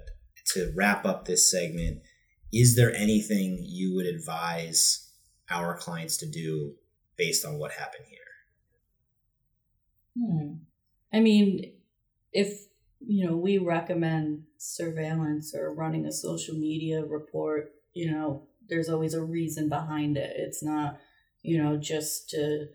to 0.54 0.72
wrap 0.76 1.06
up 1.06 1.26
this 1.26 1.50
segment, 1.50 2.02
is 2.52 2.76
there 2.76 2.94
anything 2.96 3.60
you 3.62 3.94
would 3.96 4.06
advise 4.06 5.12
our 5.50 5.78
clients 5.78 6.18
to 6.18 6.30
do 6.30 6.74
based 7.18 7.46
on 7.46 7.60
what 7.60 7.72
happened 7.72 8.06
here? 8.10 8.20
Hmm. 10.18 10.54
I 11.12 11.20
mean, 11.20 11.74
if 12.32 12.66
you 13.06 13.28
know, 13.28 13.36
we 13.36 13.58
recommend 13.58 14.44
surveillance 14.58 15.54
or 15.54 15.74
running 15.74 16.06
a 16.06 16.12
social 16.12 16.56
media 16.56 17.04
report, 17.04 17.72
you 17.94 18.10
know, 18.12 18.48
there's 18.70 18.90
always 18.90 19.14
a 19.14 19.22
reason 19.24 19.68
behind 19.70 20.16
it. 20.18 20.34
It's 20.38 20.64
not, 20.64 21.00
you 21.42 21.62
know, 21.62 21.76
just 21.78 22.30
to 22.30 22.68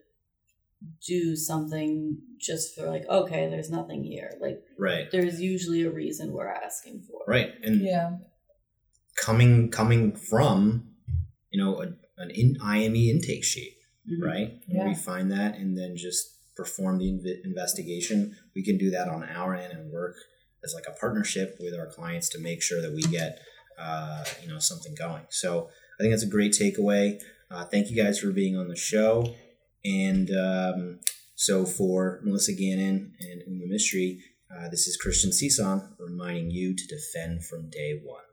do 1.07 1.35
something 1.35 2.19
just 2.39 2.75
for 2.75 2.87
like, 2.89 3.05
okay, 3.09 3.49
there's 3.49 3.71
nothing 3.71 4.05
here. 4.05 4.33
Like 4.41 4.63
Right. 4.79 5.11
there's 5.11 5.41
usually 5.41 5.83
a 5.83 5.91
reason 5.91 6.33
we're 6.33 6.47
asking 6.47 7.03
for. 7.03 7.25
Right. 7.27 7.55
And 7.63 7.81
Yeah. 7.81 8.19
coming 9.17 9.71
coming 9.71 10.15
from, 10.15 10.95
you 11.51 11.63
know, 11.63 11.81
a, 11.83 11.87
an 12.19 12.31
in, 12.31 12.59
IME 12.61 12.95
intake 12.97 13.45
sheet. 13.45 13.75
Mhm. 14.09 14.23
right? 14.25 14.63
Yeah. 14.69 14.89
We 14.89 14.95
find 14.95 15.31
that 15.33 15.57
and 15.57 15.77
then 15.77 15.97
just 15.97 16.38
perform 16.59 16.99
the 16.99 17.07
inv- 17.07 17.45
investigation. 17.45 18.37
We 18.55 18.63
can 18.63 18.77
do 18.77 18.91
that 18.91 19.09
on 19.09 19.23
our 19.23 19.55
end 19.55 19.73
and 19.73 19.91
work 19.91 20.17
as 20.65 20.75
like 20.75 20.85
a 20.89 20.99
partnership 20.99 21.57
with 21.61 21.75
our 21.75 21.87
clients 21.87 22.29
to 22.31 22.41
make 22.41 22.61
sure 22.61 22.83
that 22.83 22.93
we 22.93 23.03
get 23.03 23.39
uh, 23.79 24.25
you 24.43 24.49
know 24.49 24.59
something 24.59 24.95
going. 24.95 25.23
So 25.31 25.69
I 25.99 26.03
think 26.03 26.13
that's 26.13 26.25
a 26.25 26.27
great 26.27 26.53
takeaway. 26.53 27.21
Uh, 27.51 27.65
thank 27.65 27.91
you 27.91 27.97
guys 27.97 28.19
for 28.19 28.33
being 28.33 28.57
on 28.57 28.69
the 28.69 28.77
show. 28.77 29.35
And 29.85 30.31
um, 30.31 31.01
so 31.37 31.65
for 31.65 32.21
Melissa 32.25 32.53
Gannon 32.53 33.15
and 33.21 33.43
Uma 33.47 33.73
Mistry, 33.73 34.19
uh, 34.55 34.69
this 34.69 34.89
is 34.89 34.97
Christian 34.97 35.31
Cison 35.31 35.93
reminding 35.99 36.51
you 36.51 36.75
to 36.75 36.87
defend 36.87 37.45
from 37.45 37.71
day 37.71 38.01
one. 38.05 38.25